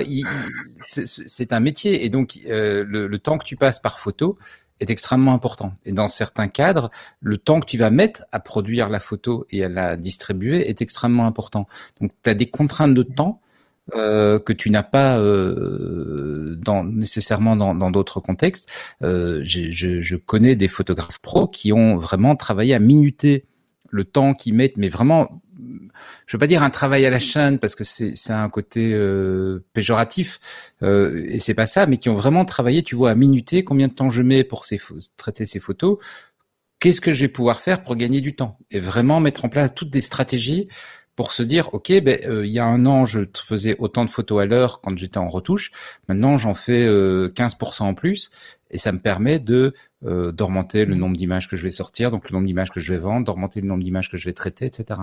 c'est 0.81 1.51
un 1.51 1.59
métier 1.59 2.05
et 2.05 2.09
donc 2.09 2.39
euh, 2.47 2.85
le, 2.87 3.07
le 3.07 3.19
temps 3.19 3.37
que 3.37 3.45
tu 3.45 3.57
passes 3.57 3.79
par 3.79 3.99
photo, 3.99 4.37
est 4.79 4.89
extrêmement 4.89 5.33
important. 5.33 5.73
Et 5.85 5.91
dans 5.91 6.07
certains 6.07 6.47
cadres, 6.47 6.89
le 7.21 7.37
temps 7.37 7.59
que 7.59 7.65
tu 7.65 7.77
vas 7.77 7.89
mettre 7.89 8.25
à 8.31 8.39
produire 8.39 8.89
la 8.89 8.99
photo 8.99 9.45
et 9.49 9.63
à 9.63 9.69
la 9.69 9.95
distribuer 9.95 10.69
est 10.69 10.81
extrêmement 10.81 11.25
important. 11.25 11.67
Donc, 12.01 12.11
tu 12.23 12.29
as 12.29 12.33
des 12.33 12.47
contraintes 12.47 12.93
de 12.93 13.03
temps 13.03 13.41
euh, 13.95 14.39
que 14.39 14.51
tu 14.51 14.71
n'as 14.71 14.81
pas 14.81 15.19
euh, 15.19 16.55
dans, 16.57 16.83
nécessairement 16.83 17.55
dans 17.55 17.91
d'autres 17.91 18.19
contextes. 18.19 18.67
Euh, 19.03 19.41
je, 19.43 19.69
je, 19.71 20.15
connais 20.15 20.55
des 20.55 20.67
photographes 20.67 21.19
pros 21.19 21.47
qui 21.47 21.71
ont 21.71 21.95
vraiment 21.95 22.35
travaillé 22.35 22.73
à 22.73 22.79
minuter 22.79 23.45
le 23.91 24.03
temps 24.03 24.33
qu'ils 24.33 24.55
mettent, 24.55 24.77
mais 24.77 24.89
vraiment 24.89 25.29
je 26.25 26.35
veux 26.35 26.39
pas 26.39 26.47
dire 26.47 26.63
un 26.63 26.69
travail 26.69 27.05
à 27.05 27.09
la 27.09 27.19
chaîne 27.19 27.59
parce 27.59 27.75
que 27.75 27.83
c'est 27.83 28.13
un 28.31 28.49
côté 28.49 28.93
euh, 28.93 29.63
péjoratif 29.73 30.39
euh, 30.83 31.25
et 31.27 31.39
c'est 31.39 31.53
pas 31.53 31.65
ça, 31.65 31.85
mais 31.85 31.97
qui 31.97 32.09
ont 32.09 32.13
vraiment 32.15 32.45
travaillé, 32.45 32.83
tu 32.83 32.95
vois, 32.95 33.11
à 33.11 33.15
minuter 33.15 33.63
combien 33.63 33.87
de 33.87 33.93
temps 33.93 34.09
je 34.09 34.21
mets 34.21 34.43
pour 34.43 34.65
traiter 35.17 35.45
ces 35.45 35.59
photos, 35.59 35.97
qu'est-ce 36.79 37.01
que 37.01 37.11
je 37.11 37.21
vais 37.21 37.29
pouvoir 37.29 37.59
faire 37.59 37.83
pour 37.83 37.95
gagner 37.95 38.21
du 38.21 38.35
temps 38.35 38.57
et 38.71 38.79
vraiment 38.79 39.19
mettre 39.19 39.45
en 39.45 39.49
place 39.49 39.73
toutes 39.73 39.89
des 39.89 40.01
stratégies 40.01 40.67
pour 41.15 41.31
se 41.31 41.43
dire 41.43 41.73
ok 41.73 41.91
ben 42.01 42.19
euh, 42.25 42.45
il 42.45 42.51
y 42.51 42.59
a 42.59 42.65
un 42.65 42.85
an 42.85 43.05
je 43.05 43.21
faisais 43.35 43.75
autant 43.79 44.03
de 44.05 44.09
photos 44.09 44.43
à 44.43 44.45
l'heure 44.45 44.81
quand 44.81 44.97
j'étais 44.97 45.17
en 45.17 45.29
retouche. 45.29 45.71
Maintenant 46.07 46.37
j'en 46.37 46.53
fais 46.53 46.87
15% 46.87 47.83
en 47.83 47.93
plus. 47.93 48.31
Et 48.71 48.77
ça 48.77 48.91
me 48.91 48.99
permet 48.99 49.39
de 49.39 49.73
euh, 50.05 50.31
d'augmenter 50.31 50.85
le 50.85 50.95
nombre 50.95 51.15
d'images 51.15 51.47
que 51.47 51.55
je 51.55 51.63
vais 51.63 51.69
sortir, 51.69 52.11
donc 52.11 52.29
le 52.29 52.33
nombre 52.33 52.47
d'images 52.47 52.71
que 52.71 52.79
je 52.79 52.91
vais 52.91 52.99
vendre, 52.99 53.25
d'augmenter 53.25 53.61
le 53.61 53.67
nombre 53.67 53.83
d'images 53.83 54.09
que 54.09 54.17
je 54.17 54.25
vais 54.25 54.33
traiter, 54.33 54.65
etc. 54.65 54.99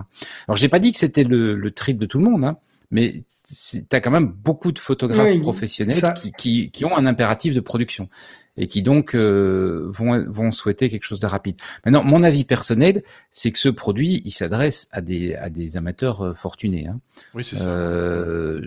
Alors 0.49 0.57
j'ai 0.57 0.69
pas 0.69 0.79
dit 0.79 0.93
que 0.93 0.99
c'était 0.99 1.25
le, 1.25 1.55
le 1.55 1.71
trip 1.71 1.97
de 1.97 2.07
tout 2.07 2.19
le 2.19 2.25
monde, 2.25 2.45
hein, 2.45 2.59
mais 2.93 3.25
tu 3.45 3.85
as 3.91 4.01
quand 4.01 4.13
même 4.13 4.29
beaucoup 4.29 4.71
de 4.71 4.79
photographes 4.79 5.41
professionnels 5.41 6.15
qui, 6.15 6.33
qui, 6.33 6.71
qui, 6.71 6.85
ont 6.85 6.97
un 6.97 7.07
impératif 7.07 7.55
de 7.55 7.61
production 7.61 8.09
et 8.57 8.67
qui 8.69 8.83
donc 8.83 9.15
euh, 9.15 9.87
vont, 9.89 10.25
vont 10.29 10.53
souhaiter 10.53 10.91
quelque 10.91 11.05
chose 11.05 11.21
de 11.21 11.27
rapide. 11.27 11.57
Maintenant, 11.85 12.05
mon 12.05 12.23
avis 12.23 12.45
personnel, 12.45 13.03
c'est 13.31 13.51
que 13.51 13.59
ce 13.59 13.69
produit, 13.69 14.23
il 14.25 14.31
s'adresse 14.31 14.89
à 14.93 15.01
des, 15.01 15.35
à 15.35 15.49
des 15.49 15.77
amateurs 15.77 16.21
euh, 16.21 16.35
fortunés. 16.35 16.87
Hein. 16.87 17.01
Oui, 17.35 17.45
c'est 17.45 17.57
ça. 17.57 17.69
Euh, 17.69 18.61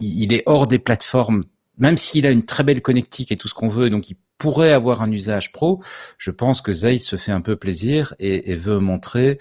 il 0.00 0.32
est 0.32 0.44
hors 0.46 0.66
des 0.66 0.78
plateformes 0.78 1.42
même 1.78 1.96
s'il 1.96 2.26
a 2.26 2.30
une 2.30 2.44
très 2.44 2.64
belle 2.64 2.82
connectique 2.82 3.32
et 3.32 3.36
tout 3.36 3.48
ce 3.48 3.54
qu'on 3.54 3.68
veut, 3.68 3.90
donc 3.90 4.10
il 4.10 4.16
pourrait 4.38 4.72
avoir 4.72 5.02
un 5.02 5.10
usage 5.10 5.52
pro, 5.52 5.80
je 6.18 6.30
pense 6.30 6.60
que 6.60 6.72
Zeiss 6.72 7.04
se 7.04 7.16
fait 7.16 7.32
un 7.32 7.40
peu 7.40 7.56
plaisir 7.56 8.14
et, 8.18 8.54
veut 8.56 8.78
montrer 8.78 9.38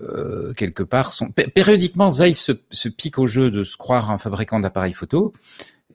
euh, 0.00 0.54
quelque 0.54 0.82
part 0.82 1.12
son. 1.12 1.30
Périodiquement, 1.30 2.10
Zeiss 2.10 2.52
se, 2.70 2.88
pique 2.88 3.18
au 3.18 3.26
jeu 3.26 3.50
de 3.50 3.62
se 3.62 3.76
croire 3.76 4.10
un 4.10 4.18
fabricant 4.18 4.58
d'appareils 4.60 4.94
photo. 4.94 5.32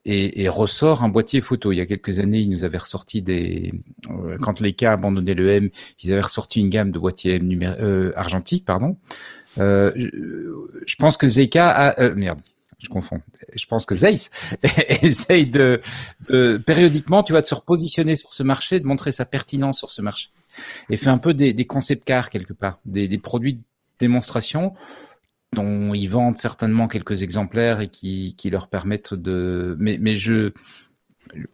Et, 0.10 0.48
ressort 0.48 1.04
un 1.04 1.10
boîtier 1.10 1.42
photo. 1.42 1.74
Il 1.74 1.78
y 1.78 1.82
a 1.82 1.86
quelques 1.86 2.20
années, 2.20 2.40
ils 2.40 2.50
nous 2.50 2.64
avaient 2.64 2.78
ressorti 2.78 3.22
des, 3.22 3.74
euh, 4.10 4.38
quand 4.40 4.62
Leica 4.62 4.92
a 4.92 4.94
abandonné 4.94 5.34
le 5.34 5.52
M, 5.52 5.70
ils 6.02 6.14
avaient 6.14 6.22
ressorti 6.22 6.62
une 6.62 6.70
gamme 6.70 6.92
de 6.92 7.00
boîtiers 7.00 7.36
M 7.36 7.60
euh, 7.62 8.14
argentiques, 8.16 8.64
pardon. 8.64 8.96
Euh, 9.58 9.92
je, 9.98 10.08
je, 10.86 10.96
pense 10.96 11.18
que 11.18 11.28
Zeica 11.28 11.70
a, 11.90 12.10
merde, 12.12 12.40
je 12.80 12.88
confonds. 12.88 13.20
Je 13.54 13.66
pense 13.66 13.86
que 13.86 13.96
Zeiss 13.96 14.30
essaye 15.02 15.50
de, 15.50 15.82
périodiquement, 16.66 17.24
tu 17.24 17.34
vas 17.34 17.42
de 17.42 17.48
se 17.48 17.56
repositionner 17.56 18.16
sur 18.16 18.32
ce 18.32 18.44
marché, 18.44 18.80
de 18.80 18.86
montrer 18.86 19.12
sa 19.12 19.26
pertinence 19.26 19.80
sur 19.80 19.92
ce 19.92 20.02
marché, 20.02 20.30
et 20.90 20.96
fait 20.96 21.10
un 21.10 21.18
peu 21.18 21.34
des, 21.34 21.52
des 21.52 21.66
concept 21.66 22.06
cars 22.06 22.30
quelque 22.30 22.54
part, 22.54 22.80
des, 22.86 23.10
des 23.10 23.18
produits 23.18 23.60
démonstration 24.00 24.74
dont 25.54 25.94
ils 25.94 26.08
vendent 26.08 26.38
certainement 26.38 26.88
quelques 26.88 27.24
exemplaires 27.24 27.82
et 27.82 27.88
qui, 27.88 28.36
qui 28.38 28.50
leur 28.50 28.68
permettent 28.68 29.14
de. 29.14 29.76
Mais, 29.80 29.98
mais 30.00 30.16
je, 30.16 30.52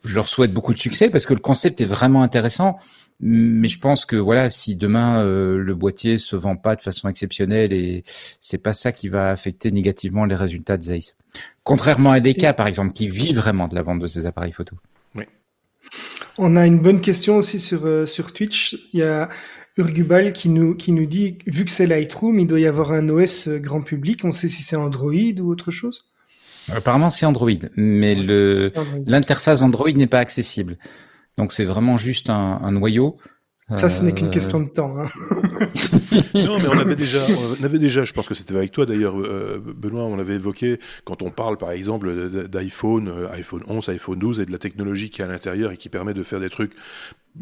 je 0.04 0.16
leur 0.16 0.28
souhaite 0.28 0.54
beaucoup 0.54 0.74
de 0.74 0.80
succès 0.80 1.10
parce 1.10 1.26
que 1.26 1.34
le 1.34 1.40
concept 1.40 1.82
est 1.82 1.86
vraiment 1.86 2.24
intéressant. 2.24 2.78
Mais 3.20 3.68
je 3.68 3.80
pense 3.80 4.06
que 4.06 4.16
voilà, 4.16 4.50
si 4.50 4.76
demain 4.76 5.24
euh, 5.24 5.58
le 5.58 5.76
boîtier 5.76 6.18
se 6.18 6.36
vend 6.36 6.58
pas 6.58 6.76
de 6.76 6.82
façon 6.82 7.08
exceptionnelle 7.08 7.72
et 7.72 8.04
c'est 8.42 8.58
pas 8.58 8.74
ça 8.74 8.92
qui 8.92 9.08
va 9.08 9.30
affecter 9.30 9.72
négativement 9.72 10.26
les 10.26 10.36
résultats 10.36 10.78
de 10.78 10.84
Zeiss. 10.84 11.16
Contrairement 11.64 12.12
à 12.12 12.20
DK 12.20 12.54
par 12.54 12.68
exemple, 12.68 12.92
qui 12.92 13.08
vit 13.08 13.34
vraiment 13.34 13.68
de 13.68 13.76
la 13.76 13.84
vente 13.84 14.00
de 14.00 14.08
ces 14.08 14.26
appareils 14.26 14.52
photo. 14.52 14.76
Oui. 15.16 15.24
On 16.38 16.56
a 16.56 16.66
une 16.66 16.82
bonne 16.82 17.02
question 17.02 17.38
aussi 17.38 17.60
sur 17.60 17.86
euh, 17.86 18.06
sur 18.08 18.34
Twitch. 18.34 18.76
Il 18.92 19.00
y 19.00 19.04
a 19.04 19.30
Urgubal 19.78 20.34
qui 20.34 20.50
nous 20.50 20.76
qui 20.76 20.92
nous 20.92 21.06
dit 21.06 21.40
vu 21.48 21.66
que 21.66 21.72
c'est 21.72 21.88
Lightroom, 21.88 22.40
il 22.40 22.48
doit 22.48 22.60
y 22.60 22.68
avoir 22.68 22.92
un 22.92 23.10
OS 23.10 23.50
grand 23.50 23.82
public. 23.82 24.24
On 24.24 24.32
sait 24.32 24.48
si 24.48 24.62
c'est 24.62 24.76
Android 24.76 25.14
ou 25.40 25.52
autre 25.52 25.72
chose. 25.72 26.06
Apparemment, 26.72 27.10
c'est 27.10 27.26
Android, 27.26 27.52
mais 27.76 28.16
le 28.16 28.72
l'interface 29.06 29.64
Android 29.64 29.92
n'est 29.92 30.08
pas 30.08 30.20
accessible. 30.20 30.78
Donc 31.38 31.52
c'est 31.52 31.66
vraiment 31.66 31.98
juste 31.98 32.30
un, 32.30 32.60
un 32.62 32.72
noyau. 32.72 33.18
Ça, 33.78 33.90
ce 33.90 34.04
n'est 34.04 34.12
qu'une 34.12 34.28
euh, 34.28 34.32
question 34.32 34.60
de 34.60 34.70
temps. 34.70 34.96
Hein. 34.98 35.08
non, 36.36 36.60
mais 36.60 36.68
on 36.68 36.80
avait 36.80 36.98
déjà, 36.98 37.20
on 37.60 37.64
avait 37.64 37.80
déjà, 37.80 38.04
je 38.04 38.14
pense 38.14 38.28
que 38.28 38.34
c'était 38.34 38.56
avec 38.56 38.72
toi 38.72 38.86
d'ailleurs, 38.86 39.18
euh, 39.18 39.64
Benoît, 39.66 40.04
on 40.04 40.20
avait 40.20 40.36
évoqué 40.36 40.80
quand 41.06 41.22
on 41.22 41.32
parle 41.32 41.58
par 41.58 41.72
exemple 41.72 42.48
d'iPhone, 42.50 43.08
euh, 43.08 43.32
iPhone 43.32 43.64
11, 43.68 43.90
iPhone 43.90 44.20
12 44.20 44.42
et 44.42 44.46
de 44.46 44.52
la 44.52 44.58
technologie 44.58 45.10
qui 45.10 45.22
est 45.22 45.26
à 45.26 45.28
l'intérieur 45.28 45.72
et 45.72 45.78
qui 45.78 45.90
permet 45.90 46.14
de 46.14 46.24
faire 46.24 46.42
des 46.42 46.50
trucs 46.50 46.74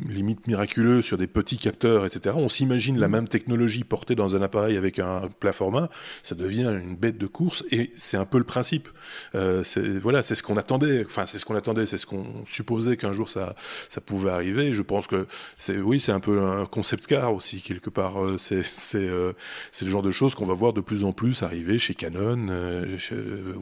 limite 0.08 0.48
miraculeux 0.48 1.02
sur 1.02 1.18
des 1.18 1.28
petits 1.28 1.58
capteurs, 1.58 2.06
etc. 2.06 2.36
On 2.38 2.50
s'imagine 2.50 2.98
la 2.98 3.08
mm. 3.08 3.12
même 3.12 3.28
technologie 3.28 3.84
portée 3.84 4.16
dans 4.16 4.36
un 4.36 4.42
appareil 4.42 4.78
avec 4.78 5.00
un 5.00 5.24
plat 5.40 5.52
format, 5.52 5.90
ça 6.24 6.36
devient 6.36 6.74
une 6.84 6.96
bête 6.96 7.18
de 7.18 7.28
course 7.28 7.64
et 7.72 7.92
c'est 7.96 8.18
un 8.18 8.26
peu 8.26 8.38
le 8.38 8.44
principe. 8.44 8.90
Euh, 9.36 9.64
voilà, 10.02 10.24
c'est 10.24 10.36
ce 10.36 10.44
qu'on 10.44 10.58
attendait. 10.58 11.06
Enfin, 11.06 11.26
c'est 11.26 11.40
ce 11.40 11.46
qu'on 11.46 11.56
attendait, 11.56 11.86
c'est 11.86 11.98
ce 11.98 12.06
qu'on 12.06 12.46
supposait 12.50 12.98
qu'un 12.98 13.12
jour 13.12 13.30
ça 13.30 13.56
ça 13.90 14.02
pouvait 14.02 14.32
arriver. 14.32 14.74
Je 14.74 14.82
pense 14.82 15.08
que 15.08 15.28
c'est 15.58 15.78
oui, 15.78 16.00
c'est 16.00 16.12
un 16.12 16.20
peu 16.20 16.42
un 16.42 16.66
concept 16.66 17.08
car 17.08 17.34
aussi 17.34 17.62
quelque 17.62 17.90
part. 17.90 18.24
Euh, 18.24 18.38
c'est 18.38 18.64
c'est 18.64 19.00
euh, 19.00 19.34
c'est 19.72 19.86
le 19.86 19.92
genre 19.92 20.02
de 20.02 20.12
choses 20.12 20.36
qu'on 20.36 20.46
va 20.46 20.54
voir 20.54 20.74
de 20.74 20.82
plus 20.82 21.04
en 21.04 21.12
plus 21.12 21.44
arriver 21.44 21.78
chez 21.78 21.94
Canon, 21.94 22.48
euh, 22.50 22.86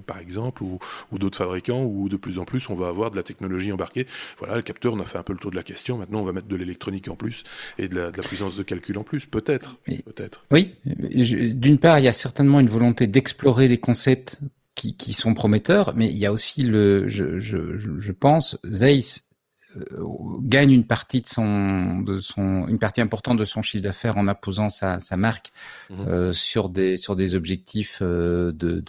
par 0.05 0.19
exemple, 0.19 0.63
ou, 0.63 0.79
ou 1.11 1.17
d'autres 1.17 1.37
fabricants, 1.37 1.83
où 1.83 2.09
de 2.09 2.17
plus 2.17 2.39
en 2.39 2.45
plus 2.45 2.69
on 2.69 2.75
va 2.75 2.87
avoir 2.87 3.11
de 3.11 3.15
la 3.15 3.23
technologie 3.23 3.71
embarquée. 3.71 4.05
Voilà, 4.37 4.55
le 4.55 4.61
capteur, 4.61 4.93
on 4.93 4.99
a 4.99 5.05
fait 5.05 5.17
un 5.17 5.23
peu 5.23 5.33
le 5.33 5.39
tour 5.39 5.51
de 5.51 5.55
la 5.55 5.63
question. 5.63 5.97
Maintenant 5.97 6.18
on 6.19 6.25
va 6.25 6.31
mettre 6.31 6.47
de 6.47 6.55
l'électronique 6.55 7.07
en 7.07 7.15
plus 7.15 7.43
et 7.77 7.87
de 7.87 7.95
la, 7.95 8.11
puissance 8.11 8.55
de 8.55 8.63
calcul 8.63 8.97
en 8.97 9.03
plus, 9.03 9.25
peut-être. 9.25 9.79
Peut-être. 9.85 10.45
Oui, 10.51 10.75
d'une 10.85 11.79
part, 11.79 11.99
il 11.99 12.05
y 12.05 12.07
a 12.07 12.13
certainement 12.13 12.59
une 12.59 12.67
volonté 12.67 13.07
d'explorer 13.07 13.67
des 13.67 13.79
concepts 13.79 14.39
qui, 14.75 14.95
qui, 14.95 15.13
sont 15.13 15.33
prometteurs, 15.33 15.93
mais 15.95 16.07
il 16.07 16.17
y 16.17 16.25
a 16.25 16.31
aussi 16.31 16.63
le, 16.63 17.09
je, 17.09 17.39
je, 17.39 17.75
je 17.77 18.11
pense, 18.11 18.57
Zeiss 18.65 19.29
euh, 19.75 20.03
gagne 20.41 20.71
une 20.71 20.85
partie 20.85 21.21
de 21.21 21.27
son, 21.27 21.99
de 21.99 22.17
son, 22.17 22.67
une 22.67 22.79
partie 22.79 23.01
importante 23.01 23.37
de 23.37 23.45
son 23.45 23.61
chiffre 23.61 23.83
d'affaires 23.83 24.17
en 24.17 24.27
imposant 24.27 24.67
sa, 24.69 24.99
sa 24.99 25.15
marque 25.15 25.51
mhm. 25.91 26.07
euh, 26.07 26.33
sur 26.33 26.69
des 26.69 26.97
sur 26.97 27.15
des 27.15 27.35
objectifs 27.35 27.99
euh, 28.01 28.51
de 28.51 28.83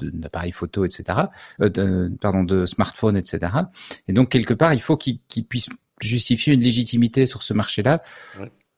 d'appareils 0.00 0.52
photo, 0.52 0.86
etc. 0.86 1.18
Euh, 1.60 1.68
de, 1.68 2.10
pardon, 2.20 2.44
de 2.44 2.64
smartphones, 2.64 3.16
etc. 3.16 3.52
Et 4.08 4.14
donc 4.14 4.30
quelque 4.30 4.54
part, 4.54 4.72
il 4.72 4.80
faut 4.80 4.96
qu'il 4.96 5.18
qu 5.28 5.42
puisse 5.42 5.68
justifier 6.02 6.54
une 6.54 6.60
légitimité 6.60 7.26
sur 7.26 7.42
ce 7.42 7.54
marché-là. 7.54 8.02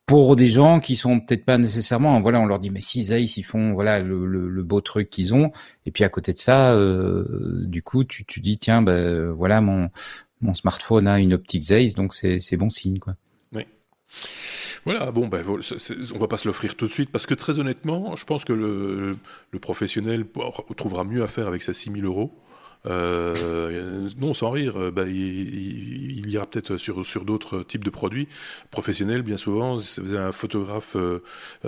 Pour 0.07 0.37
des 0.37 0.49
gens 0.49 0.81
qui 0.81 0.97
sont 0.97 1.21
peut-être 1.21 1.47
pas 1.47 1.57
nécessairement, 1.57 2.21
voilà, 2.21 2.39
on 2.41 2.45
leur 2.45 2.59
dit 2.59 2.69
mais 2.69 2.83
si 2.83 3.03
Zeiss 3.05 3.39
ils 3.39 3.43
font 3.43 3.73
voilà 3.73 4.01
le, 4.01 4.27
le, 4.27 4.63
beau 4.63 4.83
truc 4.83 5.09
qu'ils 5.09 5.33
ont, 5.33 5.51
et 5.87 5.91
puis 5.91 6.05
à 6.05 6.11
côté 6.11 6.35
de 6.35 6.39
ça, 6.39 6.75
euh, 6.75 7.65
du 7.65 7.83
coup 7.83 8.05
tu, 8.05 8.27
tu 8.27 8.41
dis 8.41 8.59
tiens 8.59 8.83
ben 8.83 9.31
voilà 9.31 9.63
mon 9.63 9.89
mon 10.43 10.53
smartphone 10.53 11.09
a 11.09 11.21
une 11.21 11.33
optique 11.33 11.63
Zeiss 11.63 11.95
donc 11.95 12.13
c'est 12.13 12.39
c'est 12.39 12.59
bon 12.59 12.69
signe 12.69 12.99
quoi. 12.99 13.15
Oui. 13.53 13.65
Voilà, 14.85 15.11
bon, 15.11 15.29
ben, 15.29 15.43
on 15.49 16.19
va 16.19 16.29
pas 16.29 16.37
se 16.37 16.47
l'offrir 16.47 16.77
tout 16.77 16.87
de 16.87 16.93
suite 16.93 17.11
parce 17.11 17.25
que 17.25 17.33
très 17.33 17.59
honnêtement, 17.59 18.15
je 18.17 18.25
pense 18.27 18.45
que 18.45 18.53
le, 18.53 19.17
le 19.51 19.59
professionnel 19.59 20.27
trouvera 20.77 21.05
mieux 21.05 21.23
à 21.23 21.29
faire 21.29 21.47
avec 21.47 21.63
sa 21.63 21.73
6000 21.73 22.05
euros 22.05 22.31
euh, 22.87 24.11
non, 24.19 24.35
sans 24.35 24.51
rire, 24.51 24.77
euh, 24.77 24.91
bah, 24.91 25.05
il, 25.07 26.29
ira 26.31 26.47
peut-être 26.47 26.77
sur, 26.77 27.05
sur 27.07 27.25
d'autres 27.25 27.63
types 27.63 27.85
de 27.85 27.91
produits 27.91 28.29
professionnels. 28.71 29.23
Bien 29.23 29.37
souvent, 29.37 29.79
c'est 29.81 30.17
un 30.17 30.33
photographe 30.33 30.97
euh, 30.97 31.21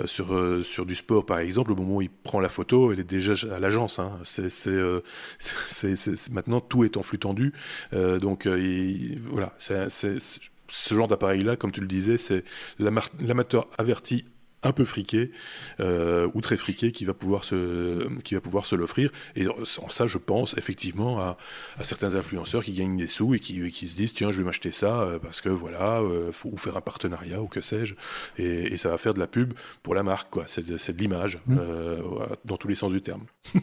sur, 0.05 0.27
sur 0.63 0.85
du 0.85 0.95
sport, 0.95 1.25
par 1.25 1.39
exemple, 1.39 1.71
au 1.71 1.75
moment 1.75 1.95
où 1.95 2.01
il 2.01 2.09
prend 2.09 2.39
la 2.39 2.49
photo, 2.49 2.93
il 2.93 2.99
est 2.99 3.03
déjà 3.03 3.33
à 3.53 3.59
l'agence. 3.59 3.99
Hein. 3.99 4.19
Maintenant, 6.31 6.59
tout 6.59 6.83
est 6.83 6.97
en 6.97 7.03
flux 7.03 7.19
tendu. 7.19 7.53
donc, 7.93 8.45
il, 8.45 9.19
voilà, 9.19 9.53
c'est, 9.57 9.87
ce 9.89 10.93
genre 10.93 11.07
d'appareil-là, 11.07 11.55
comme 11.55 11.71
tu 11.71 11.81
le 11.81 11.87
disais, 11.87 12.17
c'est 12.17 12.43
l'amateur 12.79 13.67
averti 13.77 14.25
un 14.67 14.73
peu 14.73 14.85
friqué 14.85 15.31
euh, 15.79 16.27
ou 16.33 16.41
très 16.41 16.57
friqué 16.57 16.91
qui 16.91 17.05
va 17.05 17.13
pouvoir 17.13 17.43
se 17.43 18.07
qui 18.21 18.35
va 18.35 18.41
pouvoir 18.41 18.65
se 18.65 18.75
l'offrir. 18.75 19.11
Et 19.35 19.47
en 19.47 19.89
ça 19.89 20.07
je 20.07 20.17
pense 20.17 20.57
effectivement 20.57 21.19
à, 21.19 21.37
à, 21.79 21.83
certains 21.83 22.15
influenceurs 22.15 22.63
qui 22.63 22.73
gagnent 22.73 22.97
des 22.97 23.07
sous 23.07 23.33
et 23.33 23.39
qui, 23.39 23.71
qui 23.71 23.87
se 23.87 23.95
disent 23.95 24.13
tiens 24.13 24.31
je 24.31 24.39
vais 24.39 24.43
m'acheter 24.43 24.71
ça 24.71 25.01
euh, 25.01 25.19
parce 25.19 25.41
que 25.41 25.49
voilà 25.49 26.01
euh, 26.01 26.31
faut 26.31 26.49
ou 26.49 26.57
faire 26.57 26.77
un 26.77 26.81
partenariat 26.81 27.41
ou 27.41 27.47
que 27.47 27.61
sais-je. 27.61 27.95
Et, 28.37 28.73
et, 28.73 28.77
ça 28.77 28.89
va 28.89 28.97
faire 28.97 29.13
de 29.13 29.19
la 29.19 29.27
pub 29.27 29.53
pour 29.83 29.95
la 29.95 30.03
marque 30.03 30.29
quoi. 30.29 30.43
C'est 30.47 30.65
de, 30.65 30.77
de 30.77 30.97
l'image 30.97 31.39
mmh. 31.47 31.57
euh, 31.59 32.01
dans 32.45 32.57
tous 32.57 32.67
les 32.67 32.75
sens 32.75 32.91
du 32.91 33.01
terme. 33.01 33.23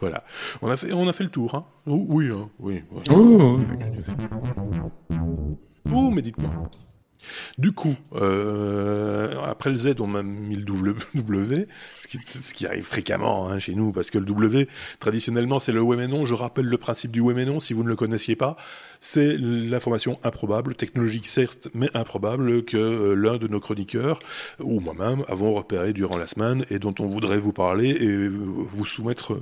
Voilà. 0.00 0.24
On 0.62 0.70
a 0.70 0.76
fait 0.76 0.92
on 0.92 1.08
a 1.08 1.12
fait 1.12 1.22
le 1.22 1.30
tour 1.30 1.54
hein. 1.54 1.64
Oui 1.86 2.28
hein, 2.28 2.50
oui, 2.58 2.82
oui. 2.90 3.02
Oh, 3.10 3.60
oh 5.92 6.10
mais 6.10 6.22
dites-moi 6.22 6.50
du 7.58 7.72
coup, 7.72 7.96
euh, 8.14 9.40
après 9.44 9.70
le 9.70 9.76
Z, 9.76 9.94
on 10.00 10.14
a 10.14 10.22
mis 10.22 10.56
le 10.56 10.62
W, 10.62 11.68
ce 11.98 12.54
qui, 12.54 12.66
arrive 12.66 12.84
fréquemment 12.84 13.48
hein, 13.48 13.58
chez 13.58 13.74
nous, 13.74 13.92
parce 13.92 14.10
que 14.10 14.18
le 14.18 14.24
W, 14.24 14.68
traditionnellement, 14.98 15.58
c'est 15.58 15.72
le 15.72 15.80
oui 15.80 15.96
mais 15.96 16.08
non. 16.08 16.24
Je 16.24 16.34
rappelle 16.34 16.66
le 16.66 16.78
principe 16.78 17.10
du 17.10 17.20
oui 17.20 17.34
mais 17.34 17.44
non, 17.44 17.60
si 17.60 17.72
vous 17.72 17.82
ne 17.82 17.88
le 17.88 17.96
connaissiez 17.96 18.36
pas 18.36 18.56
c'est 19.00 19.36
l'information 19.38 20.18
improbable, 20.24 20.74
technologique 20.74 21.26
certes, 21.26 21.68
mais 21.74 21.94
improbable, 21.94 22.64
que 22.64 22.76
euh, 22.76 23.14
l'un 23.14 23.36
de 23.36 23.46
nos 23.46 23.60
chroniqueurs, 23.60 24.20
ou 24.58 24.80
moi-même, 24.80 25.22
avons 25.28 25.52
repéré 25.52 25.92
durant 25.92 26.16
la 26.16 26.26
semaine 26.26 26.64
et 26.70 26.78
dont 26.78 26.94
on 26.98 27.06
voudrait 27.06 27.38
vous 27.38 27.52
parler 27.52 27.90
et 27.90 28.08
euh, 28.08 28.28
vous 28.28 28.86
soumettre 28.86 29.38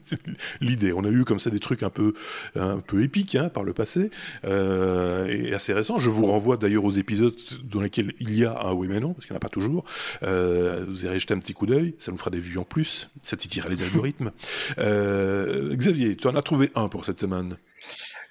l'idée. 0.60 0.92
On 0.92 1.04
a 1.04 1.08
eu 1.08 1.24
comme 1.24 1.38
ça 1.38 1.50
des 1.50 1.60
trucs 1.60 1.82
un 1.82 1.90
peu, 1.90 2.14
un 2.56 2.78
peu 2.78 3.02
épiques 3.02 3.36
hein, 3.36 3.48
par 3.48 3.62
le 3.62 3.72
passé 3.72 4.10
et 4.44 5.54
assez 5.54 5.72
récents. 5.72 5.98
Je 5.98 6.10
vous 6.10 6.26
renvoie 6.26 6.56
d'ailleurs 6.56 6.84
aux 6.84 6.92
épisodes 6.92 7.15
dans 7.64 7.80
lesquels 7.80 8.12
il 8.18 8.38
y 8.38 8.44
a 8.44 8.58
un 8.62 8.72
oui 8.72 8.88
mais 8.88 9.00
non, 9.00 9.14
parce 9.14 9.26
qu'il 9.26 9.32
n'y 9.32 9.36
en 9.36 9.38
a 9.38 9.40
pas 9.40 9.48
toujours. 9.48 9.84
Euh, 10.22 10.84
vous 10.88 11.04
irez 11.04 11.18
jeter 11.18 11.34
un 11.34 11.38
petit 11.38 11.54
coup 11.54 11.66
d'œil, 11.66 11.94
ça 11.98 12.12
nous 12.12 12.18
fera 12.18 12.30
des 12.30 12.40
vues 12.40 12.58
en 12.58 12.64
plus, 12.64 13.10
ça 13.22 13.36
titillera 13.36 13.68
les 13.68 13.82
algorithmes. 13.82 14.30
Euh, 14.78 15.74
Xavier, 15.74 16.16
tu 16.16 16.26
en 16.28 16.36
as 16.36 16.42
trouvé 16.42 16.70
un 16.74 16.88
pour 16.88 17.04
cette 17.04 17.20
semaine 17.20 17.56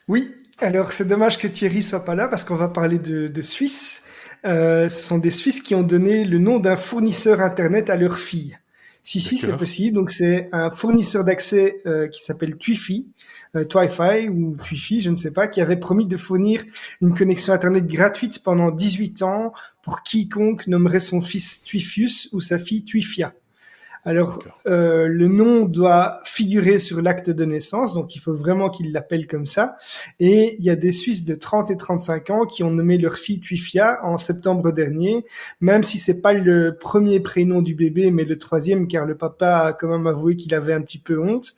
oui, 0.07 0.35
alors 0.59 0.91
c'est 0.91 1.07
dommage 1.07 1.37
que 1.39 1.47
Thierry 1.47 1.81
soit 1.81 2.05
pas 2.05 2.15
là 2.15 2.27
parce 2.27 2.43
qu'on 2.43 2.55
va 2.55 2.67
parler 2.67 2.99
de, 2.99 3.27
de 3.27 3.41
Suisse. 3.41 4.05
Euh, 4.45 4.87
ce 4.87 5.03
sont 5.03 5.17
des 5.17 5.31
Suisses 5.31 5.61
qui 5.61 5.73
ont 5.73 5.83
donné 5.83 6.23
le 6.23 6.37
nom 6.37 6.59
d'un 6.59 6.75
fournisseur 6.75 7.41
internet 7.41 7.89
à 7.89 7.95
leur 7.95 8.19
fille. 8.19 8.57
Si 9.05 9.21
si 9.21 9.37
c'est 9.37 9.55
possible, 9.55 9.95
donc 9.95 10.09
c'est 10.09 10.49
un 10.51 10.71
fournisseur 10.71 11.23
d'accès 11.23 11.79
euh, 11.85 12.07
qui 12.07 12.23
s'appelle 12.23 12.57
Twifi, 12.57 13.07
euh, 13.55 13.63
Twifi 13.63 14.29
ou 14.29 14.57
Twifi, 14.57 14.99
je 14.99 15.11
ne 15.11 15.15
sais 15.15 15.31
pas, 15.31 15.47
qui 15.47 15.61
avait 15.61 15.75
promis 15.77 16.07
de 16.07 16.17
fournir 16.17 16.63
une 17.03 17.13
connexion 17.13 17.53
internet 17.53 17.85
gratuite 17.85 18.41
pendant 18.43 18.71
18 18.71 19.21
ans 19.21 19.53
pour 19.83 20.01
quiconque 20.01 20.65
nommerait 20.65 20.99
son 20.99 21.21
fils 21.21 21.63
Twifius 21.63 22.29
ou 22.33 22.41
sa 22.41 22.57
fille 22.57 22.83
Twifia. 22.83 23.35
Alors, 24.07 24.43
euh, 24.67 25.07
le 25.07 25.27
nom 25.27 25.65
doit 25.65 26.19
figurer 26.25 26.77
sur 26.77 27.01
l'acte 27.01 27.31
de 27.31 27.43
naissance, 27.43 27.95
donc 27.95 28.15
il 28.15 28.19
faut 28.19 28.35
vraiment 28.35 28.69
qu'il 28.69 28.91
l'appelle 28.91 29.25
comme 29.25 29.47
ça. 29.47 29.77
Et 30.19 30.55
il 30.59 30.63
y 30.63 30.69
a 30.69 30.75
des 30.75 30.91
Suisses 30.91 31.25
de 31.25 31.33
30 31.33 31.71
et 31.71 31.77
35 31.77 32.29
ans 32.29 32.45
qui 32.45 32.63
ont 32.63 32.69
nommé 32.69 32.99
leur 32.99 33.15
fille 33.15 33.39
Tuifia 33.39 33.99
en 34.03 34.17
septembre 34.17 34.71
dernier, 34.71 35.25
même 35.59 35.81
si 35.81 35.97
c'est 35.97 36.21
pas 36.21 36.33
le 36.33 36.77
premier 36.79 37.19
prénom 37.19 37.63
du 37.63 37.73
bébé, 37.73 38.11
mais 38.11 38.25
le 38.25 38.37
troisième, 38.37 38.87
car 38.87 39.07
le 39.07 39.15
papa 39.15 39.57
a 39.57 39.73
quand 39.73 39.89
même 39.89 40.05
avoué 40.05 40.35
qu'il 40.35 40.53
avait 40.53 40.73
un 40.73 40.81
petit 40.81 40.99
peu 40.99 41.19
honte. 41.19 41.55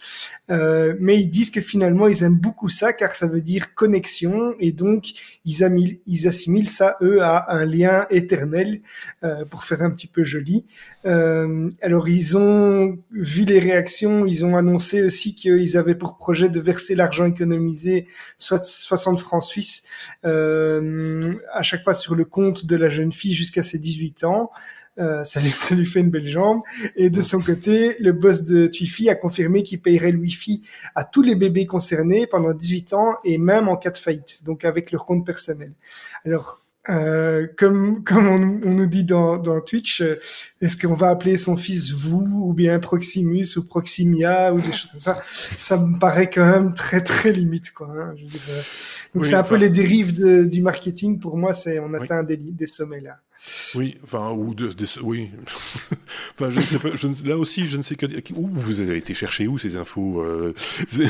Euh, 0.50 0.96
mais 1.02 1.20
ils 1.20 1.28
disent 1.28 1.52
que 1.52 1.60
finalement, 1.60 2.08
ils 2.08 2.24
aiment 2.24 2.40
beaucoup 2.40 2.70
ça, 2.70 2.94
car 2.94 3.14
ça 3.14 3.28
veut 3.28 3.42
dire 3.42 3.76
connexion, 3.76 4.56
et 4.62 4.72
donc 4.72 5.10
ils, 5.44 6.00
ils 6.08 6.28
assimilent 6.30 6.70
ça, 6.70 6.96
eux, 7.02 7.22
à 7.22 7.54
un 7.54 7.66
lien 7.66 8.08
éternel, 8.10 8.80
euh, 9.26 9.44
pour 9.44 9.66
faire 9.66 9.82
un 9.82 9.92
petit 9.92 10.08
peu 10.08 10.24
joli. 10.24 10.66
Euh, 11.08 11.70
alors, 11.82 12.10
ils 12.10 12.38
ont 12.38 12.98
vu 13.12 13.46
les 13.46 13.60
réactions, 13.60 14.26
ils 14.26 14.46
ont 14.46 14.58
annoncé 14.58 15.04
aussi 15.04 15.36
qu'ils 15.36 15.78
avaient 15.78 15.96
pour 15.96 16.18
projet 16.18 16.50
de 16.50 16.60
verser 16.60 16.96
l'argent 16.96 17.26
économisé, 17.26 18.08
soit 18.38 18.64
60 18.66 19.20
francs 19.20 19.44
suisses, 19.44 19.88
euh, 20.26 21.22
à 21.54 21.64
chaque 21.64 21.84
fois 21.84 21.94
sur 21.94 22.16
le 22.16 22.26
compte 22.26 22.66
de 22.66 22.76
la 22.76 22.90
jeune 22.90 23.14
fille 23.14 23.34
jusqu'à 23.34 23.64
ses 23.64 23.80
18 23.80 24.26
ans. 24.26 24.52
Euh, 25.00 25.24
ça, 25.24 25.40
lui, 25.40 25.52
ça 25.56 25.76
lui 25.76 25.86
fait 25.86 26.02
une 26.02 26.10
belle 26.10 26.28
jambe. 26.28 26.62
Et 26.96 27.10
de 27.10 27.22
son 27.22 27.42
côté, 27.42 27.96
le 28.00 28.12
boss 28.12 28.44
de 28.44 28.68
Twifi 28.68 29.10
a 29.10 29.16
confirmé 29.16 29.64
qu'il 29.64 29.82
payerait 29.82 30.12
le 30.12 30.20
Wi-Fi 30.20 30.64
à 30.96 31.04
tous 31.04 31.22
les 31.22 31.36
bébés 31.36 31.66
concernés 31.68 32.28
pendant 32.28 32.54
18 32.54 32.94
ans 32.94 33.16
et 33.24 33.38
même 33.38 33.70
en 33.70 33.78
cas 33.78 33.92
de 33.92 33.98
faillite, 33.98 34.44
donc 34.46 34.66
avec 34.66 34.92
leur 34.92 35.06
compte 35.06 35.26
personnel. 35.26 35.72
Alors, 36.26 36.62
euh, 36.90 37.48
comme 37.58 38.04
comme 38.04 38.28
on, 38.28 38.40
nous 38.40 38.86
dit 38.86 39.04
dans, 39.04 39.38
dans 39.38 39.60
Twitch, 39.62 40.02
euh, 40.02 40.20
est-ce 40.62 40.78
qu'on 40.78 40.94
va 40.94 41.10
appeler 41.10 41.36
son 41.38 41.58
fils 41.58 41.92
vous 41.92 42.26
ou 42.44 42.54
bien 42.54 42.80
Proximus 42.80 43.46
ou 43.58 43.68
Proximia 43.68 44.54
ou 44.54 44.62
des 44.62 44.72
choses 44.72 44.90
comme 44.92 45.02
ça? 45.02 45.22
Ça 45.56 45.78
me 45.78 46.00
paraît 46.00 46.30
quand 46.30 46.46
même 46.46 46.74
très 46.74 47.02
très 47.02 47.32
limite 47.32 47.72
quoi. 47.72 47.88
Hein, 47.88 48.16
je 48.16 48.26
euh. 48.26 48.62
donc 49.16 49.26
c'est 49.26 49.36
un 49.36 49.44
peu 49.44 49.56
les 49.56 49.70
dérives 49.70 50.14
de, 50.14 50.44
du 50.44 50.62
marketing 50.62 51.20
pour 51.20 51.38
moi. 51.38 51.54
C'est 51.54 51.80
on 51.80 51.94
atteint 51.94 52.24
des, 52.24 52.38
des 52.38 52.68
sommets 52.68 53.02
là. 53.02 53.20
Oui, 53.76 53.98
enfin, 54.04 54.32
ou 54.32 54.54
de, 54.54 54.70
oui. 55.04 55.32
enfin, 56.36 56.50
je 56.50 56.58
ne 56.58 56.66
sais 56.66 56.80
pas, 56.80 56.90
je, 56.94 57.08
là 57.26 57.38
aussi, 57.38 57.68
je 57.68 57.78
ne 57.78 57.84
sais 57.84 57.96
que 57.96 58.06
où 58.36 58.50
vous 58.54 58.82
avez 58.82 58.98
été 58.98 59.14
chercher 59.14 59.48
où 59.48 59.58
ces 59.58 59.76
infos. 59.76 60.22
Euh, 60.22 60.54
je, 60.90 61.04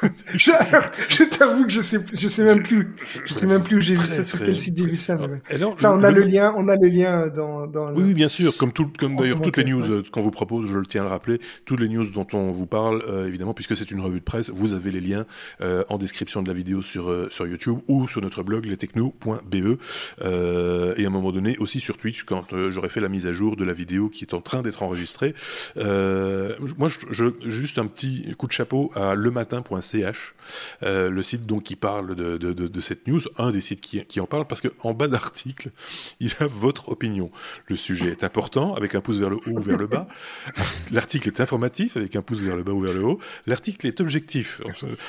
je 1.08 1.24
t'avoue 1.24 1.64
que 1.64 1.70
je 1.70 1.80
sais, 1.80 1.98
je 2.12 2.28
sais 2.28 2.44
même 2.44 2.62
plus, 2.62 2.94
je 3.24 3.34
sais 3.34 3.46
même 3.46 3.62
plus 3.62 3.76
où 3.76 3.80
j'ai 3.80 3.94
vu 3.94 4.06
ça, 4.06 4.24
sur 4.24 4.38
quel 4.38 4.58
site 4.58 4.76
j'ai 4.76 4.86
vu 4.86 4.96
ça. 4.96 5.16
enfin, 5.64 5.92
on 5.96 6.02
a 6.02 6.10
le, 6.10 6.22
lien, 6.22 6.54
on 6.56 6.68
a 6.68 6.76
le 6.76 6.88
lien 6.88 7.28
dans. 7.28 7.66
dans 7.66 7.92
oui, 7.94 8.14
bien 8.14 8.28
sûr, 8.28 8.56
comme 8.56 8.72
tout, 8.72 8.90
comme 8.98 9.16
d'ailleurs 9.16 9.40
toutes 9.40 9.56
les 9.56 9.64
news 9.64 9.82
euh, 9.90 10.02
qu'on 10.10 10.20
vous 10.20 10.30
propose, 10.30 10.66
je 10.66 10.78
le 10.78 10.86
tiens 10.86 11.02
à 11.02 11.04
le 11.04 11.10
rappeler, 11.10 11.40
toutes 11.64 11.80
les 11.80 11.88
news 11.88 12.06
dont 12.10 12.26
on 12.32 12.52
vous 12.52 12.66
parle, 12.66 13.02
euh, 13.08 13.26
évidemment, 13.26 13.54
puisque 13.54 13.76
c'est 13.76 13.90
une 13.90 14.00
revue 14.00 14.20
de 14.20 14.24
presse, 14.24 14.50
vous 14.50 14.74
avez 14.74 14.90
les 14.90 15.00
liens 15.00 15.26
euh, 15.60 15.84
en 15.88 15.98
description 15.98 16.42
de 16.42 16.48
la 16.48 16.54
vidéo 16.54 16.82
sur 16.82 17.28
sur 17.30 17.46
YouTube 17.46 17.78
ou 17.88 18.08
sur 18.08 18.20
notre 18.20 18.42
blog 18.42 18.64
lestechno.be 18.66 19.78
et 20.20 20.24
à 20.24 21.06
un 21.06 21.10
moment 21.10 21.32
donné 21.32 21.56
aussi 21.58 21.79
sur 21.80 21.96
Twitch 21.96 22.24
quand 22.24 22.52
euh, 22.52 22.70
j'aurai 22.70 22.88
fait 22.88 23.00
la 23.00 23.08
mise 23.08 23.26
à 23.26 23.32
jour 23.32 23.56
de 23.56 23.64
la 23.64 23.72
vidéo 23.72 24.08
qui 24.08 24.24
est 24.24 24.34
en 24.34 24.40
train 24.40 24.62
d'être 24.62 24.82
enregistrée. 24.82 25.34
Euh, 25.76 26.54
moi, 26.78 26.88
je, 26.88 27.26
juste 27.44 27.78
un 27.78 27.86
petit 27.86 28.32
coup 28.36 28.46
de 28.46 28.52
chapeau 28.52 28.90
à 28.94 29.14
lematin.ch, 29.14 30.34
euh, 30.82 31.10
le 31.10 31.22
site 31.22 31.46
donc 31.46 31.64
qui 31.64 31.76
parle 31.76 32.14
de, 32.14 32.80
cette 32.80 33.06
news, 33.06 33.20
un 33.38 33.50
des 33.50 33.60
sites 33.60 33.80
qui, 33.80 34.04
qui 34.06 34.20
en 34.20 34.26
parle, 34.26 34.46
parce 34.46 34.60
qu'en 34.60 34.94
bas 34.94 35.08
d'article, 35.08 35.70
il 36.20 36.28
y 36.28 36.34
a 36.40 36.46
votre 36.46 36.90
opinion. 36.90 37.30
Le 37.66 37.76
sujet 37.76 38.10
est 38.10 38.24
important, 38.24 38.74
avec 38.74 38.94
un 38.94 39.00
pouce 39.00 39.18
vers 39.18 39.30
le 39.30 39.36
haut 39.36 39.58
ou 39.58 39.60
vers 39.60 39.78
le 39.78 39.86
bas. 39.86 40.08
L'article 40.92 41.28
est 41.28 41.40
informatif, 41.40 41.96
avec 41.96 42.16
un 42.16 42.22
pouce 42.22 42.40
vers 42.40 42.56
le 42.56 42.62
bas 42.62 42.72
ou 42.72 42.80
vers 42.80 42.94
le 42.94 43.02
haut. 43.02 43.18
L'article 43.46 43.86
est 43.86 44.00
objectif. 44.00 44.60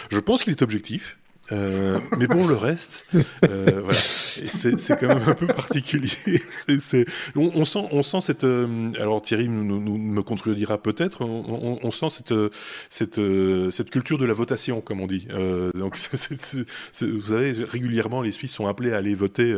Je 0.10 0.20
pense 0.20 0.44
qu'il 0.44 0.52
est 0.52 0.62
objectif. 0.62 1.18
Euh, 1.52 2.00
mais 2.18 2.28
bon, 2.28 2.48
le 2.48 2.56
reste, 2.56 3.06
euh, 3.44 3.82
voilà, 3.82 3.94
c'est 4.00 5.00
quand 5.00 5.08
même 5.08 5.24
un 5.26 5.34
peu 5.34 5.48
particulier. 5.48 6.10
c'est 6.80 7.06
on, 7.36 7.52
on, 7.56 7.66
sent, 7.66 7.86
on 7.92 8.04
sent 8.04 8.22
cette. 8.22 8.44
Euh, 8.44 8.92
alors 9.00 9.22
Thierry 9.22 9.48
nous, 9.50 9.80
nous, 9.80 9.98
me 9.98 10.24
contredira 10.24 10.78
peut-être. 10.78 11.22
On, 11.22 11.80
on, 11.82 11.92
sent 11.92 12.10
cette, 12.10 12.34
cette, 12.90 13.20
cette 13.72 13.90
culture 13.90 14.18
de 14.18 14.26
la 14.26 14.34
votation, 14.34 14.82
comme 14.82 15.02
on 15.02 15.08
dit. 15.08 15.28
Euh, 15.32 15.72
donc, 15.74 15.98
vous 17.02 17.22
savez, 17.22 17.52
régulièrement, 17.64 18.22
les 18.22 18.32
Suisses 18.32 18.54
sont 18.54 18.68
appelés 18.68 18.94
à 18.94 18.98
aller 18.98 19.16
voter 19.16 19.54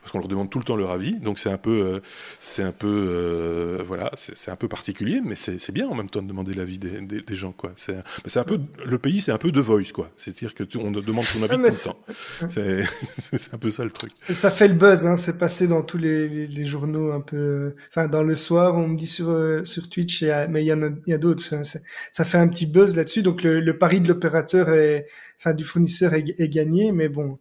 parce 0.00 0.12
qu'on 0.12 0.18
leur 0.18 0.28
demande 0.28 0.50
tout 0.50 0.58
le 0.58 0.64
temps 0.64 0.76
leur 0.76 0.90
avis. 0.90 1.16
Donc 1.16 1.38
c'est 1.38 1.50
un 1.50 1.58
peu, 1.58 2.00
c'est 2.40 2.62
un 2.62 2.72
peu, 2.72 3.78
voilà, 3.84 4.10
c'est 4.16 4.50
un 4.50 4.56
peu 4.56 4.68
particulier, 4.68 5.20
mais 5.24 5.34
c'est 5.34 5.72
bien 5.72 5.88
en 5.88 5.94
même 5.94 6.08
temps 6.08 6.22
de 6.22 6.28
demander 6.28 6.54
l'avis 6.54 6.78
des, 6.78 7.00
des, 7.00 7.20
des, 7.20 7.34
gens, 7.34 7.52
quoi. 7.52 7.72
C'est 7.76 8.38
un 8.38 8.44
peu 8.44 8.60
le 8.84 8.98
pays, 8.98 9.20
c'est 9.20 9.32
un 9.32 9.38
peu 9.38 9.50
de 9.50 9.60
voice, 9.60 9.92
quoi. 9.92 10.10
C'est-à-dire 10.16 10.54
que 10.54 10.64
on 10.78 10.90
demande 10.90 11.24
on 11.36 11.42
ah, 11.42 11.70
C'est 12.48 13.54
un 13.54 13.58
peu 13.58 13.70
ça 13.70 13.84
le 13.84 13.90
truc. 13.90 14.12
Ça 14.30 14.50
fait 14.50 14.68
le 14.68 14.74
buzz, 14.74 15.06
hein, 15.06 15.16
c'est 15.16 15.38
passé 15.38 15.68
dans 15.68 15.82
tous 15.82 15.98
les, 15.98 16.46
les, 16.46 16.66
journaux 16.66 17.12
un 17.12 17.20
peu. 17.20 17.74
Enfin, 17.90 18.08
dans 18.08 18.22
le 18.22 18.36
soir, 18.36 18.76
on 18.76 18.88
me 18.88 18.96
dit 18.96 19.06
sur 19.06 19.30
euh, 19.30 19.64
sur 19.64 19.88
Twitch, 19.88 20.24
mais 20.48 20.62
il 20.62 20.66
y 20.66 20.72
en 20.72 20.82
a, 20.82 20.88
il 21.06 21.10
y 21.10 21.14
a 21.14 21.18
d'autres. 21.18 21.42
Ça, 21.42 22.24
fait 22.24 22.38
un 22.38 22.48
petit 22.48 22.66
buzz 22.66 22.96
là-dessus. 22.96 23.22
Donc 23.22 23.42
le, 23.42 23.60
le 23.60 23.78
pari 23.78 24.00
de 24.00 24.08
l'opérateur 24.08 24.68
enfin 25.38 25.54
du 25.54 25.64
fournisseur 25.64 26.14
est, 26.14 26.34
est, 26.38 26.48
gagné, 26.48 26.92
mais 26.92 27.08
bon. 27.08 27.38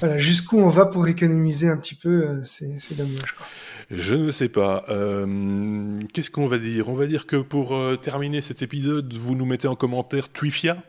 Voilà, 0.00 0.18
jusqu'où 0.18 0.58
on 0.58 0.68
va 0.68 0.86
pour 0.86 1.08
économiser 1.08 1.68
un 1.68 1.76
petit 1.76 1.96
peu, 1.96 2.22
euh, 2.22 2.40
c'est 2.44 2.96
dommage. 2.96 3.32
Quoi. 3.32 3.46
Je 3.90 4.14
ne 4.14 4.30
sais 4.30 4.48
pas. 4.48 4.84
Euh, 4.88 6.00
Qu'est-ce 6.12 6.30
qu'on 6.30 6.46
va 6.46 6.58
dire? 6.58 6.88
On 6.88 6.94
va 6.94 7.06
dire 7.06 7.26
que 7.26 7.36
pour 7.36 7.74
euh, 7.74 7.96
terminer 7.96 8.40
cet 8.40 8.62
épisode, 8.62 9.12
vous 9.14 9.34
nous 9.34 9.46
mettez 9.46 9.66
en 9.66 9.74
commentaire 9.74 10.28
Twifia. 10.28 10.82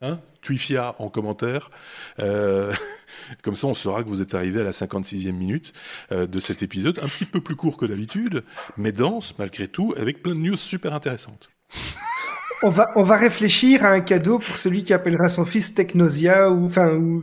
Hein? 0.00 0.18
Twifia 0.42 0.94
en 0.98 1.08
commentaire. 1.08 1.70
Euh, 2.18 2.72
comme 3.42 3.56
ça, 3.56 3.66
on 3.66 3.74
saura 3.74 4.02
que 4.02 4.08
vous 4.08 4.22
êtes 4.22 4.34
arrivé 4.34 4.60
à 4.60 4.64
la 4.64 4.72
56e 4.72 5.32
minute 5.32 5.72
euh, 6.12 6.26
de 6.26 6.40
cet 6.40 6.62
épisode, 6.62 6.98
un 7.02 7.08
petit 7.08 7.24
peu 7.24 7.40
plus 7.40 7.56
court 7.56 7.76
que 7.76 7.86
d'habitude, 7.86 8.44
mais 8.76 8.92
dense 8.92 9.34
malgré 9.38 9.68
tout, 9.68 9.94
avec 9.96 10.22
plein 10.22 10.34
de 10.34 10.40
news 10.40 10.56
super 10.56 10.94
intéressantes. 10.94 11.50
On 12.62 12.68
va, 12.68 12.90
on 12.94 13.02
va 13.02 13.16
réfléchir 13.16 13.86
à 13.86 13.88
un 13.88 14.00
cadeau 14.00 14.38
pour 14.38 14.58
celui 14.58 14.84
qui 14.84 14.92
appellera 14.92 15.30
son 15.30 15.46
fils 15.46 15.74
Technosia 15.74 16.50
ou, 16.50 16.66
enfin, 16.66 16.90
ou, 16.90 17.22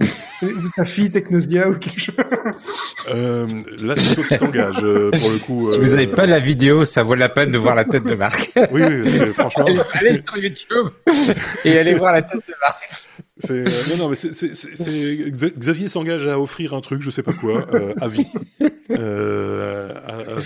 ta 0.76 0.84
fille 0.84 1.12
Technosia 1.12 1.70
ou 1.70 1.78
quelque 1.78 2.00
chose. 2.00 2.16
Euh, 3.10 3.48
là, 3.80 3.94
c'est 3.96 4.16
toi 4.16 4.24
qui 4.24 4.38
t'engage, 4.38 4.84
euh, 4.84 5.12
pour 5.12 5.30
le 5.30 5.38
coup. 5.38 5.72
Si 5.72 5.78
vous 5.78 5.90
n'avez 5.90 6.08
pas 6.08 6.26
la 6.26 6.40
vidéo, 6.40 6.86
ça 6.86 7.04
vaut 7.04 7.14
la 7.14 7.30
peine 7.30 7.52
de 7.52 7.58
voir 7.60 7.76
la 7.76 7.86
tête 7.86 8.06
de 8.06 8.16
Marc. 8.16 8.52
oui, 8.72 8.82
oui, 8.84 9.34
franchement. 9.34 9.66
Allez, 9.94 10.16
sur 10.16 10.38
YouTube 10.38 10.88
et 11.66 11.78
allez 11.78 11.94
voir 11.94 12.14
la 12.14 12.24
tête 12.24 12.42
de 12.48 12.56
Marc. 12.60 13.07
C'est 13.40 13.68
euh, 13.68 13.70
non 13.92 13.98
non 13.98 14.10
mais 14.10 14.16
c'est 14.16 14.32
Xavier 15.58 15.88
s'engage 15.88 16.28
à 16.28 16.40
offrir 16.40 16.74
un 16.74 16.82
truc 16.82 17.02
je 17.04 17.12
sais 17.12 17.22
pas 17.22 17.34
quoi 17.34 17.68
euh, 17.74 17.94
à 18.02 18.08
vie 18.08 18.26
euh, 18.90 19.94
à, 20.08 20.42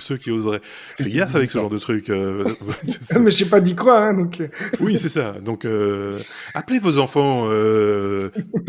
ceux, 0.00 0.16
qui 0.16 0.30
oseraient. 0.30 0.62
Fais 0.98 1.10
gaffe 1.10 1.34
avec 1.34 1.50
ce 1.50 1.58
genre 1.58 1.70
de 1.70 1.78
truc. 1.78 2.10
Euh, 2.10 2.42
mais 3.20 3.30
j'ai 3.30 3.44
pas 3.44 3.60
dit 3.60 3.76
quoi 3.76 3.98
hein, 3.98 4.14
donc. 4.14 4.42
oui 4.80 4.96
c'est 4.98 5.08
ça 5.08 5.32
donc 5.44 5.66
appelez 6.54 6.78
vos 6.78 6.98
enfants 6.98 7.48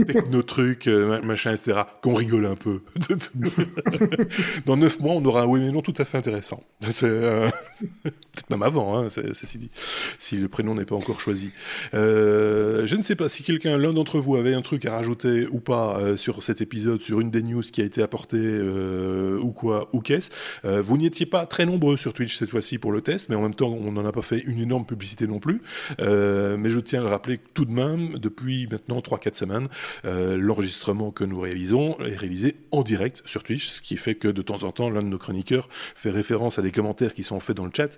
techno 0.05 0.41
trucs 0.43 0.87
machin 0.87 1.53
etc 1.53 1.81
qu'on 2.03 2.13
rigole 2.13 2.45
un 2.45 2.55
peu. 2.55 2.81
Dans 4.65 4.77
neuf 4.77 4.99
mois 4.99 5.13
on 5.13 5.25
aura 5.25 5.41
un 5.41 5.45
oui 5.45 5.61
mais 5.61 5.71
non 5.71 5.81
tout 5.81 5.93
à 5.97 6.05
fait 6.05 6.17
intéressant. 6.17 6.63
Peut-être 6.81 8.49
même 8.49 8.63
avant 8.63 8.97
hein, 8.97 9.07
ceci 9.09 9.57
dit 9.57 9.71
si 10.19 10.37
le 10.37 10.47
prénom 10.47 10.75
n'est 10.75 10.85
pas 10.85 10.95
encore 10.95 11.21
choisi. 11.21 11.51
je 11.93 12.95
ne 12.95 13.01
sais 13.01 13.15
pas 13.15 13.29
si 13.29 13.43
quelqu'un, 13.47 13.77
l'un 13.77 13.93
d'entre 13.93 14.19
vous, 14.19 14.35
avait 14.35 14.53
un 14.53 14.61
truc 14.61 14.85
à 14.85 14.91
rajouter 14.91 15.47
ou 15.47 15.61
pas 15.61 15.97
euh, 15.99 16.17
sur 16.17 16.43
cet 16.43 16.59
épisode, 16.59 17.01
sur 17.01 17.21
une 17.21 17.31
des 17.31 17.41
news 17.41 17.61
qui 17.61 17.81
a 17.81 17.85
été 17.85 18.01
apportée 18.01 18.37
euh, 18.37 19.39
ou 19.39 19.51
quoi, 19.53 19.87
ou 19.93 20.01
qu'est-ce, 20.01 20.31
euh, 20.65 20.81
vous 20.81 20.97
n'y 20.97 21.05
étiez 21.05 21.25
pas 21.25 21.45
très 21.45 21.65
nombreux 21.65 21.95
sur 21.95 22.13
Twitch 22.13 22.35
cette 22.35 22.49
fois-ci 22.49 22.77
pour 22.77 22.91
le 22.91 22.99
test, 22.99 23.29
mais 23.29 23.37
en 23.37 23.41
même 23.41 23.55
temps, 23.55 23.69
on 23.69 23.93
n'en 23.93 24.05
a 24.05 24.11
pas 24.11 24.21
fait 24.21 24.39
une 24.39 24.59
énorme 24.59 24.85
publicité 24.85 25.27
non 25.27 25.39
plus. 25.39 25.61
mais 25.97 26.69
je 26.69 26.79
tiens 26.79 26.99
à 26.99 27.03
le 27.03 27.09
rappeler 27.09 27.39
tout 27.53 27.63
de 27.63 27.71
même, 27.71 28.17
depuis 28.17 28.67
maintenant 28.69 28.99
3-4 28.99 29.35
semaines, 29.35 29.67
l'enregistrement 30.03 31.11
que 31.11 31.23
nous 31.23 31.39
réalisons 31.39 31.97
est 31.99 32.17
réalisé 32.17 32.55
en 32.71 32.83
direct 32.83 33.21
sur 33.25 33.43
Twitch, 33.43 33.69
ce 33.69 33.81
qui 33.81 33.95
fait 33.95 34.15
que 34.15 34.27
de 34.27 34.41
temps 34.41 34.63
en 34.63 34.71
temps, 34.73 34.89
l'un 34.89 35.01
de 35.01 35.07
nos 35.07 35.17
chroniqueurs 35.17 35.69
fait 35.71 36.09
référence 36.09 36.59
à 36.59 36.61
des 36.61 36.71
commentaires 36.71 37.13
qui 37.13 37.23
sont 37.23 37.39
faits 37.39 37.55
dans 37.55 37.65
le 37.65 37.71
chat. 37.73 37.97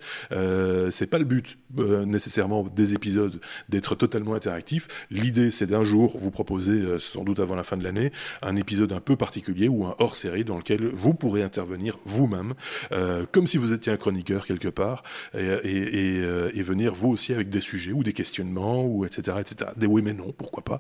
c'est 0.92 1.08
pas 1.08 1.18
le 1.18 1.26
but 1.26 1.58
nécessairement 2.06 2.64
des 2.64 2.94
épisodes 2.94 3.40
d'être 3.70 3.96
totalement 3.96 4.36
interactif. 4.36 4.88
L'idée 5.10 5.39
c'est 5.52 5.68
d'un 5.68 5.84
jour 5.84 6.18
vous 6.18 6.32
proposer, 6.32 6.74
euh, 6.74 7.00
sans 7.00 7.24
doute 7.24 7.40
avant 7.40 7.56
la 7.56 7.64
fin 7.64 7.78
de 7.78 7.84
l'année, 7.84 8.12
un 8.42 8.56
épisode 8.56 8.92
un 8.92 9.00
peu 9.00 9.16
particulier 9.16 9.68
ou 9.68 9.86
un 9.86 9.96
hors-série 10.00 10.44
dans 10.44 10.58
lequel 10.58 10.90
vous 10.94 11.14
pourrez 11.14 11.44
intervenir 11.44 11.98
vous-même, 12.06 12.54
euh, 12.92 13.26
comme 13.32 13.48
si 13.48 13.58
vous 13.58 13.74
étiez 13.74 13.92
un 13.92 13.98
chroniqueur 13.98 14.46
quelque 14.46 14.68
part, 14.68 15.04
et, 15.34 15.40
euh, 15.40 16.52
et, 16.54 16.62
venir 16.62 16.94
vous 16.94 17.10
aussi 17.10 17.34
avec 17.34 17.50
des 17.50 17.62
sujets 17.62 17.92
ou 17.92 18.04
des 18.04 18.14
questionnements 18.14 18.86
ou 18.86 19.06
etc 19.06 19.38
etc. 19.40 19.72
Des 19.76 19.88
oui 19.88 20.02
mais 20.04 20.14
non, 20.14 20.34
pourquoi 20.38 20.64
pas, 20.64 20.80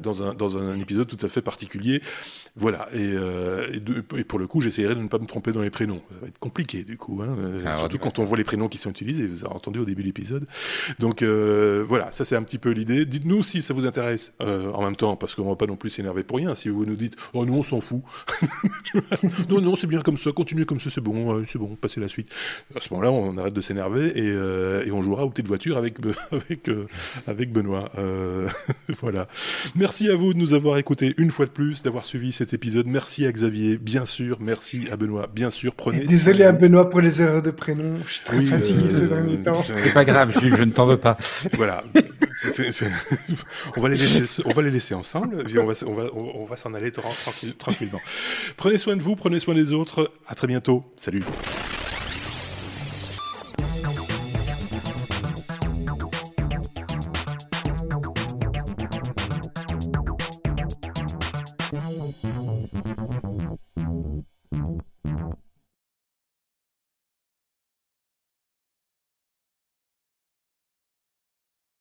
dans 0.00 0.22
un 0.22 0.34
dans 0.34 0.58
un 0.58 0.78
épisode 0.78 1.06
tout 1.06 1.24
à 1.24 1.28
fait 1.28 1.42
particulier. 1.42 2.02
Voilà. 2.56 2.88
Et, 2.92 3.14
et, 3.74 4.24
pour 4.24 4.38
le 4.40 4.46
coup, 4.48 4.60
j'essaierai 4.60 4.96
de 4.96 5.00
ne 5.00 5.06
pas 5.06 5.18
me 5.18 5.26
tromper 5.26 5.52
dans 5.52 5.62
les 5.62 5.70
prénoms. 5.70 6.02
Ça 6.10 6.16
va 6.20 6.26
être 6.26 6.38
compliqué 6.38 6.82
du 6.82 6.96
coup, 6.96 7.22
hein, 7.22 7.36
ah, 7.64 7.78
surtout 7.78 7.98
quand 7.98 8.18
on 8.18 8.24
voit 8.24 8.36
les 8.36 8.44
prénoms 8.44 8.68
qui 8.68 8.78
sont 8.78 8.90
utilisés. 8.90 9.26
Vous 9.26 9.44
avez 9.44 9.54
entendu 9.54 9.78
au 9.78 9.84
début 9.84 10.02
de 10.02 10.08
l'épisode. 10.08 10.46
Donc 10.98 11.22
voilà, 11.22 12.10
ça 12.10 12.24
c'est 12.24 12.36
un 12.36 12.42
petit 12.42 12.58
peu 12.58 12.70
l'idée. 12.70 13.04
Dites-nous 13.04 13.42
si 13.42 13.57
ça 13.62 13.74
vous 13.74 13.86
intéresse 13.86 14.32
euh, 14.40 14.70
en 14.72 14.82
même 14.84 14.96
temps, 14.96 15.16
parce 15.16 15.34
qu'on 15.34 15.48
va 15.48 15.56
pas 15.56 15.66
non 15.66 15.76
plus 15.76 15.90
s'énerver 15.90 16.22
pour 16.22 16.38
rien. 16.38 16.54
Si 16.54 16.68
vous 16.68 16.84
nous 16.84 16.96
dites, 16.96 17.16
oh 17.32 17.44
nous 17.44 17.54
on 17.54 17.62
s'en 17.62 17.80
fout, 17.80 18.02
non 19.48 19.60
non 19.60 19.74
c'est 19.74 19.86
bien 19.86 20.00
comme 20.00 20.18
ça, 20.18 20.32
continuez 20.32 20.64
comme 20.64 20.80
ça, 20.80 20.90
c'est 20.90 21.00
bon, 21.00 21.36
euh, 21.36 21.44
c'est 21.48 21.58
bon, 21.58 21.76
passez 21.80 22.00
la 22.00 22.08
suite. 22.08 22.28
À 22.74 22.80
ce 22.80 22.92
moment-là, 22.92 23.10
on 23.10 23.36
arrête 23.38 23.54
de 23.54 23.60
s'énerver 23.60 24.08
et, 24.16 24.22
euh, 24.30 24.84
et, 24.84 24.90
on 24.90 25.02
jouera 25.02 25.24
au 25.24 25.30
thé 25.30 25.42
de 25.42 25.48
voiture 25.48 25.76
avec 25.76 25.96
avec 26.32 26.70
avec 27.26 27.52
Benoît. 27.52 27.90
voilà. 29.00 29.28
Merci 29.74 30.08
à 30.08 30.16
vous 30.16 30.34
de 30.34 30.38
nous 30.38 30.54
avoir 30.54 30.78
écoutés 30.78 31.14
une 31.18 31.30
fois 31.30 31.46
de 31.46 31.50
plus, 31.50 31.82
d'avoir 31.82 32.04
suivi 32.04 32.32
cet 32.32 32.54
épisode. 32.54 32.86
Merci 32.86 33.26
à 33.26 33.32
Xavier, 33.32 33.76
bien 33.76 34.06
sûr. 34.06 34.38
Merci 34.40 34.88
à 34.90 34.96
Benoît, 34.96 35.28
bien 35.32 35.50
sûr. 35.50 35.74
Prenez. 35.74 36.04
désolé 36.04 36.44
à 36.44 36.52
Benoît 36.52 36.90
pour 36.90 37.00
les 37.00 37.22
erreurs 37.22 37.42
de 37.42 37.50
prénom. 37.50 37.96
Je 38.06 38.12
suis 38.12 38.24
très 38.24 38.40
fatigué 38.40 38.88
ces 38.88 39.06
derniers 39.06 39.38
temps. 39.38 39.62
C'est 39.62 39.94
pas 39.94 40.04
grave, 40.04 40.32
je 40.40 40.62
ne 40.62 40.70
t'en 40.70 40.86
veux 40.86 40.96
pas. 40.96 41.16
Voilà. 41.54 41.82
on 43.76 43.80
va 43.80 43.88
les 43.88 44.70
laisser, 44.70 44.94
ensemble. 44.94 45.44
on 45.56 46.44
va, 46.44 46.56
s'en 46.56 46.74
aller 46.74 46.92
tranquille, 46.92 47.54
tranquillement. 47.56 48.00
Prenez 48.56 48.78
soin 48.78 48.96
de 48.96 49.02
vous, 49.02 49.16
prenez 49.16 49.40
soin 49.40 49.54
des 49.54 49.72
autres. 49.72 50.12
À 50.26 50.34
très 50.34 50.46
bientôt. 50.46 50.84
Salut. 50.96 51.24